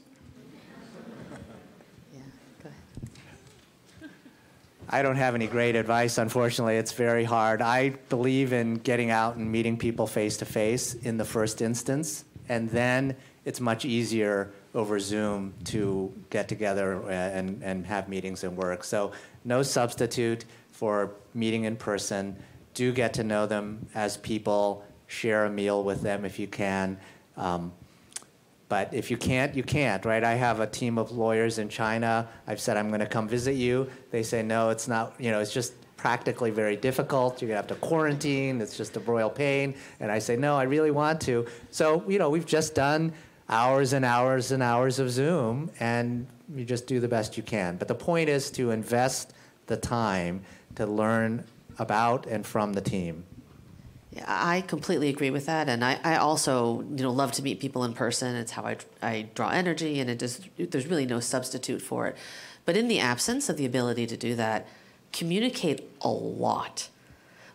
I 4.90 5.02
don't 5.02 5.16
have 5.16 5.34
any 5.34 5.46
great 5.46 5.76
advice, 5.76 6.16
unfortunately. 6.16 6.76
It's 6.76 6.92
very 6.92 7.24
hard. 7.24 7.60
I 7.60 7.90
believe 8.08 8.54
in 8.54 8.76
getting 8.76 9.10
out 9.10 9.36
and 9.36 9.50
meeting 9.52 9.76
people 9.76 10.06
face 10.06 10.38
to 10.38 10.46
face 10.46 10.94
in 10.94 11.18
the 11.18 11.26
first 11.26 11.60
instance, 11.60 12.24
and 12.48 12.70
then 12.70 13.14
it's 13.44 13.60
much 13.60 13.84
easier 13.84 14.50
over 14.74 14.98
Zoom 14.98 15.52
to 15.64 16.12
get 16.30 16.48
together 16.48 17.02
and, 17.10 17.62
and 17.62 17.84
have 17.86 18.08
meetings 18.08 18.44
and 18.44 18.56
work. 18.56 18.82
So, 18.82 19.12
no 19.44 19.62
substitute 19.62 20.46
for 20.72 21.12
meeting 21.34 21.64
in 21.64 21.76
person. 21.76 22.36
Do 22.72 22.92
get 22.92 23.14
to 23.14 23.24
know 23.24 23.46
them 23.46 23.88
as 23.94 24.16
people, 24.16 24.84
share 25.06 25.44
a 25.44 25.50
meal 25.50 25.84
with 25.84 26.00
them 26.00 26.24
if 26.24 26.38
you 26.38 26.46
can. 26.46 26.98
Um, 27.36 27.72
But 28.68 28.92
if 28.92 29.10
you 29.10 29.16
can't, 29.16 29.54
you 29.54 29.62
can't, 29.62 30.04
right? 30.04 30.22
I 30.22 30.34
have 30.34 30.60
a 30.60 30.66
team 30.66 30.98
of 30.98 31.10
lawyers 31.10 31.58
in 31.58 31.68
China. 31.68 32.28
I've 32.46 32.60
said 32.60 32.76
I'm 32.76 32.88
going 32.88 33.00
to 33.00 33.06
come 33.06 33.26
visit 33.26 33.54
you. 33.54 33.88
They 34.10 34.22
say 34.22 34.42
no, 34.42 34.68
it's 34.70 34.88
not. 34.88 35.14
You 35.18 35.30
know, 35.30 35.40
it's 35.40 35.52
just 35.52 35.72
practically 35.98 36.50
very 36.50 36.76
difficult. 36.76 37.42
You're 37.42 37.48
gonna 37.48 37.58
have 37.58 37.66
to 37.66 37.74
quarantine. 37.74 38.62
It's 38.62 38.76
just 38.76 38.96
a 38.96 39.00
royal 39.00 39.28
pain. 39.28 39.74
And 40.00 40.10
I 40.10 40.20
say 40.20 40.36
no, 40.36 40.56
I 40.56 40.62
really 40.62 40.90
want 40.90 41.20
to. 41.22 41.46
So 41.70 42.02
you 42.08 42.18
know, 42.18 42.30
we've 42.30 42.46
just 42.46 42.74
done 42.74 43.12
hours 43.50 43.92
and 43.92 44.04
hours 44.04 44.52
and 44.52 44.62
hours 44.62 44.98
of 44.98 45.10
Zoom, 45.10 45.70
and 45.80 46.26
you 46.54 46.64
just 46.64 46.86
do 46.86 47.00
the 47.00 47.08
best 47.08 47.36
you 47.36 47.42
can. 47.42 47.76
But 47.76 47.88
the 47.88 47.94
point 47.94 48.30
is 48.30 48.50
to 48.52 48.70
invest 48.70 49.34
the 49.66 49.76
time 49.76 50.42
to 50.76 50.86
learn 50.86 51.44
about 51.78 52.26
and 52.26 52.46
from 52.46 52.72
the 52.72 52.80
team. 52.80 53.24
Yeah, 54.10 54.24
I 54.26 54.62
completely 54.62 55.10
agree 55.10 55.30
with 55.30 55.46
that, 55.46 55.68
and 55.68 55.84
I, 55.84 56.00
I 56.02 56.16
also 56.16 56.80
you 56.80 57.02
know 57.02 57.10
love 57.12 57.32
to 57.32 57.42
meet 57.42 57.60
people 57.60 57.84
in 57.84 57.92
person. 57.92 58.36
It's 58.36 58.52
how 58.52 58.62
I, 58.64 58.76
I 59.02 59.28
draw 59.34 59.50
energy, 59.50 60.00
and 60.00 60.08
it 60.08 60.18
just 60.18 60.48
there's 60.56 60.86
really 60.86 61.04
no 61.06 61.20
substitute 61.20 61.82
for 61.82 62.06
it. 62.06 62.16
But 62.64 62.76
in 62.76 62.88
the 62.88 63.00
absence 63.00 63.48
of 63.48 63.58
the 63.58 63.66
ability 63.66 64.06
to 64.06 64.16
do 64.16 64.34
that, 64.36 64.66
communicate 65.12 65.90
a 66.00 66.08
lot. 66.08 66.88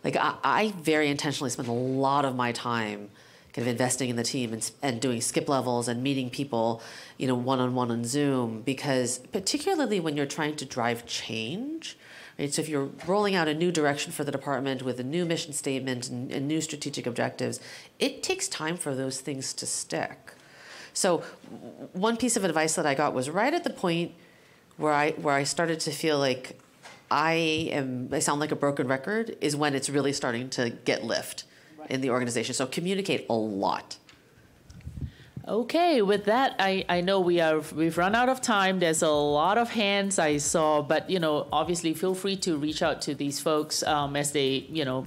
Like 0.04 0.16
I, 0.16 0.34
I 0.44 0.74
very 0.80 1.08
intentionally 1.08 1.50
spend 1.50 1.68
a 1.68 1.72
lot 1.72 2.24
of 2.24 2.36
my 2.36 2.52
time 2.52 3.10
kind 3.52 3.68
of 3.68 3.72
investing 3.72 4.10
in 4.10 4.16
the 4.16 4.24
team 4.24 4.52
and, 4.52 4.70
and 4.82 5.00
doing 5.00 5.20
skip 5.20 5.48
levels 5.48 5.86
and 5.86 6.02
meeting 6.02 6.28
people, 6.28 6.82
you 7.16 7.26
know, 7.26 7.36
one 7.36 7.60
on 7.60 7.74
one 7.74 7.90
on 7.90 8.04
Zoom 8.04 8.62
because 8.62 9.18
particularly 9.18 10.00
when 10.00 10.16
you're 10.16 10.26
trying 10.26 10.56
to 10.56 10.64
drive 10.64 11.06
change, 11.06 11.96
right? 12.38 12.52
So 12.52 12.62
if 12.62 12.68
you're 12.68 12.90
rolling 13.06 13.34
out 13.34 13.48
a 13.48 13.54
new 13.54 13.70
direction 13.70 14.12
for 14.12 14.24
the 14.24 14.32
department 14.32 14.82
with 14.82 15.00
a 15.00 15.04
new 15.04 15.24
mission 15.24 15.52
statement 15.52 16.08
and, 16.08 16.30
and 16.30 16.48
new 16.48 16.60
strategic 16.60 17.06
objectives, 17.06 17.60
it 17.98 18.22
takes 18.22 18.48
time 18.48 18.76
for 18.76 18.94
those 18.94 19.20
things 19.20 19.52
to 19.54 19.66
stick. 19.66 20.32
So 20.92 21.18
one 21.92 22.16
piece 22.16 22.36
of 22.36 22.44
advice 22.44 22.74
that 22.76 22.86
I 22.86 22.94
got 22.94 23.14
was 23.14 23.28
right 23.28 23.52
at 23.52 23.64
the 23.64 23.70
point 23.70 24.12
where 24.76 24.92
I 24.92 25.10
where 25.12 25.34
I 25.34 25.44
started 25.44 25.80
to 25.80 25.90
feel 25.90 26.18
like 26.18 26.58
I 27.10 27.68
am 27.72 28.08
I 28.12 28.20
sound 28.20 28.40
like 28.40 28.52
a 28.52 28.56
broken 28.56 28.88
record 28.88 29.36
is 29.40 29.56
when 29.56 29.74
it's 29.74 29.90
really 29.90 30.12
starting 30.12 30.48
to 30.50 30.70
get 30.70 31.04
lift 31.04 31.44
in 31.90 32.00
the 32.00 32.10
organization. 32.10 32.54
So 32.54 32.66
communicate 32.66 33.26
a 33.28 33.34
lot. 33.34 33.98
Okay, 35.46 36.00
with 36.00 36.24
that, 36.24 36.56
I, 36.58 36.86
I 36.88 37.02
know 37.02 37.20
we 37.20 37.38
are 37.38 37.60
we've 37.74 37.98
run 37.98 38.14
out 38.14 38.30
of 38.30 38.40
time. 38.40 38.78
There's 38.78 39.02
a 39.02 39.10
lot 39.10 39.58
of 39.58 39.68
hands 39.68 40.18
I 40.18 40.38
saw, 40.38 40.80
but 40.80 41.10
you 41.10 41.18
know, 41.18 41.46
obviously, 41.52 41.92
feel 41.92 42.14
free 42.14 42.36
to 42.36 42.56
reach 42.56 42.82
out 42.82 43.02
to 43.02 43.14
these 43.14 43.40
folks 43.40 43.82
um, 43.82 44.16
as 44.16 44.32
they 44.32 44.66
you 44.70 44.86
know 44.86 45.06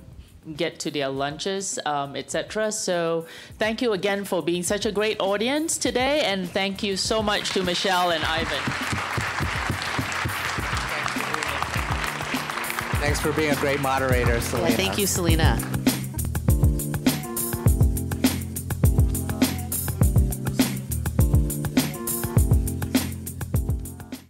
get 0.56 0.78
to 0.82 0.92
their 0.92 1.10
lunches, 1.10 1.80
um, 1.88 2.16
etc. 2.16 2.72
So, 2.72 3.26
thank 3.58 3.82
you 3.82 3.94
again 3.94 4.26
for 4.26 4.44
being 4.44 4.62
such 4.62 4.86
a 4.86 4.92
great 4.92 5.20
audience 5.20 5.76
today, 5.80 6.22
and 6.22 6.48
thank 6.48 6.84
you 6.84 6.98
so 6.98 7.24
much 7.24 7.50
to 7.52 7.64
Michelle 7.64 8.12
and 8.12 8.24
Ivan. 8.24 8.62
Thanks 13.02 13.20
for 13.20 13.32
being 13.32 13.52
a 13.52 13.56
great 13.56 13.82
moderator, 13.82 14.40
Selena. 14.40 14.70
Yeah, 14.70 14.76
thank 14.76 15.00
you, 15.00 15.08
Selena. 15.08 15.77